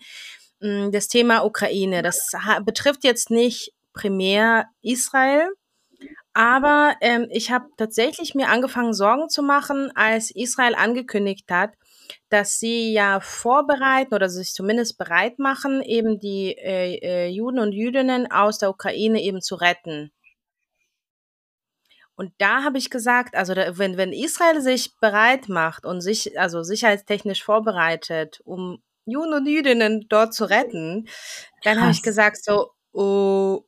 hm, 0.62 0.92
das 0.92 1.08
Thema 1.08 1.46
Ukraine. 1.46 2.02
Das 2.02 2.32
betrifft 2.66 3.04
jetzt 3.04 3.30
nicht 3.30 3.74
primär 3.94 4.66
Israel, 4.82 5.50
aber 6.34 6.96
ähm, 7.02 7.28
ich 7.32 7.52
habe 7.52 7.66
tatsächlich 7.78 8.36
mir 8.36 8.50
angefangen, 8.50 8.94
Sorgen 8.94 9.30
zu 9.30 9.42
machen, 9.42 9.92
als 9.96 10.32
Israel 10.32 10.76
angekündigt 10.76 11.52
hat, 11.52 11.74
dass 12.30 12.59
sie 12.59 12.93
ja 12.93 13.19
vorbereiten 13.19 14.13
oder 14.13 14.30
sich 14.30 14.53
zumindest 14.53 14.97
bereit 14.97 15.39
machen, 15.39 15.82
eben 15.82 16.19
die 16.19 16.55
äh, 16.57 16.95
äh, 17.01 17.27
Juden 17.27 17.59
und 17.59 17.73
Jüdinnen 17.73 18.32
aus 18.32 18.59
der 18.59 18.69
Ukraine 18.69 19.21
eben 19.21 19.41
zu 19.41 19.55
retten. 19.55 20.11
Und 22.15 22.34
da 22.38 22.63
habe 22.63 22.77
ich 22.77 22.89
gesagt, 22.89 23.36
also 23.36 23.53
da, 23.53 23.77
wenn, 23.77 23.95
wenn 23.95 24.11
Israel 24.11 24.61
sich 24.61 24.93
bereit 24.97 25.47
macht 25.47 25.86
und 25.86 26.01
sich, 26.01 26.38
also 26.38 26.63
sicherheitstechnisch 26.63 27.43
vorbereitet, 27.43 28.41
um 28.43 28.84
Juden 29.05 29.34
und 29.34 29.47
Jüdinnen 29.47 30.05
dort 30.09 30.34
zu 30.34 30.43
retten, 30.45 31.07
dann 31.63 31.80
habe 31.80 31.91
ich 31.91 32.01
gesagt 32.03 32.43
so, 32.43 32.71
oh, 32.91 33.63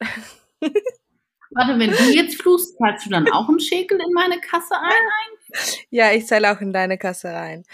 Warte, 1.50 1.78
wenn 1.78 1.90
du 1.90 1.96
jetzt 2.14 2.40
fluchst, 2.40 2.76
zahlst 2.76 3.06
du 3.06 3.10
dann 3.10 3.30
auch 3.30 3.48
einen 3.48 3.60
Schäkel 3.60 3.98
in 3.98 4.12
meine 4.12 4.38
Kasse 4.40 4.74
ein? 4.80 5.72
Ja, 5.90 6.12
ich 6.12 6.26
zahle 6.26 6.52
auch 6.52 6.60
in 6.60 6.72
deine 6.72 6.98
Kasse 6.98 7.28
rein. 7.28 7.64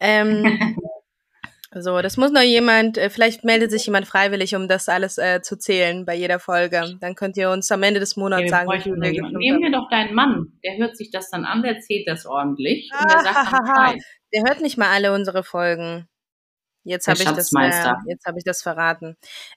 Ähm, 0.00 0.44
so, 1.72 2.00
das 2.00 2.16
muss 2.16 2.30
noch 2.30 2.42
jemand, 2.42 2.96
äh, 2.96 3.10
vielleicht 3.10 3.42
meldet 3.42 3.70
sich 3.70 3.86
jemand 3.86 4.06
freiwillig, 4.06 4.54
um 4.54 4.68
das 4.68 4.88
alles 4.88 5.18
äh, 5.18 5.42
zu 5.42 5.58
zählen 5.58 6.04
bei 6.04 6.14
jeder 6.14 6.38
Folge. 6.38 6.96
Dann 7.00 7.14
könnt 7.16 7.36
ihr 7.36 7.50
uns 7.50 7.70
am 7.72 7.82
Ende 7.82 7.98
des 7.98 8.16
Monats 8.16 8.42
ja, 8.42 8.48
sagen, 8.48 8.70
wie 8.70 8.80
viel 8.80 8.92
wir 8.92 9.38
Nehmen 9.38 9.62
wir 9.62 9.72
doch 9.72 9.88
deinen 9.90 10.14
Mann, 10.14 10.52
der 10.64 10.76
hört 10.76 10.96
sich 10.96 11.10
das 11.10 11.30
dann 11.30 11.44
an, 11.44 11.62
der 11.62 11.80
zählt 11.80 12.06
das 12.06 12.26
ordentlich 12.26 12.90
und 12.98 13.12
der 13.12 13.20
sagt 13.20 13.52
dann 13.52 13.98
Der 14.32 14.42
hört 14.44 14.60
nicht 14.60 14.78
mal 14.78 14.90
alle 14.90 15.12
unsere 15.12 15.42
Folgen. 15.42 16.08
Jetzt 16.84 17.08
habe 17.08 17.18
ich 17.18 17.24
das, 17.24 17.50
äh, 17.52 17.94
jetzt 18.06 18.26
habe 18.26 18.38
ich 18.38 18.44
das 18.44 18.62
verraten. 18.62 19.16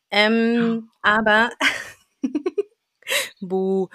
Ähm, 0.09 0.89
aber 1.01 1.49
Buh. 3.41 3.88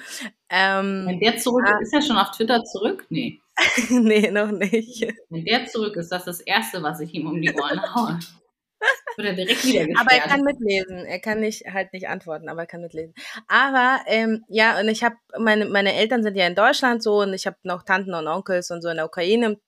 Ähm, 0.48 1.04
Wenn 1.06 1.20
der 1.20 1.36
zurück 1.36 1.64
ah, 1.66 1.78
ist, 1.80 1.88
ist 1.88 1.94
er 1.94 2.02
schon 2.02 2.18
auf 2.18 2.30
Twitter 2.30 2.62
zurück? 2.64 3.06
Nee. 3.10 3.40
nee, 3.90 4.30
noch 4.30 4.50
nicht. 4.50 5.06
Wenn 5.28 5.44
der 5.44 5.66
zurück 5.66 5.96
ist, 5.96 6.10
das 6.10 6.26
ist 6.26 6.26
das 6.26 6.40
Erste, 6.40 6.82
was 6.82 7.00
ich 7.00 7.14
ihm 7.14 7.26
um 7.26 7.40
die 7.40 7.52
Ohren 7.52 7.80
haue. 7.94 8.18
Wird 9.16 9.28
er 9.28 9.34
direkt 9.34 9.64
wieder 9.64 9.86
gesperrt. 9.86 10.00
Aber 10.00 10.12
er 10.12 10.28
kann 10.28 10.42
mitlesen. 10.42 11.04
Er 11.06 11.20
kann 11.20 11.40
nicht 11.40 11.64
halt 11.72 11.92
nicht 11.92 12.08
antworten, 12.08 12.48
aber 12.48 12.62
er 12.62 12.66
kann 12.66 12.80
mitlesen. 12.80 13.14
Aber 13.46 14.00
ähm, 14.06 14.44
ja, 14.48 14.80
und 14.80 14.88
ich 14.88 15.04
habe 15.04 15.16
meine 15.38 15.66
meine 15.66 15.94
Eltern 15.94 16.22
sind 16.22 16.36
ja 16.36 16.46
in 16.46 16.56
Deutschland 16.56 17.02
so 17.02 17.20
und 17.20 17.32
ich 17.32 17.46
habe 17.46 17.56
noch 17.62 17.84
Tanten 17.84 18.14
und 18.14 18.26
Onkels 18.26 18.70
und 18.70 18.82
so 18.82 18.88
in 18.88 18.96
der 18.96 19.06
Ukraine 19.06 19.60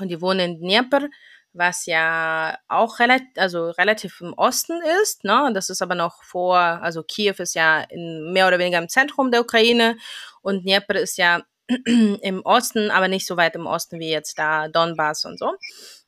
und 0.00 0.08
die 0.08 0.20
wohnen 0.20 0.40
in 0.40 0.60
Dnieper, 0.60 1.08
was 1.56 1.86
ja 1.86 2.58
auch 2.68 2.98
relativ, 2.98 3.28
also 3.36 3.70
relativ 3.70 4.20
im 4.20 4.32
Osten 4.34 4.80
ist. 5.02 5.24
Ne? 5.24 5.50
Das 5.54 5.70
ist 5.70 5.82
aber 5.82 5.94
noch 5.94 6.22
vor, 6.22 6.58
also 6.58 7.02
Kiew 7.02 7.34
ist 7.38 7.54
ja 7.54 7.80
in, 7.80 8.32
mehr 8.32 8.46
oder 8.48 8.58
weniger 8.58 8.78
im 8.78 8.88
Zentrum 8.88 9.30
der 9.30 9.40
Ukraine 9.40 9.96
und 10.42 10.64
Dnieper 10.64 10.94
ist 10.96 11.18
ja 11.18 11.42
im 11.86 12.42
Osten, 12.44 12.90
aber 12.90 13.08
nicht 13.08 13.26
so 13.26 13.36
weit 13.36 13.56
im 13.56 13.66
Osten 13.66 13.98
wie 13.98 14.10
jetzt 14.10 14.38
da 14.38 14.68
Donbass 14.68 15.24
und 15.24 15.38
so. 15.38 15.52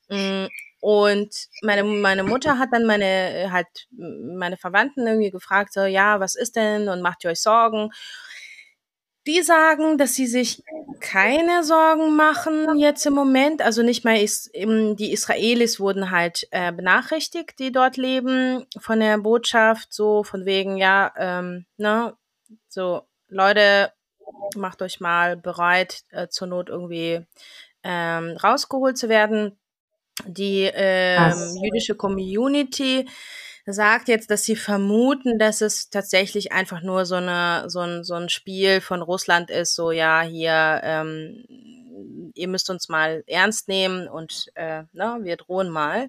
Mm, 0.08 0.46
und 0.80 1.34
meine, 1.62 1.82
meine 1.82 2.22
Mutter 2.22 2.58
hat 2.58 2.68
dann 2.72 2.86
meine, 2.86 3.50
halt, 3.50 3.66
meine 3.90 4.56
Verwandten 4.56 5.06
irgendwie 5.06 5.32
gefragt, 5.32 5.72
so, 5.72 5.84
ja, 5.84 6.20
was 6.20 6.36
ist 6.36 6.54
denn 6.54 6.88
und 6.88 7.02
macht 7.02 7.24
ihr 7.24 7.30
euch 7.30 7.42
Sorgen? 7.42 7.90
Die 9.28 9.42
sagen, 9.42 9.98
dass 9.98 10.14
sie 10.14 10.26
sich 10.26 10.62
keine 11.00 11.62
Sorgen 11.62 12.16
machen 12.16 12.78
jetzt 12.78 13.04
im 13.04 13.12
Moment. 13.12 13.60
Also 13.60 13.82
nicht 13.82 14.02
mal 14.02 14.16
ist, 14.16 14.50
die 14.54 15.12
Israelis 15.12 15.78
wurden 15.78 16.10
halt 16.10 16.48
äh, 16.50 16.72
benachrichtigt, 16.72 17.58
die 17.58 17.70
dort 17.70 17.98
leben, 17.98 18.64
von 18.80 19.00
der 19.00 19.18
Botschaft, 19.18 19.92
so 19.92 20.24
von 20.24 20.46
wegen, 20.46 20.78
ja, 20.78 21.12
ähm, 21.18 21.66
ne, 21.76 22.16
so, 22.68 23.02
Leute, 23.28 23.92
macht 24.56 24.80
euch 24.80 24.98
mal 24.98 25.36
bereit, 25.36 26.04
äh, 26.10 26.28
zur 26.28 26.48
Not 26.48 26.70
irgendwie 26.70 27.26
ähm, 27.84 28.34
rausgeholt 28.42 28.96
zu 28.96 29.10
werden. 29.10 29.58
Die 30.24 30.70
ähm, 30.72 31.54
jüdische 31.62 31.94
Community 31.94 33.06
sagt 33.72 34.08
jetzt, 34.08 34.30
dass 34.30 34.44
sie 34.44 34.56
vermuten, 34.56 35.38
dass 35.38 35.60
es 35.60 35.90
tatsächlich 35.90 36.52
einfach 36.52 36.82
nur 36.82 37.06
so, 37.06 37.16
eine, 37.16 37.68
so, 37.68 37.80
ein, 37.80 38.04
so 38.04 38.14
ein 38.14 38.28
Spiel 38.28 38.80
von 38.80 39.02
Russland 39.02 39.50
ist, 39.50 39.74
so 39.74 39.90
ja, 39.90 40.22
hier, 40.22 40.80
ähm, 40.82 41.44
ihr 42.34 42.48
müsst 42.48 42.70
uns 42.70 42.88
mal 42.88 43.24
ernst 43.26 43.68
nehmen 43.68 44.08
und 44.08 44.50
äh, 44.54 44.84
ne, 44.92 45.18
wir 45.22 45.36
drohen 45.36 45.70
mal. 45.70 46.08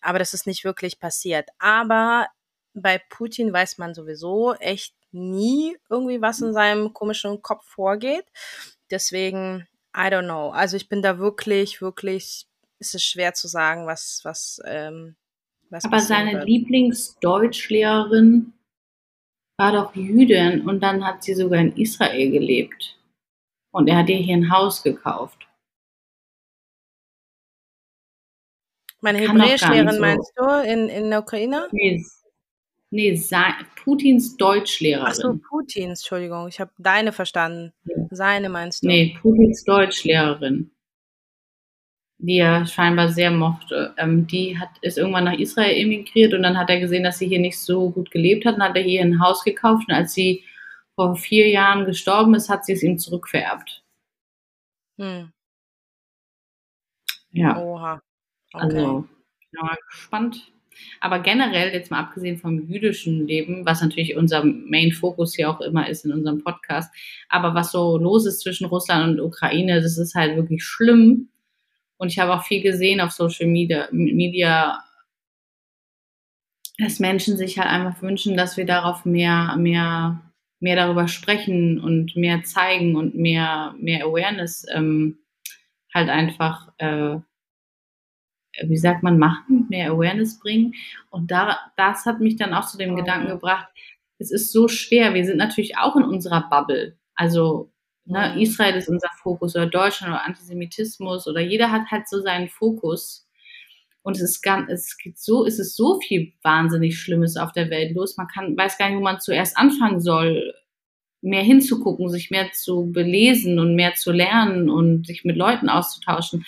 Aber 0.00 0.18
das 0.18 0.34
ist 0.34 0.46
nicht 0.46 0.64
wirklich 0.64 0.98
passiert. 0.98 1.48
Aber 1.58 2.26
bei 2.74 2.98
Putin 2.98 3.52
weiß 3.52 3.78
man 3.78 3.94
sowieso 3.94 4.54
echt 4.54 4.94
nie 5.12 5.76
irgendwie, 5.88 6.20
was 6.20 6.40
in 6.40 6.52
seinem 6.52 6.92
komischen 6.92 7.42
Kopf 7.42 7.66
vorgeht. 7.66 8.24
Deswegen, 8.90 9.66
I 9.96 10.08
don't 10.08 10.24
know. 10.24 10.50
Also 10.50 10.76
ich 10.76 10.88
bin 10.88 11.02
da 11.02 11.18
wirklich, 11.18 11.80
wirklich, 11.80 12.46
ist 12.78 12.94
es 12.94 13.02
schwer 13.02 13.34
zu 13.34 13.48
sagen, 13.48 13.86
was, 13.86 14.20
was, 14.24 14.60
ähm, 14.64 15.16
was 15.70 15.84
Aber 15.84 16.00
seine. 16.00 16.44
Lieblingsdeutschlehrerin 16.44 18.52
war 19.56 19.72
doch 19.72 19.94
Jüdin 19.94 20.68
und 20.68 20.80
dann 20.80 21.06
hat 21.06 21.22
sie 21.22 21.34
sogar 21.34 21.60
in 21.60 21.76
Israel 21.76 22.30
gelebt. 22.30 22.96
Und 23.72 23.88
er 23.88 23.98
hat 23.98 24.08
ihr 24.08 24.16
hier 24.16 24.36
ein 24.36 24.50
Haus 24.50 24.82
gekauft. 24.82 25.46
Meine 29.00 29.18
Hebräischlehrerin 29.18 29.94
so. 29.94 30.00
meinst 30.00 30.32
du 30.36 30.44
in, 30.64 30.88
in 30.88 31.10
der 31.10 31.20
Ukraine? 31.20 31.68
Nee, 31.72 32.04
nee 32.90 33.22
Putins 33.76 34.36
Deutschlehrerin. 34.36 35.06
Ach 35.08 35.14
so, 35.14 35.38
Putins, 35.48 36.00
Entschuldigung, 36.00 36.48
ich 36.48 36.60
habe 36.60 36.72
deine 36.78 37.12
verstanden. 37.12 37.72
Ja. 37.84 37.96
Seine 38.10 38.50
meinst 38.50 38.82
du? 38.82 38.88
Nee, 38.88 39.16
Putins 39.20 39.64
Deutschlehrerin. 39.64 40.70
Die 42.22 42.38
er 42.38 42.66
scheinbar 42.66 43.08
sehr 43.08 43.30
mochte, 43.30 43.94
ähm, 43.96 44.26
die 44.26 44.58
hat, 44.58 44.68
ist 44.82 44.98
irgendwann 44.98 45.24
nach 45.24 45.38
Israel 45.38 45.76
emigriert 45.76 46.34
und 46.34 46.42
dann 46.42 46.58
hat 46.58 46.68
er 46.70 46.80
gesehen, 46.80 47.04
dass 47.04 47.18
sie 47.18 47.28
hier 47.28 47.40
nicht 47.40 47.58
so 47.58 47.90
gut 47.90 48.10
gelebt 48.10 48.44
hat 48.44 48.56
und 48.56 48.62
hat 48.62 48.76
er 48.76 48.82
hier 48.82 49.00
ein 49.00 49.20
Haus 49.20 49.42
gekauft 49.42 49.84
und 49.88 49.94
als 49.94 50.12
sie 50.12 50.44
vor 50.94 51.16
vier 51.16 51.48
Jahren 51.48 51.86
gestorben 51.86 52.34
ist, 52.34 52.50
hat 52.50 52.66
sie 52.66 52.74
es 52.74 52.82
ihm 52.82 52.98
zurückvererbt. 52.98 53.82
Hm. 54.98 55.32
Ja. 57.32 57.58
Oha. 57.58 58.02
Okay. 58.52 58.64
Also, 58.64 59.08
ich 59.40 59.50
bin 59.50 59.66
mal 59.66 59.78
gespannt. 59.90 60.52
Aber 61.00 61.20
generell, 61.20 61.72
jetzt 61.72 61.90
mal 61.90 62.00
abgesehen 62.00 62.38
vom 62.38 62.68
jüdischen 62.68 63.26
Leben, 63.26 63.66
was 63.66 63.82
natürlich 63.82 64.16
unser 64.16 64.44
Main-Fokus 64.44 65.34
hier 65.34 65.50
auch 65.50 65.60
immer 65.60 65.88
ist 65.88 66.04
in 66.04 66.12
unserem 66.12 66.42
Podcast, 66.42 66.94
aber 67.28 67.54
was 67.54 67.72
so 67.72 67.98
los 67.98 68.26
ist 68.26 68.40
zwischen 68.40 68.66
Russland 68.66 69.18
und 69.18 69.26
Ukraine, 69.26 69.80
das 69.82 69.98
ist 69.98 70.14
halt 70.14 70.36
wirklich 70.36 70.64
schlimm. 70.64 71.28
Und 72.00 72.08
ich 72.08 72.18
habe 72.18 72.32
auch 72.32 72.44
viel 72.44 72.62
gesehen 72.62 73.00
auf 73.00 73.10
Social 73.10 73.46
Media, 73.46 73.88
Media 73.92 74.82
dass 76.78 76.98
Menschen 76.98 77.36
sich 77.36 77.58
halt 77.58 77.68
einfach 77.68 78.00
wünschen, 78.00 78.38
dass 78.38 78.56
wir 78.56 78.64
darauf 78.64 79.04
mehr, 79.04 79.54
mehr, 79.58 80.22
mehr 80.60 80.76
darüber 80.76 81.08
sprechen 81.08 81.78
und 81.78 82.16
mehr 82.16 82.42
zeigen 82.42 82.96
und 82.96 83.14
mehr, 83.16 83.74
mehr 83.78 84.06
Awareness 84.06 84.64
ähm, 84.72 85.18
halt 85.92 86.08
einfach 86.08 86.72
äh, 86.78 87.18
wie 88.62 88.78
sagt 88.78 89.02
man, 89.02 89.18
machen, 89.18 89.66
mehr 89.68 89.92
Awareness 89.92 90.40
bringen. 90.40 90.74
Und 91.10 91.30
da, 91.30 91.58
das 91.76 92.06
hat 92.06 92.20
mich 92.20 92.36
dann 92.36 92.54
auch 92.54 92.66
zu 92.66 92.78
dem 92.78 92.92
oh. 92.92 92.96
Gedanken 92.96 93.28
gebracht, 93.28 93.68
es 94.18 94.30
ist 94.30 94.52
so 94.52 94.68
schwer. 94.68 95.12
Wir 95.12 95.24
sind 95.26 95.36
natürlich 95.36 95.76
auch 95.76 95.96
in 95.96 96.04
unserer 96.04 96.48
Bubble. 96.48 96.96
Also 97.14 97.70
ne, 98.10 98.32
mhm. 98.34 98.40
Israel 98.40 98.76
ist 98.76 98.88
unser 98.88 99.08
Fokus 99.22 99.54
oder 99.56 99.66
Deutschland 99.66 100.12
oder 100.12 100.24
Antisemitismus 100.26 101.26
oder 101.26 101.40
jeder 101.40 101.70
hat 101.70 101.90
halt 101.90 102.08
so 102.08 102.20
seinen 102.20 102.48
Fokus. 102.48 103.26
Und 104.02 104.16
es 104.16 104.22
ist 104.22 104.42
ganz, 104.42 104.70
es 104.70 104.96
gibt 104.96 105.18
so, 105.18 105.44
es 105.44 105.58
ist 105.58 105.76
so 105.76 106.00
viel 106.00 106.32
wahnsinnig 106.42 106.98
Schlimmes 106.98 107.36
auf 107.36 107.52
der 107.52 107.68
Welt 107.70 107.94
los. 107.94 108.16
Man 108.16 108.28
kann, 108.28 108.56
weiß 108.56 108.78
gar 108.78 108.88
nicht, 108.88 108.98
wo 108.98 109.02
man 109.02 109.20
zuerst 109.20 109.58
anfangen 109.58 110.00
soll, 110.00 110.54
mehr 111.20 111.42
hinzugucken, 111.42 112.08
sich 112.08 112.30
mehr 112.30 112.50
zu 112.52 112.90
belesen 112.92 113.58
und 113.58 113.74
mehr 113.74 113.94
zu 113.94 114.10
lernen 114.10 114.70
und 114.70 115.06
sich 115.06 115.24
mit 115.24 115.36
Leuten 115.36 115.68
auszutauschen 115.68 116.46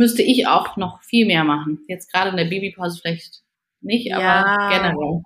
müsste 0.00 0.22
ich 0.22 0.48
auch 0.48 0.76
noch 0.76 1.02
viel 1.02 1.26
mehr 1.26 1.44
machen. 1.44 1.84
Jetzt 1.86 2.10
gerade 2.10 2.30
in 2.30 2.36
der 2.36 2.46
Babypause 2.46 2.98
vielleicht 3.00 3.42
nicht, 3.82 4.06
ja. 4.06 4.18
aber 4.18 4.74
generell. 4.74 5.22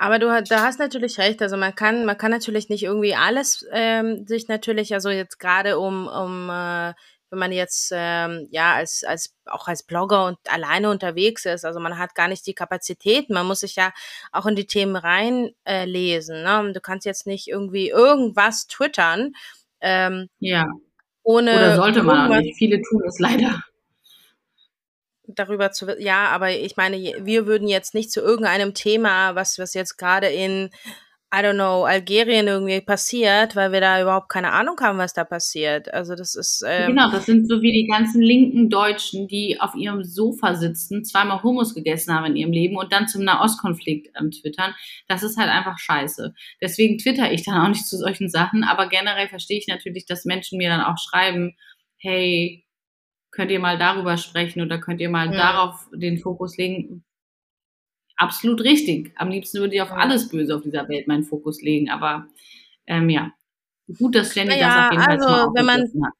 Aber 0.00 0.18
du 0.18 0.28
da 0.28 0.62
hast 0.62 0.78
natürlich 0.78 1.18
recht. 1.18 1.42
Also 1.42 1.58
man 1.58 1.74
kann, 1.74 2.06
man 2.06 2.16
kann 2.16 2.30
natürlich 2.30 2.70
nicht 2.70 2.84
irgendwie 2.84 3.14
alles 3.14 3.66
ähm, 3.70 4.26
sich 4.26 4.48
natürlich, 4.48 4.94
also 4.94 5.10
jetzt 5.10 5.38
gerade 5.38 5.78
um, 5.78 6.08
um 6.08 6.48
äh, 6.48 6.94
wenn 7.28 7.38
man 7.38 7.52
jetzt 7.52 7.92
ähm, 7.94 8.48
ja 8.50 8.72
als 8.72 9.04
als 9.04 9.36
auch 9.44 9.68
als 9.68 9.82
Blogger 9.82 10.24
und 10.24 10.38
alleine 10.48 10.88
unterwegs 10.88 11.44
ist, 11.44 11.66
also 11.66 11.80
man 11.80 11.98
hat 11.98 12.14
gar 12.14 12.28
nicht 12.28 12.46
die 12.46 12.54
Kapazität. 12.54 13.28
Man 13.28 13.46
muss 13.46 13.60
sich 13.60 13.76
ja 13.76 13.92
auch 14.32 14.46
in 14.46 14.56
die 14.56 14.66
Themen 14.66 14.96
reinlesen. 14.96 15.54
Äh, 15.64 15.84
lesen, 15.84 16.42
ne? 16.44 16.72
Du 16.72 16.80
kannst 16.80 17.04
jetzt 17.04 17.26
nicht 17.26 17.48
irgendwie 17.48 17.90
irgendwas 17.90 18.68
twittern. 18.68 19.32
Ähm, 19.82 20.30
ja. 20.38 20.64
Ohne 21.22 21.52
Oder 21.52 21.76
sollte 21.76 22.02
man 22.02 22.32
auch 22.32 22.36
nicht. 22.38 22.56
Viele 22.56 22.80
tun 22.80 23.02
es 23.06 23.18
leider 23.18 23.62
darüber 25.34 25.72
zu, 25.72 25.86
ja, 25.98 26.28
aber 26.28 26.50
ich 26.50 26.76
meine, 26.76 26.96
wir 26.96 27.46
würden 27.46 27.68
jetzt 27.68 27.94
nicht 27.94 28.12
zu 28.12 28.20
irgendeinem 28.20 28.74
Thema, 28.74 29.34
was, 29.34 29.58
was 29.58 29.74
jetzt 29.74 29.96
gerade 29.96 30.28
in, 30.28 30.70
I 31.32 31.42
don't 31.44 31.54
know, 31.54 31.84
Algerien 31.84 32.48
irgendwie 32.48 32.80
passiert, 32.80 33.54
weil 33.54 33.70
wir 33.70 33.80
da 33.80 34.02
überhaupt 34.02 34.28
keine 34.28 34.50
Ahnung 34.50 34.76
haben, 34.80 34.98
was 34.98 35.12
da 35.12 35.22
passiert. 35.22 35.92
Also 35.94 36.16
das 36.16 36.34
ist. 36.34 36.64
Ähm, 36.66 36.88
genau, 36.88 37.08
das 37.12 37.26
sind 37.26 37.48
so 37.48 37.62
wie 37.62 37.70
die 37.70 37.86
ganzen 37.86 38.20
linken 38.20 38.68
Deutschen, 38.68 39.28
die 39.28 39.60
auf 39.60 39.76
ihrem 39.76 40.02
Sofa 40.02 40.56
sitzen, 40.56 41.04
zweimal 41.04 41.40
Hummus 41.44 41.72
gegessen 41.72 42.12
haben 42.12 42.26
in 42.26 42.36
ihrem 42.36 42.50
Leben 42.50 42.76
und 42.76 42.92
dann 42.92 43.06
zum 43.06 43.22
Nahostkonflikt 43.22 44.08
ähm, 44.18 44.32
twittern. 44.32 44.74
Das 45.06 45.22
ist 45.22 45.38
halt 45.38 45.50
einfach 45.50 45.78
scheiße. 45.78 46.34
Deswegen 46.60 46.98
twitter 46.98 47.30
ich 47.30 47.44
dann 47.44 47.64
auch 47.64 47.68
nicht 47.68 47.86
zu 47.86 47.96
solchen 47.96 48.28
Sachen, 48.28 48.64
aber 48.64 48.88
generell 48.88 49.28
verstehe 49.28 49.58
ich 49.58 49.68
natürlich, 49.68 50.06
dass 50.06 50.24
Menschen 50.24 50.58
mir 50.58 50.68
dann 50.68 50.82
auch 50.82 50.98
schreiben, 50.98 51.54
hey, 51.98 52.64
könnt 53.40 53.52
ihr 53.52 53.58
mal 53.58 53.78
darüber 53.78 54.18
sprechen 54.18 54.60
oder 54.60 54.76
könnt 54.76 55.00
ihr 55.00 55.08
mal 55.08 55.32
ja. 55.32 55.38
darauf 55.38 55.88
den 55.94 56.18
Fokus 56.18 56.58
legen. 56.58 57.02
Absolut 58.16 58.60
richtig. 58.60 59.14
Am 59.16 59.30
liebsten 59.30 59.60
würde 59.60 59.74
ich 59.74 59.80
auf 59.80 59.92
alles 59.92 60.28
Böse 60.28 60.54
auf 60.54 60.62
dieser 60.62 60.86
Welt 60.90 61.08
meinen 61.08 61.24
Fokus 61.24 61.62
legen, 61.62 61.88
aber 61.88 62.28
ähm, 62.86 63.08
ja, 63.08 63.32
gut, 63.96 64.14
dass 64.14 64.34
Jenny 64.34 64.50
naja, 64.50 64.66
das 64.66 64.76
auf 64.76 64.92
jeden 64.92 65.04
Fall 65.04 65.12
also, 65.12 65.28
mal 65.28 65.54
wenn 65.54 65.64
man, 65.64 65.80
hat. 65.80 66.12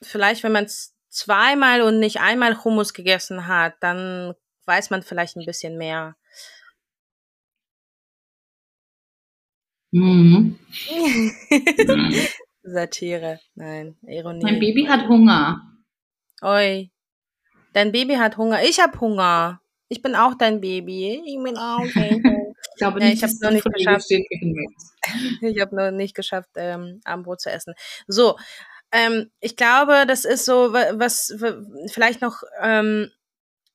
Vielleicht, 0.00 0.42
wenn 0.42 0.52
man 0.52 0.64
es 0.64 0.96
zweimal 1.10 1.82
und 1.82 1.98
nicht 1.98 2.18
einmal 2.20 2.64
Hummus 2.64 2.94
gegessen 2.94 3.46
hat, 3.46 3.74
dann 3.80 4.32
weiß 4.64 4.88
man 4.88 5.02
vielleicht 5.02 5.36
ein 5.36 5.44
bisschen 5.44 5.76
mehr. 5.76 6.16
Mhm. 9.90 10.58
Satire, 12.62 13.38
nein, 13.54 13.98
Ironie. 14.06 14.42
Mein 14.42 14.60
Baby 14.60 14.86
hat 14.86 15.06
Hunger. 15.08 15.77
Oi. 16.42 16.90
Dein 17.72 17.92
Baby 17.92 18.14
hat 18.14 18.36
Hunger. 18.36 18.62
Ich 18.62 18.80
habe 18.80 19.00
Hunger. 19.00 19.60
Ich 19.88 20.02
bin 20.02 20.14
auch 20.14 20.34
dein 20.34 20.60
Baby. 20.60 21.22
Ich 21.26 21.42
bin 21.42 21.56
auch 21.56 21.86
dein 21.94 22.22
Ich 22.72 22.78
glaube 22.78 23.00
ja, 23.02 23.08
ich 23.08 23.22
habe 23.22 23.32
noch 23.40 23.50
nicht 23.50 23.64
geschafft. 23.64 24.08
Ich 25.40 25.58
habe 25.58 25.74
noch 25.74 25.90
nicht 25.90 26.14
geschafft, 26.14 26.50
ähm, 26.56 27.00
Abendbrot 27.04 27.40
zu 27.40 27.50
essen. 27.50 27.72
So, 28.08 28.36
ähm, 28.92 29.30
ich 29.40 29.56
glaube, 29.56 30.04
das 30.06 30.26
ist 30.26 30.44
so, 30.44 30.72
was 30.74 31.34
vielleicht 31.90 32.20
noch, 32.20 32.42
ähm, 32.60 33.10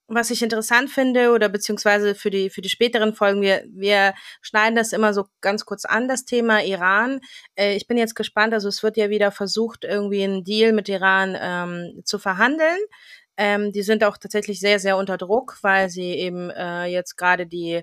was 0.07 0.29
ich 0.31 0.41
interessant 0.43 0.89
finde 0.89 1.31
oder 1.31 1.49
beziehungsweise 1.49 2.15
für 2.15 2.29
die 2.29 2.49
für 2.49 2.61
die 2.61 2.69
späteren 2.69 3.13
Folgen. 3.13 3.41
Wir 3.41 3.63
wir 3.69 4.13
schneiden 4.41 4.75
das 4.75 4.93
immer 4.93 5.13
so 5.13 5.25
ganz 5.41 5.65
kurz 5.65 5.85
an, 5.85 6.07
das 6.07 6.25
Thema 6.25 6.63
Iran. 6.63 7.21
Äh, 7.55 7.75
ich 7.75 7.87
bin 7.87 7.97
jetzt 7.97 8.15
gespannt. 8.15 8.53
Also 8.53 8.67
es 8.69 8.83
wird 8.83 8.97
ja 8.97 9.09
wieder 9.09 9.31
versucht, 9.31 9.83
irgendwie 9.85 10.23
einen 10.23 10.43
Deal 10.43 10.73
mit 10.73 10.89
Iran 10.89 11.37
ähm, 11.39 12.01
zu 12.05 12.19
verhandeln. 12.19 12.79
Ähm, 13.37 13.71
die 13.71 13.81
sind 13.81 14.03
auch 14.03 14.17
tatsächlich 14.17 14.59
sehr, 14.59 14.79
sehr 14.79 14.97
unter 14.97 15.17
Druck, 15.17 15.57
weil 15.61 15.89
sie 15.89 16.13
eben 16.13 16.49
äh, 16.51 16.85
jetzt 16.85 17.17
gerade 17.17 17.47
die, 17.47 17.81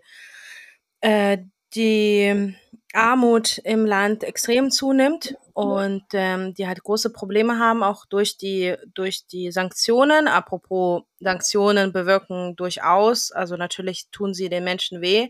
äh, 1.00 1.38
die 1.74 2.54
Armut 2.92 3.58
im 3.58 3.86
Land 3.86 4.24
extrem 4.24 4.70
zunimmt 4.70 5.36
und 5.52 6.04
ähm, 6.12 6.54
die 6.54 6.66
halt 6.66 6.82
große 6.82 7.10
Probleme 7.10 7.58
haben, 7.58 7.82
auch 7.82 8.06
durch 8.06 8.36
die, 8.36 8.76
durch 8.94 9.26
die 9.26 9.52
Sanktionen. 9.52 10.26
Apropos 10.26 11.02
Sanktionen 11.20 11.92
bewirken 11.92 12.56
durchaus, 12.56 13.30
also 13.30 13.56
natürlich 13.56 14.08
tun 14.10 14.34
sie 14.34 14.48
den 14.48 14.64
Menschen 14.64 15.00
weh, 15.00 15.28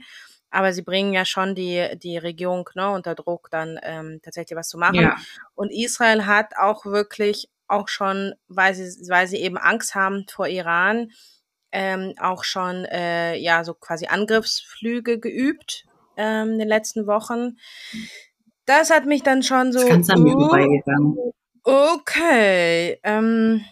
aber 0.51 0.73
sie 0.73 0.83
bringen 0.83 1.13
ja 1.13 1.25
schon 1.25 1.55
die, 1.55 1.99
die 1.99 2.19
Regierung 2.19 2.69
ne, 2.75 2.91
unter 2.91 3.15
Druck, 3.15 3.49
dann 3.51 3.79
ähm, 3.83 4.21
tatsächlich 4.23 4.57
was 4.57 4.69
zu 4.69 4.79
machen. 4.79 4.97
Ja. 4.97 5.17
Und 5.55 5.71
Israel 5.71 6.27
hat 6.27 6.57
auch 6.57 6.87
wirklich 6.87 7.49
auch 7.69 7.89
schon, 7.89 8.35
weil 8.49 8.75
sie, 8.75 9.09
weil 9.11 9.27
sie 9.27 9.39
eben 9.39 9.59
Angst 9.59 9.95
haben 9.95 10.27
vor 10.29 10.49
Iran, 10.49 11.11
ähm, 11.73 12.15
auch 12.19 12.43
schon 12.43 12.85
äh, 12.87 13.37
ja 13.37 13.63
so 13.63 13.75
quasi 13.75 14.07
Angriffsflüge 14.07 15.21
geübt 15.21 15.85
ähm, 16.21 16.53
in 16.53 16.59
den 16.59 16.69
letzten 16.69 17.07
Wochen. 17.07 17.57
Das 18.67 18.91
hat 18.91 19.07
mich 19.07 19.23
dann 19.23 19.43
schon 19.43 19.73
so. 19.73 19.87
Ganz 19.87 20.11
an 20.11 20.23
mir 20.23 20.33
vorbeigegangen. 20.33 21.17
Okay. 21.65 23.01
Ähm, 23.03 23.65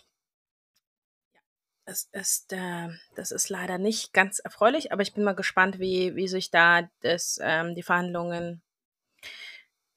das 1.85 2.09
ist, 2.13 2.53
äh, 2.53 2.89
das 3.15 3.31
ist 3.31 3.49
leider 3.49 3.79
nicht 3.79 4.13
ganz 4.13 4.39
erfreulich, 4.41 4.93
aber 4.93 5.03
ich 5.03 5.15
bin 5.15 5.25
mal 5.25 5.35
gespannt, 5.35 5.79
wie, 5.79 6.17
wie 6.17 6.29
sich 6.29 6.51
da 6.51 6.89
das, 7.01 7.39
ähm, 7.43 7.75
die 7.75 7.83
Verhandlungen 7.83 8.63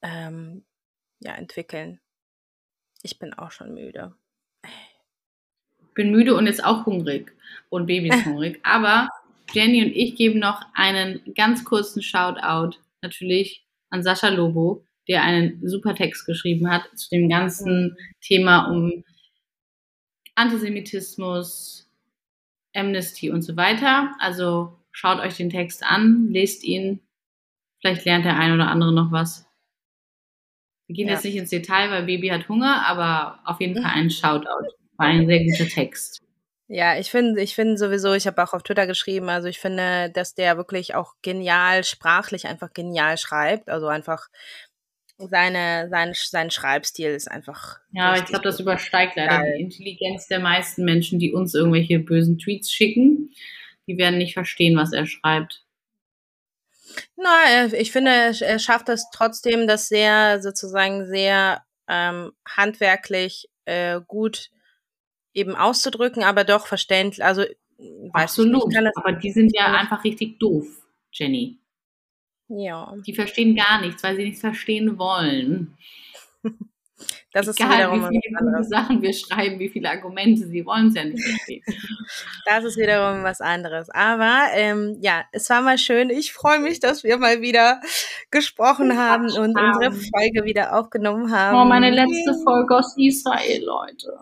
ähm, 0.02 0.64
ja, 1.20 1.34
entwickeln. 1.34 2.00
Ich 3.02 3.18
bin 3.18 3.34
auch 3.34 3.50
schon 3.50 3.74
müde. 3.74 4.14
Bin 5.94 6.10
müde 6.10 6.34
und 6.34 6.46
jetzt 6.46 6.64
auch 6.64 6.86
hungrig. 6.86 7.32
Und 7.68 7.86
Baby 7.86 8.08
ist 8.08 8.24
hungrig. 8.24 8.60
Aber 8.62 9.08
Jenny 9.52 9.84
und 9.84 9.92
ich 9.92 10.16
geben 10.16 10.38
noch 10.38 10.62
einen 10.74 11.20
ganz 11.34 11.64
kurzen 11.64 12.02
Shoutout 12.02 12.78
natürlich 13.02 13.64
an 13.90 14.02
Sascha 14.02 14.28
Lobo, 14.28 14.84
der 15.08 15.22
einen 15.22 15.66
super 15.66 15.94
Text 15.94 16.26
geschrieben 16.26 16.70
hat 16.70 16.84
zu 16.96 17.10
dem 17.10 17.28
ganzen 17.28 17.96
Thema 18.20 18.70
um 18.70 19.04
Antisemitismus, 20.34 21.90
Amnesty 22.74 23.30
und 23.30 23.42
so 23.42 23.56
weiter. 23.56 24.14
Also 24.18 24.78
schaut 24.90 25.20
euch 25.20 25.36
den 25.36 25.50
Text 25.50 25.84
an, 25.84 26.28
lest 26.30 26.64
ihn. 26.64 27.00
Vielleicht 27.80 28.04
lernt 28.04 28.24
der 28.24 28.38
ein 28.38 28.52
oder 28.52 28.68
andere 28.68 28.92
noch 28.92 29.12
was. 29.12 29.46
Wir 30.86 30.96
gehen 30.96 31.08
ja. 31.08 31.14
jetzt 31.14 31.24
nicht 31.24 31.36
ins 31.36 31.50
Detail, 31.50 31.90
weil 31.90 32.04
Baby 32.04 32.28
hat 32.28 32.48
Hunger, 32.48 32.86
aber 32.86 33.40
auf 33.44 33.60
jeden 33.60 33.74
Fall 33.74 33.90
ein 33.94 34.10
Shoutout. 34.10 34.74
War 34.96 35.06
ein 35.06 35.26
sehr 35.26 35.44
guter 35.44 35.66
Text. 35.66 36.22
Ja, 36.74 36.98
ich 36.98 37.10
finde, 37.10 37.42
ich 37.42 37.54
finde 37.54 37.76
sowieso, 37.76 38.14
ich 38.14 38.26
habe 38.26 38.42
auch 38.42 38.54
auf 38.54 38.62
Twitter 38.62 38.86
geschrieben, 38.86 39.28
also 39.28 39.46
ich 39.46 39.58
finde, 39.58 40.10
dass 40.10 40.34
der 40.34 40.56
wirklich 40.56 40.94
auch 40.94 41.12
genial, 41.20 41.84
sprachlich 41.84 42.46
einfach 42.46 42.72
genial 42.72 43.18
schreibt. 43.18 43.68
Also 43.68 43.88
einfach, 43.88 44.28
seine, 45.18 45.90
sein, 45.90 46.14
sein 46.14 46.50
Schreibstil 46.50 47.10
ist 47.10 47.30
einfach. 47.30 47.76
Ja, 47.92 48.08
aber 48.08 48.16
ich 48.20 48.24
glaube, 48.24 48.44
das 48.44 48.58
übersteigt 48.58 49.16
leider 49.16 49.42
geil. 49.42 49.52
die 49.58 49.64
Intelligenz 49.64 50.28
der 50.28 50.40
meisten 50.40 50.86
Menschen, 50.86 51.18
die 51.18 51.34
uns 51.34 51.52
irgendwelche 51.52 51.98
bösen 51.98 52.38
Tweets 52.38 52.72
schicken. 52.72 53.34
Die 53.86 53.98
werden 53.98 54.16
nicht 54.16 54.32
verstehen, 54.32 54.74
was 54.74 54.94
er 54.94 55.04
schreibt. 55.04 55.66
Na, 57.16 57.66
ich 57.66 57.92
finde, 57.92 58.32
er 58.40 58.58
schafft 58.58 58.88
es 58.88 59.04
trotzdem, 59.12 59.68
das 59.68 59.88
sehr, 59.88 60.40
sozusagen 60.40 61.06
sehr 61.06 61.62
ähm, 61.86 62.32
handwerklich 62.48 63.50
äh, 63.66 64.00
gut 64.06 64.48
eben 65.34 65.54
auszudrücken, 65.54 66.22
aber 66.22 66.44
doch 66.44 66.66
verständlich. 66.66 67.24
Also, 67.24 67.44
Absolut. 68.12 68.68
Nicht, 68.68 68.96
aber 68.96 69.12
die 69.12 69.30
sind 69.30 69.52
ja 69.54 69.66
einfach 69.72 70.04
richtig 70.04 70.38
doof, 70.38 70.66
Jenny. 71.12 71.58
Ja. 72.48 72.94
Die 73.06 73.14
verstehen 73.14 73.56
gar 73.56 73.80
nichts, 73.80 74.02
weil 74.02 74.16
sie 74.16 74.24
nichts 74.24 74.40
verstehen 74.40 74.98
wollen. 74.98 75.76
Das 77.32 77.48
ist 77.48 77.58
Egal, 77.58 77.78
wiederum 77.78 78.10
wie 78.10 78.20
viele 78.22 78.52
gute 78.52 78.64
Sachen 78.64 79.02
wir 79.02 79.12
schreiben, 79.12 79.58
wie 79.58 79.70
viele 79.70 79.90
Argumente, 79.90 80.46
sie 80.46 80.64
wollen 80.66 80.88
es 80.88 80.94
ja 80.94 81.04
nicht 81.04 81.22
verstehen. 81.22 81.62
das 82.46 82.64
ist 82.64 82.76
wiederum 82.76 83.24
was 83.24 83.40
anderes. 83.40 83.88
Aber 83.90 84.48
ähm, 84.54 84.98
ja, 85.00 85.24
es 85.32 85.48
war 85.48 85.62
mal 85.62 85.78
schön. 85.78 86.10
Ich 86.10 86.32
freue 86.32 86.58
mich, 86.58 86.78
dass 86.78 87.04
wir 87.04 87.16
mal 87.16 87.40
wieder 87.40 87.80
gesprochen 88.30 88.98
haben 88.98 89.24
und 89.24 89.58
unsere 89.58 89.92
Folge 89.92 90.44
wieder 90.44 90.78
aufgenommen 90.78 91.32
haben. 91.32 91.56
Oh, 91.56 91.64
meine 91.64 91.90
letzte 91.90 92.34
Folge 92.44 92.76
aus 92.76 92.94
Israel, 92.98 93.64
Leute. 93.64 94.12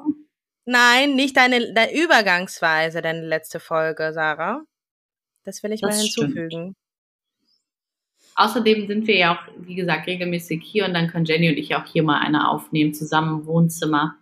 Nein, 0.64 1.14
nicht 1.14 1.36
deine, 1.36 1.72
deine 1.72 1.92
Übergangsweise, 1.94 3.02
deine 3.02 3.26
letzte 3.26 3.60
Folge, 3.60 4.12
Sarah. 4.12 4.62
Das 5.44 5.62
will 5.62 5.72
ich 5.72 5.80
das 5.80 5.96
mal 5.96 6.00
hinzufügen. 6.00 6.48
Stimmt. 6.50 6.76
Außerdem 8.36 8.86
sind 8.86 9.06
wir 9.06 9.16
ja 9.16 9.34
auch, 9.34 9.52
wie 9.58 9.74
gesagt, 9.74 10.06
regelmäßig 10.06 10.62
hier 10.64 10.86
und 10.86 10.94
dann 10.94 11.08
können 11.08 11.24
Jenny 11.24 11.50
und 11.50 11.56
ich 11.56 11.74
auch 11.74 11.84
hier 11.84 12.02
mal 12.02 12.20
eine 12.20 12.48
aufnehmen, 12.48 12.94
zusammen 12.94 13.40
im 13.40 13.46
Wohnzimmer. 13.46 14.16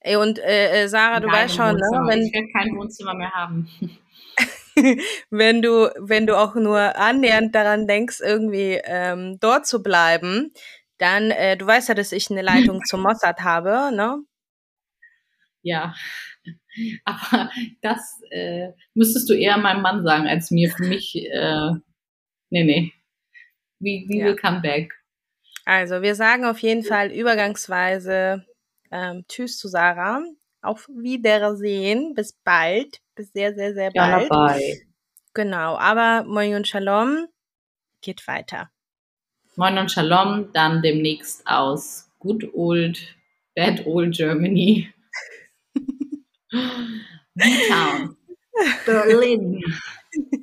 Ey, 0.00 0.16
und 0.16 0.38
äh, 0.38 0.84
äh 0.84 0.88
Sarah, 0.88 1.20
du 1.20 1.28
weißt 1.28 1.56
schon, 1.56 1.74
ne? 1.74 2.04
Wenn, 2.06 2.22
ich 2.22 2.32
werde 2.32 2.48
kein 2.52 2.76
Wohnzimmer 2.76 3.14
mehr 3.14 3.32
haben. 3.32 3.68
wenn 5.30 5.60
du, 5.60 5.90
wenn 5.98 6.26
du 6.26 6.38
auch 6.38 6.54
nur 6.54 6.96
annähernd 6.96 7.54
daran 7.54 7.86
denkst, 7.86 8.20
irgendwie 8.20 8.80
ähm, 8.84 9.38
dort 9.40 9.66
zu 9.66 9.82
bleiben, 9.82 10.52
dann, 10.98 11.30
äh, 11.30 11.56
du 11.56 11.66
weißt 11.66 11.88
ja, 11.88 11.94
dass 11.94 12.12
ich 12.12 12.30
eine 12.30 12.42
Leitung 12.42 12.82
zum 12.84 13.02
Mossad 13.02 13.40
habe, 13.40 13.90
ne? 13.94 14.22
Ja. 15.68 15.94
Aber 17.04 17.50
das 17.82 18.20
äh, 18.30 18.68
müsstest 18.94 19.28
du 19.28 19.34
eher 19.34 19.58
meinem 19.58 19.82
Mann 19.82 20.04
sagen 20.04 20.26
als 20.26 20.50
mir. 20.50 20.70
Für 20.70 20.84
mich 20.84 21.16
äh, 21.16 21.72
Nee, 22.50 22.64
nee. 22.64 22.92
We, 23.80 24.06
we 24.08 24.18
ja. 24.18 24.26
will 24.26 24.36
come 24.36 24.60
back. 24.60 24.92
Also, 25.64 26.02
wir 26.02 26.14
sagen 26.14 26.44
auf 26.44 26.58
jeden 26.60 26.82
Fall 26.82 27.12
übergangsweise 27.12 28.44
ähm, 28.90 29.24
Tschüss 29.28 29.58
zu 29.58 29.68
Sarah. 29.68 30.22
Auf 30.62 30.88
Wiedersehen. 30.88 32.14
Bis 32.14 32.32
bald. 32.44 33.00
Bis 33.14 33.32
sehr, 33.32 33.54
sehr, 33.54 33.74
sehr 33.74 33.90
bald. 33.90 34.28
Ja, 34.30 34.46
bye. 34.46 34.80
Genau. 35.34 35.76
Aber 35.76 36.24
Moin 36.24 36.54
und 36.54 36.66
Shalom 36.66 37.28
geht 38.00 38.26
weiter. 38.26 38.70
Moin 39.56 39.76
und 39.76 39.92
Shalom 39.92 40.50
dann 40.52 40.82
demnächst 40.82 41.46
aus 41.46 42.10
Good 42.18 42.54
Old, 42.54 43.14
Bad 43.54 43.86
Old 43.86 44.16
Germany. 44.16 44.92
Town. 47.68 48.16
Berlin. 48.86 49.62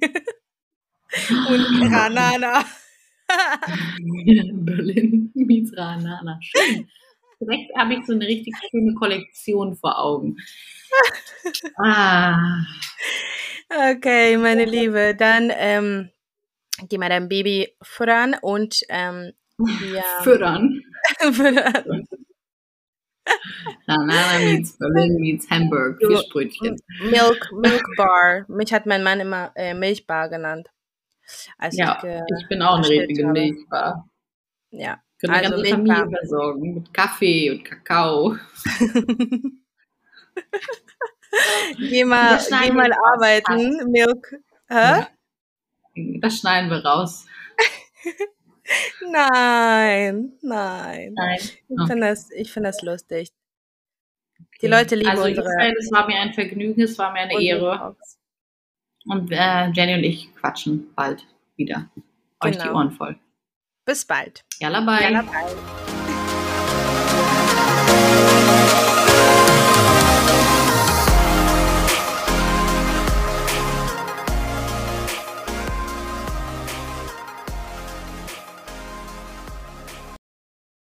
Und 1.50 1.92
Ranana. 1.94 2.66
Berlin 4.54 5.32
meets 5.34 5.76
Ranana. 5.76 6.40
Schön. 6.42 6.88
Direkt 7.40 7.76
habe 7.78 7.94
ich 7.96 8.06
so 8.06 8.14
eine 8.14 8.28
richtig 8.28 8.54
schöne 8.70 8.94
Kollektion 8.96 9.76
vor 9.76 10.00
Augen. 10.00 10.38
Ah. 11.78 12.62
Okay, 13.70 14.38
meine 14.38 14.66
Liebe, 14.66 15.16
dann 15.18 15.52
ähm, 15.54 16.10
geh 16.88 16.98
mal 16.98 17.10
dein 17.10 17.28
Baby 17.28 17.76
füttern 17.82 18.36
und 18.42 18.82
ähm, 18.90 19.34
ja. 19.94 20.22
Füttern. 20.24 20.82
füttern. 21.20 22.08
Ranana 23.88 24.40
meets 24.40 24.78
Berlin 24.80 25.16
meets 25.20 25.50
Hamburg, 25.50 26.00
Fischbrötchen. 26.00 26.78
Milk, 27.04 27.52
Milk 27.54 27.86
Bar. 27.98 28.46
Mich 28.48 28.74
hat 28.74 28.86
mein 28.86 29.04
Mann 29.04 29.20
immer 29.20 29.52
äh, 29.56 29.74
Milchbar 29.74 30.30
genannt. 30.30 30.70
Ja, 31.72 31.98
ich, 32.04 32.22
ich 32.40 32.48
bin 32.50 32.62
auch 32.62 32.78
eine 32.78 32.88
richtige 32.88 33.28
Milchbar. 33.28 34.08
Ja. 34.70 35.02
Können 35.20 35.34
also 35.34 35.50
ganze 35.50 35.62
Milchbar. 35.62 35.98
Familie 35.98 36.18
versorgen 36.20 36.74
mit 36.76 36.94
Kaffee 36.94 37.52
und 37.52 37.64
Kakao. 37.64 38.36
geh 41.78 42.04
mal, 42.04 42.38
geh 42.38 42.72
mal 42.72 42.92
arbeiten, 42.94 43.78
raus. 43.78 43.86
Milk. 43.88 44.36
Hä? 44.68 45.06
Das 46.20 46.38
schneiden 46.40 46.70
wir 46.70 46.86
raus. 46.86 47.26
nein, 49.12 50.34
nein. 50.42 51.14
Nein. 51.14 51.40
Ich 51.40 51.88
finde 51.88 52.08
das, 52.08 52.30
find 52.30 52.66
das 52.66 52.82
lustig. 52.82 53.30
Die 54.62 54.68
Leute 54.68 54.96
lieben 54.96 55.10
also 55.10 55.24
unsere. 55.24 55.48
Israel, 55.48 55.76
es 55.80 55.92
war 55.92 56.08
mir 56.08 56.20
ein 56.20 56.34
Vergnügen, 56.34 56.82
es 56.82 56.98
war 56.98 57.12
mir 57.12 57.20
eine 57.20 57.42
Ehre. 57.42 57.78
Talks. 57.78 58.18
Und 59.06 59.32
äh, 59.32 59.70
Jenny 59.72 59.94
und 59.96 60.04
ich 60.04 60.34
quatschen 60.36 60.94
bald 60.96 61.26
wieder. 61.56 61.90
Euch 62.44 62.54
genau. 62.54 62.64
die 62.64 62.70
Ohren 62.72 62.92
voll. 62.92 63.20
Bis 63.86 64.06
bald. 64.06 64.44
Yalla 64.60 64.82
bye. 64.82 65.04
Yalla 65.04 65.22
bye. 65.22 65.85